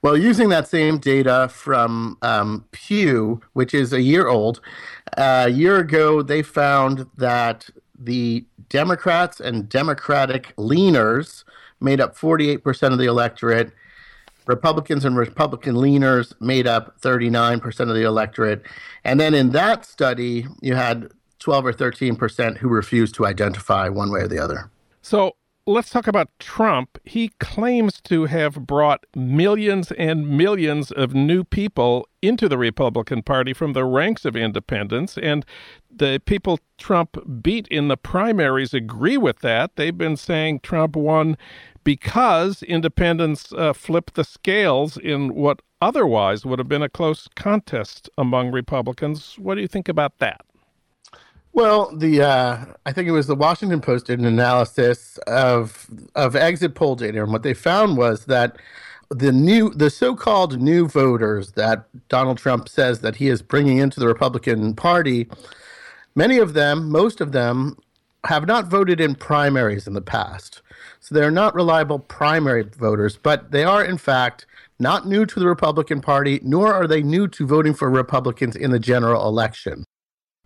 Well, 0.01 0.17
using 0.17 0.49
that 0.49 0.67
same 0.67 0.97
data 0.97 1.47
from 1.53 2.17
um, 2.23 2.65
Pew, 2.71 3.39
which 3.53 3.75
is 3.75 3.93
a 3.93 4.01
year 4.01 4.27
old, 4.27 4.61
uh, 5.15 5.43
a 5.45 5.51
year 5.51 5.77
ago 5.77 6.23
they 6.23 6.41
found 6.41 7.05
that 7.17 7.69
the 7.95 8.43
Democrats 8.69 9.39
and 9.39 9.69
Democratic 9.69 10.55
leaners 10.55 11.43
made 11.79 12.01
up 12.01 12.17
48% 12.17 12.91
of 12.91 12.97
the 12.97 13.05
electorate. 13.05 13.71
Republicans 14.49 15.05
and 15.05 15.15
Republican 15.15 15.75
leaners 15.75 16.33
made 16.41 16.65
up 16.65 16.99
39% 17.01 17.79
of 17.81 17.89
the 17.89 18.01
electorate. 18.01 18.63
And 19.03 19.19
then 19.19 19.35
in 19.35 19.51
that 19.51 19.85
study, 19.85 20.47
you 20.59 20.73
had 20.73 21.11
12 21.37 21.67
or 21.67 21.73
13 21.73 22.15
percent 22.15 22.57
who 22.57 22.67
refused 22.67 23.13
to 23.15 23.27
identify 23.27 23.87
one 23.87 24.11
way 24.11 24.21
or 24.21 24.27
the 24.27 24.39
other. 24.39 24.71
So 25.03 25.33
let's 25.69 25.89
talk 25.89 26.07
about 26.07 26.29
Trump. 26.39 26.97
He 27.05 27.29
claims 27.39 28.01
to 28.01 28.25
have 28.25 28.65
brought 28.65 29.05
millions 29.15 29.91
and 29.93 30.27
millions 30.27 30.91
of 30.91 31.13
new 31.13 31.43
people 31.43 32.07
into 32.21 32.49
the 32.49 32.57
Republican 32.57 33.23
Party 33.23 33.53
from 33.53 33.73
the 33.73 33.85
ranks 33.85 34.25
of 34.25 34.35
independents. 34.35 35.17
And 35.17 35.45
the 35.91 36.21
people 36.25 36.59
Trump 36.77 37.17
beat 37.41 37.67
in 37.67 37.87
the 37.87 37.97
primaries 37.97 38.73
agree 38.73 39.17
with 39.17 39.39
that. 39.39 39.75
They've 39.75 39.97
been 39.97 40.17
saying 40.17 40.61
Trump 40.61 40.95
won 40.95 41.37
because 41.83 42.63
independents 42.63 43.53
uh, 43.53 43.73
flipped 43.73 44.15
the 44.15 44.23
scales 44.23 44.97
in 44.97 45.35
what 45.35 45.61
otherwise 45.81 46.45
would 46.45 46.59
have 46.59 46.67
been 46.67 46.83
a 46.83 46.89
close 46.89 47.27
contest 47.35 48.09
among 48.17 48.51
Republicans. 48.51 49.35
What 49.37 49.55
do 49.55 49.61
you 49.61 49.67
think 49.67 49.87
about 49.87 50.17
that? 50.19 50.41
Well, 51.59 51.93
the 51.93 52.21
uh, 52.21 52.65
I 52.85 52.93
think 52.93 53.09
it 53.09 53.11
was 53.11 53.27
the 53.27 53.35
Washington 53.35 53.81
Post 53.81 54.05
did 54.05 54.17
an 54.17 54.23
analysis 54.23 55.17
of 55.27 55.87
of 56.15 56.33
exit 56.37 56.73
poll 56.73 56.95
data, 56.95 57.21
and 57.21 57.33
what 57.33 57.43
they 57.43 57.53
found 57.53 57.97
was 57.97 58.23
that 58.27 58.55
the 59.09 59.33
new 59.33 59.69
the 59.71 59.89
so-called 59.89 60.61
new 60.61 60.87
voters 60.87 61.51
that 61.51 61.83
Donald 62.07 62.37
Trump 62.37 62.69
says 62.69 63.01
that 63.01 63.17
he 63.17 63.27
is 63.27 63.41
bringing 63.41 63.77
into 63.77 63.99
the 63.99 64.07
Republican 64.07 64.73
Party, 64.73 65.27
many 66.15 66.37
of 66.37 66.53
them, 66.53 66.89
most 66.89 67.19
of 67.19 67.33
them, 67.33 67.77
have 68.23 68.47
not 68.47 68.67
voted 68.67 69.01
in 69.01 69.13
primaries 69.13 69.85
in 69.85 69.91
the 69.91 70.01
past. 70.01 70.61
So 71.01 71.13
they're 71.13 71.29
not 71.29 71.55
reliable 71.55 71.99
primary 71.99 72.63
voters, 72.63 73.17
but 73.17 73.51
they 73.51 73.65
are 73.65 73.83
in 73.83 73.97
fact 73.97 74.45
not 74.79 75.09
new 75.09 75.25
to 75.25 75.39
the 75.41 75.47
Republican 75.47 75.99
Party, 75.99 76.39
nor 76.41 76.73
are 76.73 76.87
they 76.87 77.03
new 77.03 77.27
to 77.27 77.45
voting 77.45 77.73
for 77.73 77.89
Republicans 77.89 78.55
in 78.55 78.71
the 78.71 78.79
general 78.79 79.27
election 79.27 79.83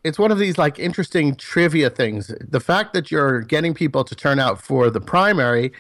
it's 0.04 0.20
one 0.20 0.32
of 0.32 0.40
these 0.40 0.58
like 0.58 0.80
interesting 0.80 1.36
trivia 1.36 1.90
things. 1.90 2.34
The 2.42 2.60
fact 2.60 2.94
that 2.94 3.12
you're 3.12 3.42
getting 3.42 3.74
people 3.74 4.04
to 4.04 4.16
turn 4.16 4.40
out 4.40 4.62
for 4.62 4.90
the 4.90 5.02
primary 5.02 5.72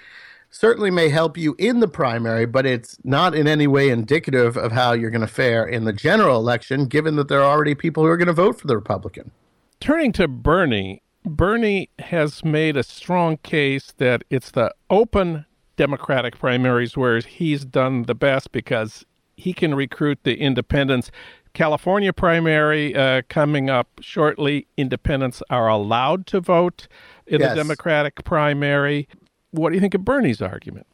certainly 0.50 0.92
may 0.92 1.10
help 1.10 1.38
you 1.38 1.56
in 1.58 1.80
the 1.80 1.88
primary, 1.88 2.46
but 2.46 2.66
it's 2.66 2.98
not 3.04 3.34
in 3.34 3.48
any 3.48 3.68
way 3.68 3.90
indicative 3.90 4.56
of 4.56 4.72
how 4.72 4.94
you're 4.94 5.10
going 5.10 5.22
to 5.22 5.28
fare 5.28 5.66
in 5.66 5.86
the 5.86 5.94
general 5.94 6.38
election, 6.38 6.86
given 6.86 7.16
that 7.16 7.28
there 7.28 7.42
are 7.42 7.52
already 7.52 7.76
people 7.76 8.04
who 8.04 8.10
are 8.10 8.18
going 8.18 8.28
to 8.28 8.34
vote 8.34 8.60
for 8.60 8.68
the 8.68 8.76
Republican. 8.76 9.32
Turning 9.80 10.12
to 10.14 10.28
Bernie, 10.28 11.02
Bernie 11.26 11.90
has 12.00 12.44
made 12.44 12.78
a 12.78 12.84
strong 12.84 13.38
case 13.38 13.94
that 13.98 14.24
it's 14.30 14.52
the 14.52 14.74
open 14.90 15.46
Democratic 15.76 16.38
primaries 16.38 16.96
where 16.96 17.20
he's 17.20 17.66
done 17.66 18.04
the 18.04 18.16
best 18.16 18.52
because 18.52 19.06
he 19.36 19.54
can 19.54 19.74
recruit 19.74 20.20
the 20.24 20.36
independents. 20.36 21.10
California 21.54 22.12
primary 22.12 22.96
uh, 22.96 23.22
coming 23.30 23.70
up 23.70 23.88
shortly. 24.02 24.68
Independents 24.78 25.44
are 25.50 25.68
allowed 25.68 26.26
to 26.28 26.40
vote 26.40 26.88
in 27.28 27.40
yes. 27.40 27.52
the 27.52 27.56
Democratic 27.56 28.24
primary. 28.24 29.08
What 29.52 29.70
do 29.70 29.76
you 29.76 29.82
think 29.82 29.94
of 29.94 30.04
Bernie's 30.04 30.42
argument? 30.42 30.88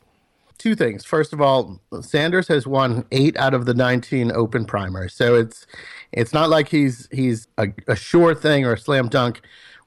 Two 0.57 0.75
things. 0.75 1.05
First 1.05 1.31
of 1.31 1.39
all, 1.39 1.79
Sanders 2.01 2.49
has 2.49 2.67
won 2.67 3.05
eight 3.11 3.37
out 3.37 3.53
of 3.53 3.65
the 3.65 3.73
19 3.73 4.33
open 4.33 4.65
primaries, 4.65 5.13
so 5.13 5.33
it's 5.33 5.65
it's 6.11 6.33
not 6.33 6.49
like 6.49 6.67
he's 6.67 7.07
he's 7.11 7.47
a, 7.57 7.69
a 7.87 7.95
sure 7.95 8.35
thing 8.35 8.65
or 8.65 8.73
a 8.73 8.77
slam 8.77 9.07
dunk 9.07 9.41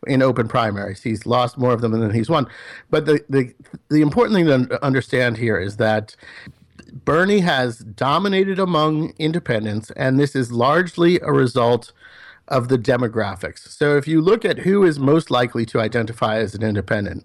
in 0.07 0.23
open 0.23 0.49
primaries. 0.49 1.03
He's 1.03 1.27
lost 1.27 1.59
more 1.59 1.73
of 1.73 1.83
them 1.83 1.93
than 1.93 2.11
he's 2.15 2.31
won. 2.31 2.47
But 2.89 3.05
the 3.05 3.23
the 3.29 3.53
the 3.91 4.01
important 4.01 4.35
thing 4.35 4.47
to 4.47 4.83
understand 4.83 5.37
here 5.37 5.59
is 5.59 5.77
that 5.77 6.17
Bernie 6.93 7.41
has 7.41 7.79
dominated 7.79 8.59
among 8.59 9.15
independents, 9.19 9.91
and 9.93 10.21
this 10.21 10.37
is 10.37 10.53
largely 10.53 11.19
a 11.21 11.33
result 11.33 11.93
of 12.49 12.69
the 12.69 12.79
demographics. 12.79 13.69
So 13.69 13.97
if 13.97 14.07
you 14.07 14.21
look 14.21 14.45
at 14.45 14.59
who 14.59 14.85
is 14.85 14.99
most 14.99 15.31
likely 15.31 15.65
to 15.67 15.81
identify 15.81 16.39
as 16.39 16.55
an 16.55 16.63
independent, 16.63 17.25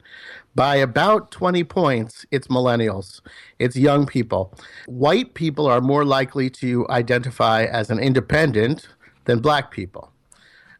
by 0.55 0.77
about 0.77 1.31
20 1.31 1.63
points, 1.65 2.25
it's 2.31 2.47
millennials, 2.47 3.21
it's 3.59 3.75
young 3.75 4.05
people. 4.05 4.53
White 4.85 5.33
people 5.33 5.67
are 5.67 5.81
more 5.81 6.05
likely 6.05 6.49
to 6.51 6.87
identify 6.89 7.65
as 7.65 7.89
an 7.89 7.99
independent 7.99 8.87
than 9.25 9.39
black 9.39 9.69
people. 9.69 10.11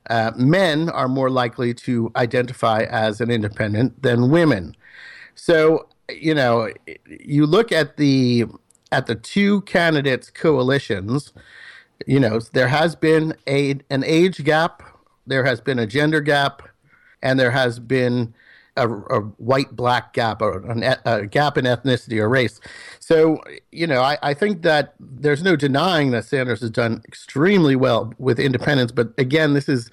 Uh, 0.09 0.31
men 0.37 0.89
are 0.89 1.09
more 1.09 1.29
likely 1.29 1.73
to 1.73 2.09
identify 2.15 2.83
as 2.83 3.19
an 3.19 3.29
independent 3.29 4.01
than 4.01 4.31
women. 4.31 4.75
So, 5.35 5.89
you 6.09 6.33
know, 6.33 6.71
you 7.19 7.45
look 7.45 7.73
at 7.73 7.97
the 7.97 8.45
at 8.91 9.07
the 9.07 9.15
two 9.15 9.61
candidates 9.61 10.29
coalitions, 10.29 11.33
you 12.05 12.19
know, 12.19 12.39
there 12.53 12.67
has 12.67 12.95
been 12.95 13.35
a 13.47 13.79
an 13.89 14.03
age 14.03 14.43
gap, 14.43 14.83
there 15.25 15.45
has 15.45 15.61
been 15.61 15.79
a 15.79 15.87
gender 15.87 16.21
gap, 16.21 16.61
and 17.21 17.39
there 17.39 17.51
has 17.51 17.79
been 17.79 18.33
a, 18.77 18.87
a 18.87 19.21
white 19.37 19.75
black 19.75 20.13
gap 20.13 20.41
or 20.41 20.59
an, 20.69 20.83
a 21.05 21.25
gap 21.25 21.57
in 21.57 21.65
ethnicity 21.65 22.19
or 22.19 22.29
race. 22.29 22.61
So, 22.99 23.41
you 23.71 23.87
know, 23.87 24.01
I, 24.01 24.17
I 24.21 24.33
think 24.33 24.61
that 24.61 24.93
there's 24.99 25.43
no 25.43 25.55
denying 25.55 26.11
that 26.11 26.25
Sanders 26.25 26.61
has 26.61 26.69
done 26.69 27.01
extremely 27.07 27.75
well 27.75 28.13
with 28.19 28.39
independents. 28.39 28.91
But 28.91 29.13
again, 29.17 29.53
this 29.53 29.67
is 29.67 29.89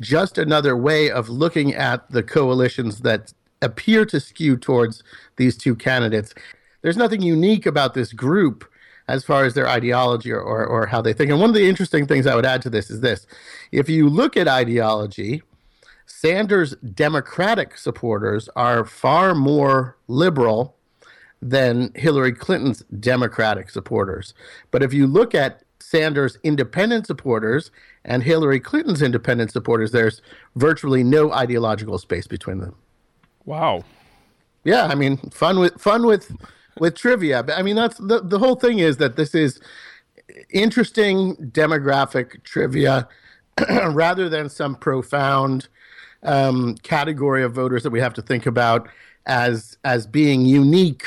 just 0.00 0.36
another 0.36 0.76
way 0.76 1.10
of 1.10 1.28
looking 1.30 1.74
at 1.74 2.08
the 2.10 2.22
coalitions 2.22 3.00
that 3.00 3.32
appear 3.62 4.04
to 4.04 4.20
skew 4.20 4.56
towards 4.56 5.02
these 5.36 5.56
two 5.56 5.74
candidates 5.74 6.34
there's 6.86 6.96
nothing 6.96 7.20
unique 7.20 7.66
about 7.66 7.94
this 7.94 8.12
group 8.12 8.64
as 9.08 9.24
far 9.24 9.44
as 9.44 9.54
their 9.54 9.68
ideology 9.68 10.30
or, 10.30 10.40
or, 10.40 10.64
or, 10.64 10.86
how 10.86 11.02
they 11.02 11.12
think. 11.12 11.32
And 11.32 11.40
one 11.40 11.50
of 11.50 11.54
the 11.56 11.68
interesting 11.68 12.06
things 12.06 12.28
I 12.28 12.36
would 12.36 12.46
add 12.46 12.62
to 12.62 12.70
this 12.70 12.90
is 12.90 13.00
this 13.00 13.26
if 13.72 13.88
you 13.88 14.08
look 14.08 14.36
at 14.36 14.46
ideology, 14.46 15.42
Sanders' 16.06 16.76
Democratic 16.76 17.76
supporters 17.76 18.48
are 18.54 18.84
far 18.84 19.34
more 19.34 19.96
liberal 20.06 20.76
than 21.42 21.90
Hillary 21.96 22.32
Clinton's 22.32 22.84
Democratic 23.00 23.68
supporters. 23.68 24.32
But 24.70 24.84
if 24.84 24.94
you 24.94 25.08
look 25.08 25.34
at 25.34 25.64
Sanders 25.80 26.38
independent 26.44 27.08
supporters 27.08 27.72
and 28.04 28.22
Hillary 28.22 28.60
Clinton's 28.60 29.02
independent 29.02 29.50
supporters, 29.50 29.90
there's 29.90 30.22
virtually 30.54 31.02
no 31.02 31.32
ideological 31.32 31.98
space 31.98 32.28
between 32.28 32.60
them. 32.60 32.76
Wow. 33.44 33.82
Yeah, 34.62 34.86
I 34.86 34.94
mean, 34.94 35.16
fun 35.30 35.58
with 35.58 35.80
fun 35.80 36.06
with 36.06 36.30
with 36.78 36.94
trivia. 36.94 37.44
I 37.48 37.62
mean, 37.62 37.76
that's 37.76 37.98
the 37.98 38.20
the 38.22 38.38
whole 38.38 38.56
thing 38.56 38.78
is 38.78 38.96
that 38.98 39.16
this 39.16 39.34
is 39.34 39.60
interesting 40.50 41.36
demographic 41.36 42.42
trivia 42.42 43.08
rather 43.90 44.28
than 44.28 44.48
some 44.48 44.74
profound 44.74 45.68
um, 46.22 46.76
category 46.82 47.42
of 47.42 47.54
voters 47.54 47.82
that 47.82 47.90
we 47.90 48.00
have 48.00 48.14
to 48.14 48.22
think 48.22 48.46
about 48.46 48.88
as 49.26 49.78
as 49.84 50.06
being 50.06 50.44
unique 50.44 51.04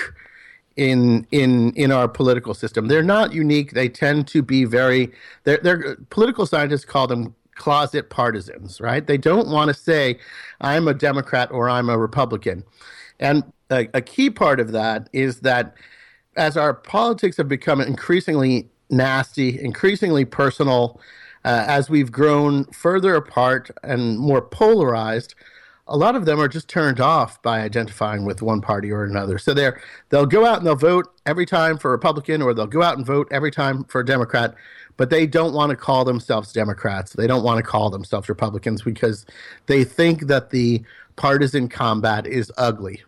in 0.75 1.27
in 1.31 1.73
in 1.73 1.91
our 1.91 2.07
political 2.07 2.53
system. 2.53 2.87
They're 2.87 3.03
not 3.03 3.33
unique. 3.33 3.73
They 3.73 3.89
tend 3.89 4.27
to 4.29 4.41
be 4.41 4.63
very. 4.65 5.11
They're, 5.43 5.59
they're 5.61 5.97
political 6.09 6.45
scientists 6.45 6.85
call 6.85 7.07
them 7.07 7.35
closet 7.55 8.09
partisans, 8.09 8.79
right? 8.79 9.05
They 9.05 9.17
don't 9.17 9.49
want 9.49 9.67
to 9.67 9.73
say, 9.73 10.17
"I'm 10.61 10.87
a 10.87 10.93
Democrat" 10.93 11.51
or 11.51 11.69
"I'm 11.69 11.89
a 11.89 11.97
Republican," 11.97 12.63
and 13.19 13.43
a, 13.69 13.87
a 13.93 14.01
key 14.01 14.29
part 14.29 14.59
of 14.59 14.71
that 14.71 15.09
is 15.13 15.41
that 15.41 15.75
as 16.35 16.57
our 16.57 16.73
politics 16.73 17.37
have 17.37 17.47
become 17.47 17.81
increasingly 17.81 18.69
nasty, 18.89 19.59
increasingly 19.59 20.25
personal, 20.25 20.99
uh, 21.45 21.65
as 21.67 21.89
we've 21.89 22.11
grown 22.11 22.65
further 22.65 23.15
apart 23.15 23.71
and 23.83 24.19
more 24.19 24.41
polarized, 24.41 25.35
a 25.87 25.97
lot 25.97 26.15
of 26.15 26.25
them 26.25 26.39
are 26.39 26.47
just 26.47 26.67
turned 26.67 26.99
off 26.99 27.41
by 27.41 27.61
identifying 27.61 28.23
with 28.23 28.41
one 28.41 28.61
party 28.61 28.91
or 28.91 29.03
another. 29.03 29.37
So 29.37 29.53
they're 29.53 29.81
they'll 30.09 30.25
go 30.25 30.45
out 30.45 30.59
and 30.59 30.67
they'll 30.67 30.75
vote 30.75 31.07
every 31.25 31.45
time 31.45 31.77
for 31.77 31.91
Republican, 31.91 32.41
or 32.41 32.53
they'll 32.53 32.67
go 32.67 32.83
out 32.83 32.97
and 32.97 33.05
vote 33.05 33.27
every 33.31 33.51
time 33.51 33.83
for 33.85 34.01
a 34.01 34.05
Democrat, 34.05 34.53
but 34.97 35.09
they 35.09 35.25
don't 35.25 35.53
want 35.53 35.71
to 35.71 35.75
call 35.75 36.05
themselves 36.05 36.53
Democrats. 36.53 37.13
They 37.13 37.25
don't 37.25 37.43
want 37.43 37.57
to 37.57 37.63
call 37.63 37.89
themselves 37.89 38.29
Republicans 38.29 38.83
because 38.83 39.25
they 39.65 39.83
think 39.83 40.27
that 40.27 40.51
the 40.51 40.83
partisan 41.15 41.67
combat 41.67 42.27
is 42.27 42.51
ugly. 42.57 43.01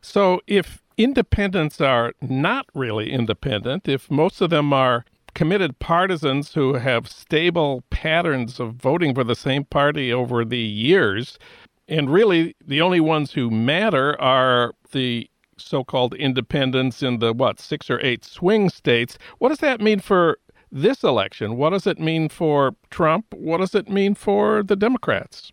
So 0.00 0.40
if 0.46 0.82
independents 0.96 1.80
are 1.80 2.12
not 2.20 2.66
really 2.74 3.12
independent, 3.12 3.88
if 3.88 4.10
most 4.10 4.40
of 4.40 4.50
them 4.50 4.72
are 4.72 5.04
committed 5.34 5.78
partisans 5.78 6.54
who 6.54 6.74
have 6.74 7.06
stable 7.08 7.84
patterns 7.90 8.58
of 8.58 8.74
voting 8.74 9.14
for 9.14 9.24
the 9.24 9.34
same 9.34 9.64
party 9.64 10.12
over 10.12 10.44
the 10.44 10.58
years, 10.58 11.38
and 11.88 12.10
really, 12.10 12.56
the 12.66 12.80
only 12.80 13.00
ones 13.00 13.32
who 13.32 13.50
matter 13.50 14.20
are 14.20 14.72
the 14.92 15.30
so 15.58 15.84
called 15.84 16.14
independents 16.14 17.02
in 17.02 17.18
the, 17.18 17.32
what, 17.32 17.60
six 17.60 17.90
or 17.90 18.00
eight 18.00 18.24
swing 18.24 18.68
states. 18.68 19.18
What 19.38 19.50
does 19.50 19.58
that 19.58 19.80
mean 19.80 20.00
for 20.00 20.38
this 20.72 21.02
election? 21.04 21.56
What 21.56 21.70
does 21.70 21.86
it 21.86 21.98
mean 21.98 22.28
for 22.28 22.74
Trump? 22.90 23.26
What 23.32 23.58
does 23.58 23.74
it 23.74 23.88
mean 23.88 24.14
for 24.14 24.62
the 24.62 24.76
Democrats? 24.76 25.52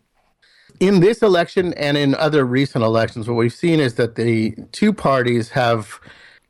In 0.84 0.99
this 0.99 1.21
election 1.21 1.73
and 1.75 1.95
in 1.95 2.13
other 2.13 2.43
recent 2.43 2.84
elections, 2.84 3.29
what 3.29 3.36
we've 3.36 3.53
seen 3.53 3.79
is 3.79 3.93
that 3.93 4.15
the 4.15 4.53
two 4.73 4.91
parties 4.91 5.51
have 5.51 6.01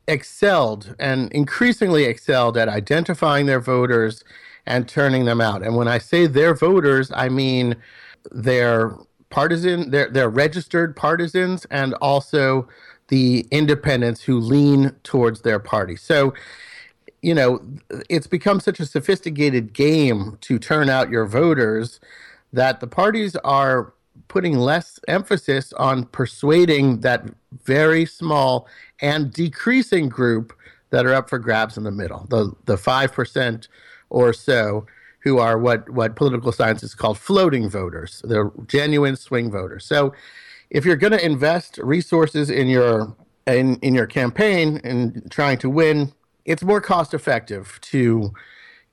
excelled 0.08 0.96
and 0.98 1.30
increasingly 1.30 2.02
excelled 2.06 2.56
at 2.56 2.68
identifying 2.68 3.46
their 3.46 3.60
voters 3.60 4.24
and 4.66 4.88
turning 4.88 5.24
them 5.24 5.40
out. 5.40 5.62
And 5.62 5.76
when 5.76 5.86
I 5.86 5.98
say 5.98 6.26
their 6.26 6.52
voters, 6.52 7.12
I 7.14 7.28
mean 7.28 7.76
their 8.32 8.96
partisan, 9.30 9.92
they're, 9.92 10.10
they're 10.10 10.28
registered 10.28 10.96
partisans 10.96 11.64
and 11.66 11.94
also 12.02 12.66
the 13.06 13.46
independents 13.52 14.22
who 14.22 14.40
lean 14.40 14.96
towards 15.04 15.42
their 15.42 15.60
party. 15.60 15.94
So, 15.94 16.34
you 17.22 17.36
know, 17.36 17.62
it's 18.10 18.26
become 18.26 18.58
such 18.58 18.80
a 18.80 18.86
sophisticated 18.86 19.72
game 19.72 20.38
to 20.40 20.58
turn 20.58 20.88
out 20.88 21.08
your 21.08 21.24
voters 21.24 22.00
that 22.52 22.80
the 22.80 22.88
parties 22.88 23.36
are 23.36 23.93
putting 24.28 24.58
less 24.58 24.98
emphasis 25.08 25.72
on 25.74 26.04
persuading 26.06 27.00
that 27.00 27.24
very 27.64 28.06
small 28.06 28.66
and 29.00 29.32
decreasing 29.32 30.08
group 30.08 30.52
that 30.90 31.06
are 31.06 31.14
up 31.14 31.28
for 31.28 31.38
grabs 31.38 31.76
in 31.76 31.84
the 31.84 31.90
middle, 31.90 32.26
the 32.30 32.52
the 32.66 32.76
five 32.76 33.12
percent 33.12 33.68
or 34.10 34.32
so 34.32 34.86
who 35.24 35.38
are 35.38 35.58
what 35.58 35.88
what 35.90 36.16
political 36.16 36.52
science 36.52 36.82
is 36.82 36.94
called 36.94 37.18
floating 37.18 37.68
voters. 37.68 38.22
They're 38.24 38.50
genuine 38.66 39.16
swing 39.16 39.50
voters. 39.50 39.84
So 39.84 40.12
if 40.70 40.84
you're 40.84 40.96
going 40.96 41.12
to 41.12 41.24
invest 41.24 41.78
resources 41.78 42.50
in 42.50 42.68
your 42.68 43.16
in 43.46 43.76
in 43.76 43.94
your 43.94 44.06
campaign 44.06 44.80
and 44.84 45.30
trying 45.30 45.58
to 45.58 45.70
win, 45.70 46.12
it's 46.44 46.62
more 46.62 46.80
cost 46.80 47.14
effective 47.14 47.78
to 47.82 48.32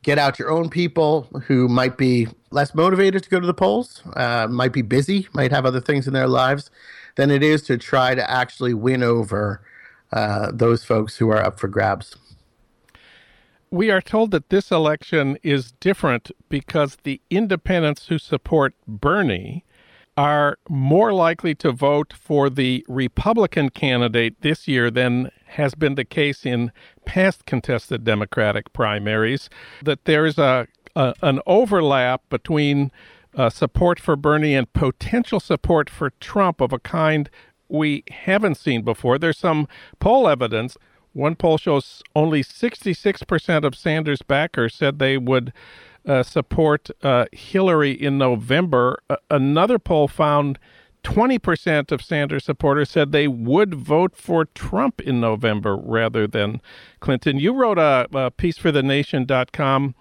get 0.04 0.18
out 0.18 0.40
your 0.40 0.52
own 0.52 0.70
people 0.70 1.28
who 1.46 1.68
might 1.68 1.98
be 1.98 2.28
less 2.50 2.74
motivated 2.74 3.24
to 3.24 3.30
go 3.30 3.40
to 3.40 3.48
the 3.48 3.54
polls, 3.54 4.02
uh, 4.16 4.48
might 4.50 4.74
be 4.74 4.82
busy, 4.82 5.28
might 5.34 5.52
have 5.52 5.66
other 5.66 5.82
things 5.82 6.08
in 6.08 6.14
their 6.14 6.28
lives, 6.28 6.72
than 7.16 7.30
it 7.30 7.44
is 7.44 7.62
to 7.64 7.78
try 7.78 8.16
to 8.16 8.32
actually 8.32 8.74
win 8.74 9.04
over 9.04 9.62
uh, 10.12 10.52
those 10.52 10.84
folks 10.84 11.18
who 11.18 11.30
are 11.30 11.44
up 11.44 11.60
for 11.60 11.68
grabs. 11.68 12.16
We 13.70 13.90
are 13.90 14.02
told 14.02 14.32
that 14.32 14.50
this 14.50 14.70
election 14.70 15.38
is 15.44 15.72
different 15.74 16.32
because 16.50 16.98
the 17.04 17.22
independents 17.30 18.08
who 18.08 18.18
support 18.18 18.74
Bernie 18.86 19.64
are 20.18 20.58
more 20.70 21.14
likely 21.14 21.56
to 21.56 21.72
vote 21.72 22.14
for 22.14 22.50
the 22.50 22.86
Republican 22.88 23.70
candidate 23.70 24.42
this 24.42 24.68
year 24.68 24.92
than 24.92 25.32
has 25.46 25.76
been 25.76 25.96
the 25.96 26.06
case 26.06 26.46
in 26.46 26.72
past 27.06 27.46
contested 27.46 28.04
Democratic 28.04 28.72
primaries. 28.74 29.50
That 29.84 30.06
there 30.06 30.26
is 30.26 30.38
a, 30.38 30.68
a 30.96 31.14
an 31.22 31.40
overlap 31.46 32.22
between 32.30 32.92
uh, 33.36 33.50
support 33.50 34.00
for 34.00 34.16
Bernie 34.16 34.56
and 34.56 34.72
potential 34.74 35.40
support 35.40 35.90
for 35.90 36.10
Trump 36.20 36.60
of 36.60 36.74
a 36.74 36.80
kind 36.80 37.30
we 37.70 38.04
haven't 38.10 38.56
seen 38.56 38.82
before. 38.82 39.18
There's 39.18 39.38
some 39.38 39.68
poll 40.00 40.28
evidence 40.28 40.78
one 41.14 41.36
poll 41.36 41.58
shows 41.58 42.02
only 42.16 42.44
66% 42.44 43.66
of 43.66 43.76
Sanders 43.76 44.22
backers 44.22 44.76
said 44.76 45.00
they 45.00 45.18
would 45.18 45.52
uh, 46.06 46.24
support 46.24 46.90
uh, 47.04 47.26
Hillary 47.32 47.92
in 47.92 48.18
November. 48.18 49.02
Uh, 49.10 49.18
another 49.30 49.80
poll 49.80 50.08
found 50.08 50.60
20% 51.04 51.92
of 51.92 52.02
Sanders 52.02 52.46
supporters 52.46 52.90
said 52.90 53.12
they 53.12 53.28
would 53.28 53.74
vote 53.74 54.16
for 54.16 54.46
Trump 54.46 55.02
in 55.02 55.20
November 55.20 55.76
rather 55.76 56.28
than 56.28 56.62
Clinton. 57.00 57.40
You 57.40 57.54
wrote 57.54 57.80
a, 57.80 58.08
a 58.14 58.32
piece 58.32 58.58
for 58.58 58.72
thenation.com 58.72 59.96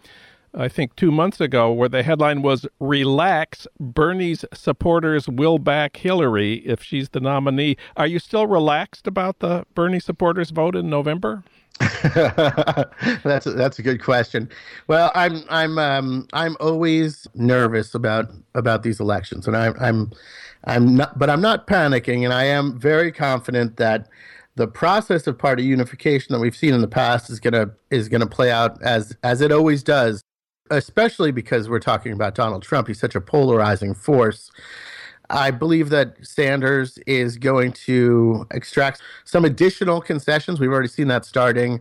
I 0.52 0.68
think 0.68 0.96
two 0.96 1.12
months 1.12 1.40
ago, 1.40 1.72
where 1.72 1.88
the 1.88 2.02
headline 2.02 2.42
was 2.42 2.66
Relax, 2.80 3.68
Bernie's 3.78 4.44
supporters 4.52 5.28
will 5.28 5.58
back 5.58 5.96
Hillary 5.96 6.54
if 6.66 6.82
she's 6.82 7.10
the 7.10 7.20
nominee. 7.20 7.76
Are 7.96 8.06
you 8.06 8.18
still 8.18 8.46
relaxed 8.46 9.06
about 9.06 9.38
the 9.38 9.64
Bernie 9.74 10.00
supporters 10.00 10.50
vote 10.50 10.74
in 10.74 10.90
November? 10.90 11.44
that's 12.04 13.46
a, 13.46 13.52
that's 13.52 13.78
a 13.78 13.82
good 13.82 14.02
question. 14.02 14.50
Well, 14.86 15.10
I'm 15.14 15.42
I'm 15.48 15.78
um, 15.78 16.28
I'm 16.32 16.56
always 16.60 17.26
nervous 17.34 17.94
about 17.94 18.30
about 18.54 18.82
these 18.82 19.00
elections, 19.00 19.46
and 19.46 19.56
I'm 19.56 19.74
I'm 19.80 20.12
I'm 20.64 20.96
not, 20.96 21.18
but 21.18 21.30
I'm 21.30 21.40
not 21.40 21.66
panicking, 21.66 22.24
and 22.24 22.34
I 22.34 22.44
am 22.44 22.78
very 22.78 23.10
confident 23.10 23.78
that 23.78 24.08
the 24.56 24.68
process 24.68 25.26
of 25.26 25.38
party 25.38 25.62
unification 25.62 26.34
that 26.34 26.40
we've 26.40 26.56
seen 26.56 26.74
in 26.74 26.82
the 26.82 26.88
past 26.88 27.30
is 27.30 27.40
gonna 27.40 27.70
is 27.90 28.08
gonna 28.10 28.26
play 28.26 28.50
out 28.50 28.80
as 28.82 29.16
as 29.22 29.40
it 29.40 29.50
always 29.50 29.82
does 29.82 30.22
especially 30.70 31.32
because 31.32 31.68
we're 31.68 31.80
talking 31.80 32.12
about 32.12 32.34
Donald 32.34 32.62
Trump. 32.62 32.86
He's 32.86 33.00
such 33.00 33.14
a 33.14 33.20
polarizing 33.20 33.94
force. 33.94 34.50
I 35.30 35.50
believe 35.50 35.90
that 35.90 36.16
Sanders 36.26 36.98
is 37.06 37.38
going 37.38 37.72
to 37.72 38.46
extract 38.50 39.00
some 39.24 39.44
additional 39.44 40.00
concessions. 40.00 40.60
We've 40.60 40.70
already 40.70 40.88
seen 40.88 41.08
that 41.08 41.24
starting 41.24 41.80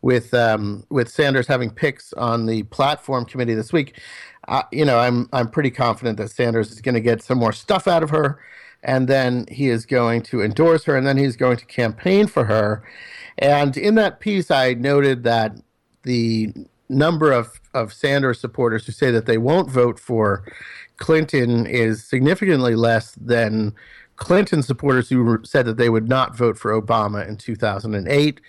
with 0.00 0.32
um, 0.32 0.84
with 0.90 1.08
Sanders 1.08 1.46
having 1.46 1.70
picks 1.70 2.12
on 2.14 2.46
the 2.46 2.62
platform 2.64 3.24
committee 3.24 3.54
this 3.54 3.72
week. 3.72 4.00
Uh, 4.48 4.62
you 4.72 4.84
know, 4.84 4.98
I'm 4.98 5.28
I'm 5.32 5.50
pretty 5.50 5.70
confident 5.70 6.18
that 6.18 6.30
Sanders 6.30 6.70
is 6.70 6.80
going 6.80 6.94
to 6.94 7.00
get 7.00 7.22
some 7.22 7.38
more 7.38 7.52
stuff 7.52 7.86
out 7.86 8.02
of 8.02 8.10
her, 8.10 8.40
and 8.82 9.06
then 9.06 9.46
he 9.50 9.68
is 9.68 9.84
going 9.84 10.22
to 10.22 10.42
endorse 10.42 10.84
her, 10.84 10.96
and 10.96 11.06
then 11.06 11.18
he's 11.18 11.36
going 11.36 11.58
to 11.58 11.66
campaign 11.66 12.26
for 12.26 12.44
her. 12.44 12.82
And 13.36 13.76
in 13.76 13.94
that 13.96 14.18
piece, 14.20 14.50
I 14.50 14.74
noted 14.74 15.24
that 15.24 15.52
the 16.02 16.52
number 16.88 17.32
of, 17.32 17.60
of 17.74 17.92
Sanders 17.92 18.40
supporters 18.40 18.86
who 18.86 18.92
say 18.92 19.10
that 19.10 19.26
they 19.26 19.38
won't 19.38 19.70
vote 19.70 19.98
for 19.98 20.44
Clinton 20.98 21.66
is 21.66 22.04
significantly 22.04 22.74
less 22.74 23.12
than 23.12 23.74
Clinton 24.16 24.62
supporters 24.62 25.08
who 25.08 25.40
said 25.44 25.64
that 25.66 25.76
they 25.76 25.88
would 25.88 26.08
not 26.08 26.36
vote 26.36 26.58
for 26.58 26.78
Obama 26.78 27.26
in 27.26 27.36
2008. 27.36 28.40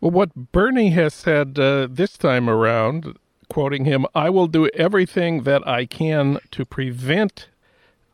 Well, 0.00 0.10
what 0.10 0.34
Bernie 0.34 0.90
has 0.90 1.14
said 1.14 1.58
uh, 1.58 1.88
this 1.90 2.18
time 2.18 2.50
around, 2.50 3.16
quoting 3.48 3.84
him, 3.84 4.06
I 4.14 4.30
will 4.30 4.46
do 4.46 4.68
everything 4.74 5.44
that 5.44 5.66
I 5.66 5.86
can 5.86 6.40
to 6.50 6.64
prevent 6.64 7.48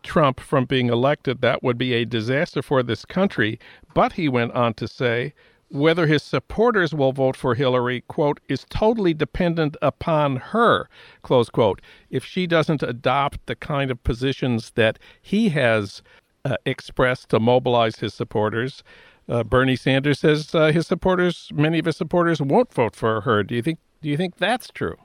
Trump 0.03 0.41
from 0.41 0.65
being 0.65 0.89
elected. 0.89 1.41
That 1.41 1.63
would 1.63 1.79
be 1.79 1.95
a 1.95 2.05
disaster 2.05 2.63
for 2.63 2.83
this 2.83 3.05
country. 3.05 3.59
But 3.95 4.15
he 4.15 4.29
went 4.29 4.53
on 4.53 4.75
to 4.75 4.89
say, 4.89 5.35
whether 5.71 6.07
his 6.07 6.23
supporters 6.23 6.93
will 6.93 7.13
vote 7.13 7.37
for 7.37 7.55
Hillary, 7.55 8.03
quote, 8.09 8.41
is 8.49 8.67
totally 8.71 9.15
dependent 9.15 9.77
upon 9.81 10.37
her, 10.37 10.89
close 11.23 11.49
quote. 11.49 11.81
If 12.11 12.25
she 12.25 12.47
doesn't 12.47 12.83
adopt 12.83 13.47
the 13.47 13.55
kind 13.55 13.91
of 13.91 14.03
positions 14.03 14.73
that 14.75 14.99
he 15.23 15.49
has 15.51 16.03
uh, 16.45 16.57
expressed 16.67 17.29
to 17.31 17.41
mobilize 17.41 17.97
his 17.97 18.15
supporters, 18.15 18.83
uh, 19.29 19.45
Bernie 19.45 19.77
Sanders 19.77 20.19
says 20.19 20.55
uh, 20.55 20.73
his 20.73 20.89
supporters, 20.89 21.51
many 21.55 21.79
of 21.79 21.85
his 21.85 21.97
supporters, 21.97 22.43
won't 22.43 22.75
vote 22.75 22.97
for 22.97 23.21
her. 23.21 23.45
Do 23.45 23.55
you 23.55 23.63
think? 23.63 23.79
Do 24.03 24.09
you 24.09 24.17
think 24.17 24.39
that's 24.39 24.69
true? 24.69 24.97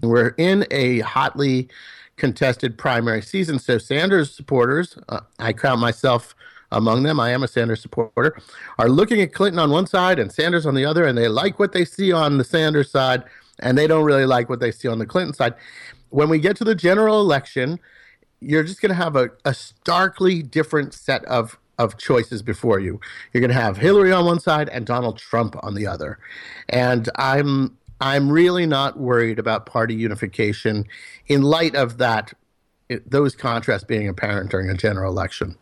We're 0.00 0.34
in 0.38 0.66
a 0.70 1.00
hotly 1.00 1.68
contested 2.16 2.78
primary 2.78 3.22
season, 3.22 3.58
so 3.58 3.78
Sanders 3.78 4.30
supporters, 4.30 4.96
uh, 5.08 5.20
I 5.38 5.52
count 5.52 5.80
myself 5.80 6.36
among 6.72 7.02
them, 7.02 7.20
I 7.20 7.30
am 7.30 7.42
a 7.42 7.48
Sanders 7.48 7.80
supporter, 7.80 8.36
are 8.78 8.88
looking 8.88 9.20
at 9.20 9.32
Clinton 9.32 9.58
on 9.58 9.70
one 9.70 9.86
side 9.86 10.18
and 10.18 10.32
Sanders 10.32 10.66
on 10.66 10.74
the 10.74 10.84
other, 10.84 11.04
and 11.04 11.16
they 11.16 11.28
like 11.28 11.58
what 11.58 11.72
they 11.72 11.84
see 11.84 12.12
on 12.12 12.38
the 12.38 12.44
Sanders 12.44 12.90
side, 12.90 13.24
and 13.60 13.78
they 13.78 13.86
don't 13.86 14.04
really 14.04 14.26
like 14.26 14.48
what 14.48 14.60
they 14.60 14.72
see 14.72 14.88
on 14.88 14.98
the 14.98 15.06
Clinton 15.06 15.34
side. 15.34 15.54
When 16.10 16.28
we 16.28 16.38
get 16.38 16.56
to 16.56 16.64
the 16.64 16.74
general 16.74 17.20
election, 17.20 17.78
you're 18.40 18.64
just 18.64 18.80
going 18.80 18.90
to 18.90 18.96
have 18.96 19.16
a, 19.16 19.30
a 19.44 19.54
starkly 19.54 20.42
different 20.42 20.94
set 20.94 21.24
of 21.24 21.58
of 21.78 21.98
choices 21.98 22.42
before 22.42 22.78
you. 22.78 23.00
You're 23.32 23.40
going 23.40 23.50
to 23.50 23.60
have 23.60 23.76
Hillary 23.76 24.12
on 24.12 24.26
one 24.26 24.38
side 24.38 24.68
and 24.68 24.86
Donald 24.86 25.18
Trump 25.18 25.56
on 25.62 25.74
the 25.74 25.86
other. 25.86 26.18
And 26.68 27.08
I'm 27.16 27.76
I'm 28.00 28.30
really 28.30 28.66
not 28.66 28.98
worried 28.98 29.38
about 29.38 29.66
party 29.66 29.94
unification 29.94 30.86
in 31.26 31.42
light 31.42 31.74
of 31.74 31.98
that 31.98 32.32
those 33.06 33.34
contrasts 33.34 33.84
being 33.84 34.08
apparent 34.08 34.50
during 34.50 34.68
a 34.68 34.74
general 34.74 35.10
election. 35.10 35.56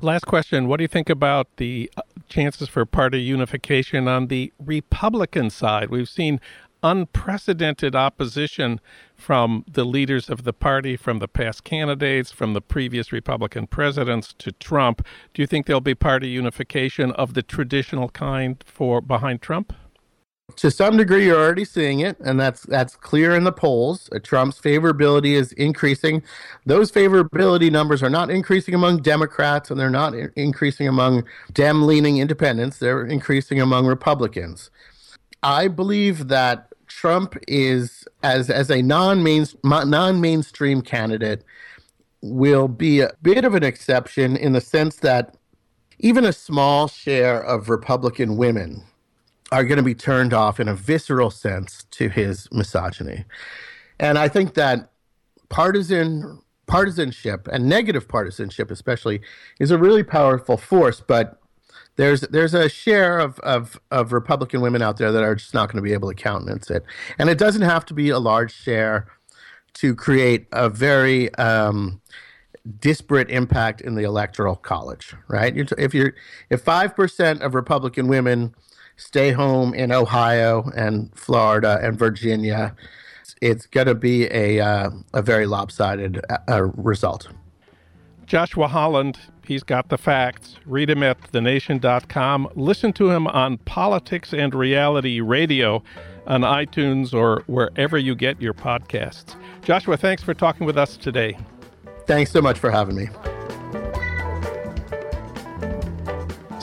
Last 0.00 0.26
question. 0.26 0.66
What 0.66 0.78
do 0.78 0.84
you 0.84 0.88
think 0.88 1.08
about 1.08 1.48
the 1.56 1.90
uh, 1.96 2.02
chances 2.28 2.68
for 2.68 2.84
party 2.84 3.20
unification 3.20 4.08
on 4.08 4.26
the 4.26 4.52
Republican 4.58 5.50
side? 5.50 5.90
We've 5.90 6.08
seen 6.08 6.40
unprecedented 6.82 7.94
opposition 7.94 8.80
from 9.14 9.64
the 9.70 9.84
leaders 9.84 10.28
of 10.28 10.42
the 10.44 10.52
party, 10.52 10.96
from 10.96 11.20
the 11.20 11.28
past 11.28 11.62
candidates, 11.62 12.32
from 12.32 12.54
the 12.54 12.60
previous 12.60 13.12
Republican 13.12 13.66
presidents 13.68 14.34
to 14.38 14.50
Trump. 14.52 15.06
Do 15.32 15.42
you 15.42 15.46
think 15.46 15.66
there'll 15.66 15.80
be 15.80 15.94
party 15.94 16.28
unification 16.28 17.12
of 17.12 17.34
the 17.34 17.42
traditional 17.42 18.08
kind 18.08 18.62
for 18.66 19.00
behind 19.00 19.42
Trump? 19.42 19.72
To 20.56 20.70
some 20.70 20.96
degree, 20.96 21.26
you're 21.26 21.40
already 21.40 21.64
seeing 21.64 22.00
it, 22.00 22.18
and 22.20 22.38
that's 22.38 22.62
that's 22.62 22.96
clear 22.96 23.34
in 23.34 23.44
the 23.44 23.52
polls. 23.52 24.08
Uh, 24.14 24.18
Trump's 24.18 24.60
favorability 24.60 25.32
is 25.32 25.52
increasing. 25.52 26.22
Those 26.66 26.90
favorability 26.92 27.70
numbers 27.70 28.02
are 28.02 28.10
not 28.10 28.30
increasing 28.30 28.74
among 28.74 29.02
Democrats, 29.02 29.70
and 29.70 29.78
they're 29.78 29.90
not 29.90 30.14
increasing 30.36 30.88
among 30.88 31.24
Dem-leaning 31.52 32.18
independents. 32.18 32.78
They're 32.78 33.04
increasing 33.04 33.60
among 33.60 33.86
Republicans. 33.86 34.70
I 35.42 35.68
believe 35.68 36.28
that 36.28 36.68
Trump 36.86 37.36
is 37.48 38.06
as 38.22 38.50
as 38.50 38.70
a 38.70 38.82
non 38.82 39.22
main 39.22 39.46
non 39.64 40.20
mainstream 40.20 40.82
candidate 40.82 41.44
will 42.20 42.68
be 42.68 43.00
a 43.00 43.12
bit 43.22 43.44
of 43.44 43.54
an 43.54 43.64
exception 43.64 44.36
in 44.36 44.52
the 44.52 44.60
sense 44.60 44.96
that 44.96 45.36
even 45.98 46.24
a 46.24 46.32
small 46.32 46.86
share 46.86 47.42
of 47.42 47.68
Republican 47.68 48.36
women 48.36 48.84
are 49.52 49.64
going 49.64 49.76
to 49.76 49.82
be 49.84 49.94
turned 49.94 50.32
off 50.32 50.58
in 50.58 50.66
a 50.66 50.74
visceral 50.74 51.30
sense 51.30 51.84
to 51.90 52.08
his 52.08 52.48
misogyny. 52.50 53.24
And 54.00 54.18
I 54.18 54.26
think 54.26 54.54
that 54.54 54.90
partisan 55.50 56.40
partisanship 56.66 57.46
and 57.48 57.68
negative 57.68 58.08
partisanship 58.08 58.70
especially 58.70 59.20
is 59.60 59.70
a 59.70 59.76
really 59.76 60.02
powerful 60.02 60.56
force, 60.56 61.00
but 61.00 61.38
there's 61.96 62.22
there's 62.22 62.54
a 62.54 62.70
share 62.70 63.18
of, 63.18 63.38
of, 63.40 63.78
of 63.90 64.12
Republican 64.14 64.62
women 64.62 64.80
out 64.80 64.96
there 64.96 65.12
that 65.12 65.22
are 65.22 65.34
just 65.34 65.52
not 65.52 65.68
going 65.68 65.76
to 65.76 65.82
be 65.82 65.92
able 65.92 66.08
to 66.08 66.14
countenance 66.14 66.70
it, 66.70 66.84
and 67.18 67.28
it 67.28 67.36
doesn't 67.36 67.62
have 67.62 67.84
to 67.86 67.94
be 67.94 68.08
a 68.08 68.18
large 68.18 68.54
share 68.54 69.06
to 69.74 69.94
create 69.94 70.46
a 70.52 70.70
very 70.70 71.34
um, 71.34 72.00
disparate 72.78 73.30
impact 73.30 73.82
in 73.82 73.94
the 73.94 74.04
electoral 74.04 74.56
college, 74.56 75.14
right? 75.28 75.54
If 75.76 75.92
you're 75.92 76.14
if 76.48 76.62
five 76.62 76.96
percent 76.96 77.42
of 77.42 77.54
Republican 77.54 78.08
women 78.08 78.54
stay 79.02 79.32
home 79.32 79.74
in 79.74 79.92
Ohio 79.92 80.70
and 80.76 81.14
Florida 81.14 81.78
and 81.82 81.98
Virginia, 81.98 82.74
it's 83.40 83.66
going 83.66 83.88
to 83.88 83.94
be 83.94 84.24
a 84.32 84.60
uh, 84.60 84.90
a 85.12 85.22
very 85.22 85.46
lopsided 85.46 86.20
uh, 86.48 86.62
result. 86.76 87.28
Joshua 88.26 88.68
Holland, 88.68 89.18
he's 89.44 89.62
got 89.62 89.88
the 89.88 89.98
facts. 89.98 90.56
Read 90.64 90.88
him 90.88 91.02
at 91.02 91.20
thenation.com. 91.32 92.48
Listen 92.54 92.92
to 92.94 93.10
him 93.10 93.26
on 93.26 93.58
Politics 93.58 94.32
and 94.32 94.54
Reality 94.54 95.20
Radio 95.20 95.82
on 96.26 96.42
iTunes 96.42 97.12
or 97.12 97.42
wherever 97.48 97.98
you 97.98 98.14
get 98.14 98.40
your 98.40 98.54
podcasts. 98.54 99.36
Joshua, 99.62 99.96
thanks 99.96 100.22
for 100.22 100.34
talking 100.34 100.66
with 100.66 100.78
us 100.78 100.96
today. 100.96 101.36
Thanks 102.06 102.30
so 102.30 102.40
much 102.40 102.58
for 102.58 102.70
having 102.70 102.96
me. 102.96 103.08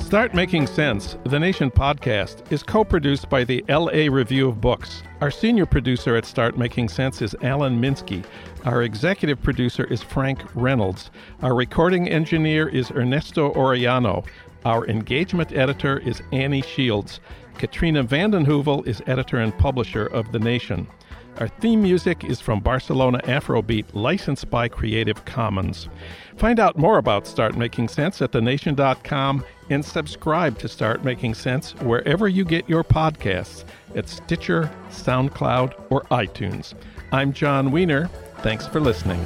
Start 0.10 0.34
Making 0.34 0.66
Sense, 0.66 1.18
the 1.26 1.40
Nation 1.40 1.70
podcast, 1.70 2.52
is 2.52 2.64
co 2.64 2.84
produced 2.84 3.30
by 3.30 3.44
the 3.44 3.64
LA 3.70 4.12
Review 4.12 4.50
of 4.50 4.60
Books. 4.60 5.04
Our 5.22 5.30
senior 5.30 5.68
producer 5.68 6.16
at 6.16 6.26
Start 6.26 6.58
Making 6.58 6.90
Sense 6.90 7.22
is 7.22 7.36
Alan 7.44 7.80
Minsky. 7.80 8.26
Our 8.66 8.82
executive 8.82 9.40
producer 9.44 9.84
is 9.84 10.02
Frank 10.02 10.42
Reynolds. 10.56 11.12
Our 11.44 11.54
recording 11.54 12.10
engineer 12.10 12.68
is 12.68 12.90
Ernesto 12.90 13.54
Orellano. 13.54 14.26
Our 14.66 14.88
engagement 14.88 15.52
editor 15.52 16.00
is 16.00 16.24
Annie 16.32 16.64
Shields. 16.64 17.20
Katrina 17.60 18.02
vanden 18.02 18.48
Heuvel 18.48 18.88
is 18.88 19.04
editor 19.06 19.38
and 19.38 19.56
publisher 19.60 20.08
of 20.08 20.32
The 20.32 20.40
Nation. 20.40 20.88
Our 21.40 21.48
theme 21.48 21.82
music 21.82 22.26
is 22.26 22.42
from 22.42 22.60
Barcelona 22.60 23.20
Afrobeat, 23.20 23.86
licensed 23.94 24.50
by 24.50 24.68
Creative 24.68 25.24
Commons. 25.24 25.88
Find 26.36 26.60
out 26.60 26.78
more 26.78 26.98
about 26.98 27.28
Start 27.28 27.56
Making 27.56 27.88
Sense 27.88 28.22
at 28.22 28.34
thenation.com 28.34 29.46
and 29.70 29.86
subscribe 29.86 30.60
to 30.60 30.68
Start 30.68 31.06
Making 31.06 31.34
Sense 31.34 31.76
wherever 31.76 32.28
you 32.28 32.44
get 32.44 32.68
your 32.68 32.84
podcasts 32.84 33.64
at 33.96 34.10
Stitcher, 34.10 34.70
SoundCloud, 34.90 35.86
or 35.90 36.02
iTunes. 36.12 36.74
I'm 37.14 37.32
Jon 37.32 37.72
Wiener. 37.72 38.10
Thanks 38.40 38.68
for 38.68 38.82
listening. 38.82 39.26